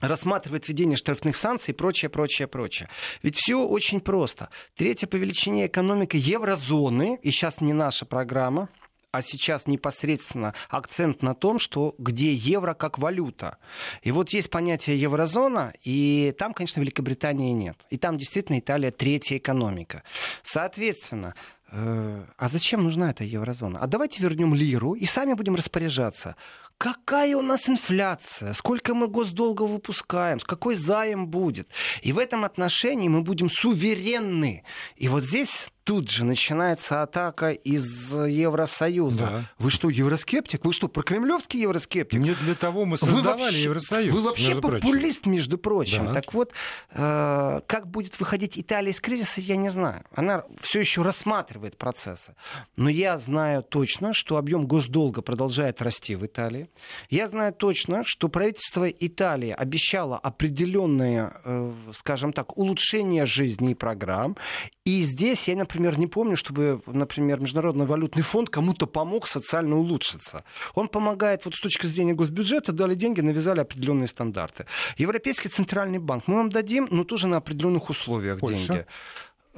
рассматривает 0.00 0.66
введение 0.68 0.96
штрафных 0.96 1.36
санкций 1.36 1.74
и 1.74 1.76
прочее, 1.76 2.08
прочее, 2.08 2.48
прочее. 2.48 2.88
Ведь 3.22 3.36
все 3.36 3.62
очень 3.66 4.00
просто. 4.00 4.48
Третья 4.74 5.06
по 5.06 5.16
величине 5.16 5.66
экономика 5.66 6.16
еврозоны, 6.16 7.18
и 7.22 7.30
сейчас 7.30 7.60
не 7.60 7.74
наша 7.74 8.06
программа, 8.06 8.70
а 9.16 9.22
сейчас 9.22 9.66
непосредственно 9.66 10.52
акцент 10.68 11.22
на 11.22 11.34
том, 11.34 11.58
что 11.58 11.94
где 11.96 12.34
евро 12.34 12.74
как 12.74 12.98
валюта. 12.98 13.56
И 14.02 14.10
вот 14.10 14.28
есть 14.30 14.50
понятие 14.50 15.00
еврозона, 15.00 15.72
и 15.84 16.34
там, 16.38 16.52
конечно, 16.52 16.80
Великобритании 16.80 17.52
нет. 17.52 17.78
И 17.88 17.96
там 17.96 18.18
действительно 18.18 18.58
Италия 18.58 18.90
третья 18.90 19.38
экономика. 19.38 20.02
Соответственно, 20.42 21.34
э, 21.72 22.24
а 22.36 22.48
зачем 22.48 22.84
нужна 22.84 23.08
эта 23.10 23.24
еврозона? 23.24 23.78
А 23.78 23.86
давайте 23.86 24.22
вернем 24.22 24.54
лиру 24.54 24.92
и 24.92 25.06
сами 25.06 25.32
будем 25.32 25.54
распоряжаться. 25.54 26.36
Какая 26.76 27.34
у 27.38 27.42
нас 27.42 27.70
инфляция? 27.70 28.52
Сколько 28.52 28.94
мы 28.94 29.08
госдолга 29.08 29.62
выпускаем? 29.62 30.40
Какой 30.40 30.74
заем 30.74 31.26
будет? 31.28 31.70
И 32.02 32.12
в 32.12 32.18
этом 32.18 32.44
отношении 32.44 33.08
мы 33.08 33.22
будем 33.22 33.48
суверенны. 33.48 34.62
И 34.96 35.08
вот 35.08 35.24
здесь 35.24 35.70
тут 35.86 36.10
же 36.10 36.24
начинается 36.24 37.02
атака 37.02 37.52
из 37.52 38.12
Евросоюза. 38.12 39.24
Да. 39.24 39.44
Вы 39.58 39.70
что, 39.70 39.88
евроскептик? 39.88 40.64
Вы 40.64 40.72
что, 40.72 40.88
прокремлевский 40.88 41.60
евроскептик? 41.60 42.18
Не 42.18 42.34
для 42.34 42.56
того 42.56 42.84
мы 42.84 42.96
Вы 43.00 43.06
создавали 43.06 43.42
вообще, 43.42 43.62
Евросоюз. 43.62 44.14
вы 44.14 44.22
вообще 44.22 44.46
между 44.48 44.62
прочим. 44.62 44.80
популист, 44.80 45.26
между 45.26 45.58
прочим. 45.58 46.06
Да. 46.06 46.14
Так 46.14 46.34
вот, 46.34 46.50
э, 46.90 47.60
как 47.68 47.86
будет 47.86 48.18
выходить 48.18 48.58
Италия 48.58 48.90
из 48.90 49.00
кризиса, 49.00 49.40
я 49.40 49.54
не 49.54 49.68
знаю. 49.68 50.02
Она 50.12 50.42
все 50.60 50.80
еще 50.80 51.02
рассматривает 51.02 51.78
процессы. 51.78 52.34
Но 52.74 52.90
я 52.90 53.16
знаю 53.18 53.62
точно, 53.62 54.12
что 54.12 54.38
объем 54.38 54.66
госдолга 54.66 55.22
продолжает 55.22 55.80
расти 55.82 56.16
в 56.16 56.26
Италии. 56.26 56.68
Я 57.10 57.28
знаю 57.28 57.52
точно, 57.52 58.02
что 58.04 58.28
правительство 58.28 58.90
Италии 58.90 59.50
обещало 59.56 60.18
определенные, 60.18 61.32
э, 61.44 61.72
скажем 61.94 62.32
так, 62.32 62.58
улучшение 62.58 63.24
жизни 63.24 63.70
и 63.70 63.74
программ. 63.74 64.36
И 64.84 65.02
здесь 65.02 65.46
я, 65.46 65.54
например, 65.54 65.75
не 65.78 66.06
помню, 66.06 66.36
чтобы, 66.36 66.80
например, 66.86 67.40
Международный 67.40 67.86
валютный 67.86 68.22
фонд 68.22 68.50
кому-то 68.50 68.86
помог 68.86 69.26
социально 69.26 69.76
улучшиться. 69.76 70.44
Он 70.74 70.88
помогает 70.88 71.44
вот 71.44 71.54
с 71.54 71.60
точки 71.60 71.86
зрения 71.86 72.14
госбюджета, 72.14 72.72
дали 72.72 72.94
деньги, 72.94 73.20
навязали 73.20 73.60
определенные 73.60 74.08
стандарты. 74.08 74.66
Европейский 74.96 75.48
центральный 75.48 75.98
банк, 75.98 76.24
мы 76.26 76.36
вам 76.36 76.48
дадим, 76.50 76.88
но 76.90 77.04
тоже 77.04 77.28
на 77.28 77.36
определенных 77.38 77.90
условиях 77.90 78.38
Польша? 78.40 78.72
деньги. 78.72 78.86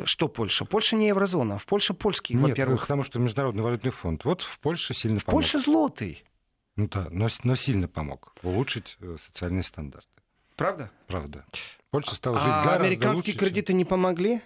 Что 0.05 0.29
Польша? 0.29 0.65
Польша 0.65 0.95
не 0.95 1.09
еврозона, 1.09 1.57
а 1.57 1.59
в 1.59 1.67
Польше 1.67 1.93
польский, 1.93 2.35
Нет, 2.37 2.51
во-первых. 2.51 2.83
потому 2.83 3.03
что 3.03 3.19
Международный 3.19 3.63
валютный 3.65 3.91
фонд. 3.91 4.25
Вот 4.25 4.43
в 4.43 4.59
Польше 4.61 4.95
сильно 4.95 5.19
В 5.19 5.25
помог. 5.25 5.41
Польше 5.41 5.59
злотый, 5.59 6.25
Ну 6.77 6.87
да, 6.89 7.09
но, 7.11 7.29
но 7.43 7.57
сильно 7.57 7.89
помог 7.89 8.33
улучшить 8.45 8.97
э, 9.01 9.17
социальные 9.27 9.65
стандарты. 9.65 10.07
правда? 10.55 10.91
Правда. 11.09 11.45
Польша 11.91 12.15
стала 12.15 12.39
жить 12.39 12.47
А 12.49 12.63
гораздо 12.63 12.85
американские 12.85 13.33
лучше, 13.35 13.39
кредиты 13.45 13.73
не 13.73 13.85
помогли? 13.85 14.41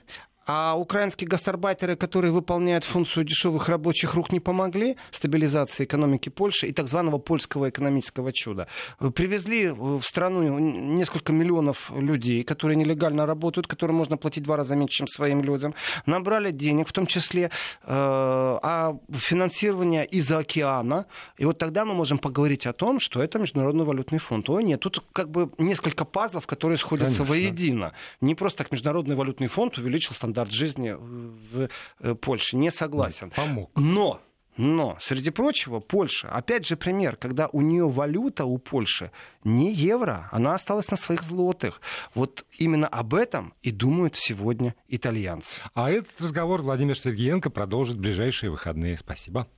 А 0.44 0.74
украинские 0.76 1.28
гастарбайтеры, 1.28 1.94
которые 1.94 2.32
выполняют 2.32 2.84
функцию 2.84 3.24
дешевых 3.24 3.68
рабочих 3.68 4.14
рук, 4.14 4.32
не 4.32 4.40
помогли 4.40 4.96
стабилизации 5.12 5.84
экономики 5.84 6.30
Польши 6.30 6.66
и 6.66 6.72
так 6.72 6.88
званого 6.88 7.18
польского 7.18 7.70
экономического 7.70 8.32
чуда. 8.32 8.66
Привезли 9.14 9.68
в 9.68 10.02
страну 10.02 10.58
несколько 10.58 11.32
миллионов 11.32 11.92
людей, 11.94 12.42
которые 12.42 12.76
нелегально 12.76 13.24
работают, 13.24 13.68
которым 13.68 13.96
можно 13.96 14.16
платить 14.16 14.42
два 14.42 14.56
раза 14.56 14.74
меньше, 14.74 14.98
чем 14.98 15.06
своим 15.06 15.42
людям. 15.42 15.74
Набрали 16.06 16.50
денег, 16.50 16.88
в 16.88 16.92
том 16.92 17.06
числе, 17.06 17.44
э, 17.44 17.50
а 17.86 18.96
финансирование 19.12 20.04
из-за 20.06 20.38
океана. 20.38 21.06
И 21.38 21.44
вот 21.44 21.58
тогда 21.58 21.84
мы 21.84 21.94
можем 21.94 22.18
поговорить 22.18 22.66
о 22.66 22.72
том, 22.72 22.98
что 22.98 23.22
это 23.22 23.38
Международный 23.38 23.84
валютный 23.84 24.18
фонд. 24.18 24.50
Ой, 24.50 24.64
нет, 24.64 24.80
тут 24.80 25.04
как 25.12 25.30
бы 25.30 25.52
несколько 25.58 26.04
пазлов, 26.04 26.48
которые 26.48 26.78
сходятся 26.78 27.18
Конечно. 27.18 27.32
воедино. 27.32 27.92
Не 28.20 28.34
просто 28.34 28.58
так 28.58 28.72
Международный 28.72 29.14
валютный 29.14 29.46
фонд 29.46 29.78
увеличил 29.78 30.14
стандарт 30.14 30.31
жизни 30.50 30.92
в 30.92 31.68
э, 32.00 32.14
Польше. 32.14 32.56
Не 32.56 32.70
согласен. 32.70 33.30
Помог. 33.30 33.70
Но, 33.76 34.20
но, 34.56 34.98
среди 35.00 35.30
прочего, 35.30 35.80
Польша, 35.80 36.28
опять 36.28 36.66
же 36.66 36.76
пример, 36.76 37.16
когда 37.16 37.48
у 37.48 37.62
нее 37.62 37.88
валюта 37.88 38.44
у 38.44 38.58
Польши 38.58 39.10
не 39.44 39.72
евро, 39.72 40.28
она 40.30 40.54
осталась 40.54 40.90
на 40.90 40.96
своих 40.96 41.22
злотых. 41.22 41.80
Вот 42.14 42.44
именно 42.58 42.86
об 42.86 43.14
этом 43.14 43.54
и 43.62 43.70
думают 43.70 44.16
сегодня 44.16 44.74
итальянцы. 44.88 45.60
А 45.74 45.90
этот 45.90 46.20
разговор 46.20 46.60
Владимир 46.62 46.98
Сергеенко 46.98 47.50
продолжит 47.50 47.96
в 47.96 48.00
ближайшие 48.00 48.50
выходные. 48.50 48.98
Спасибо. 48.98 49.48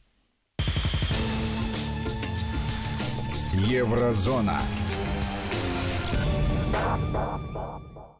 Еврозона. 3.52 4.60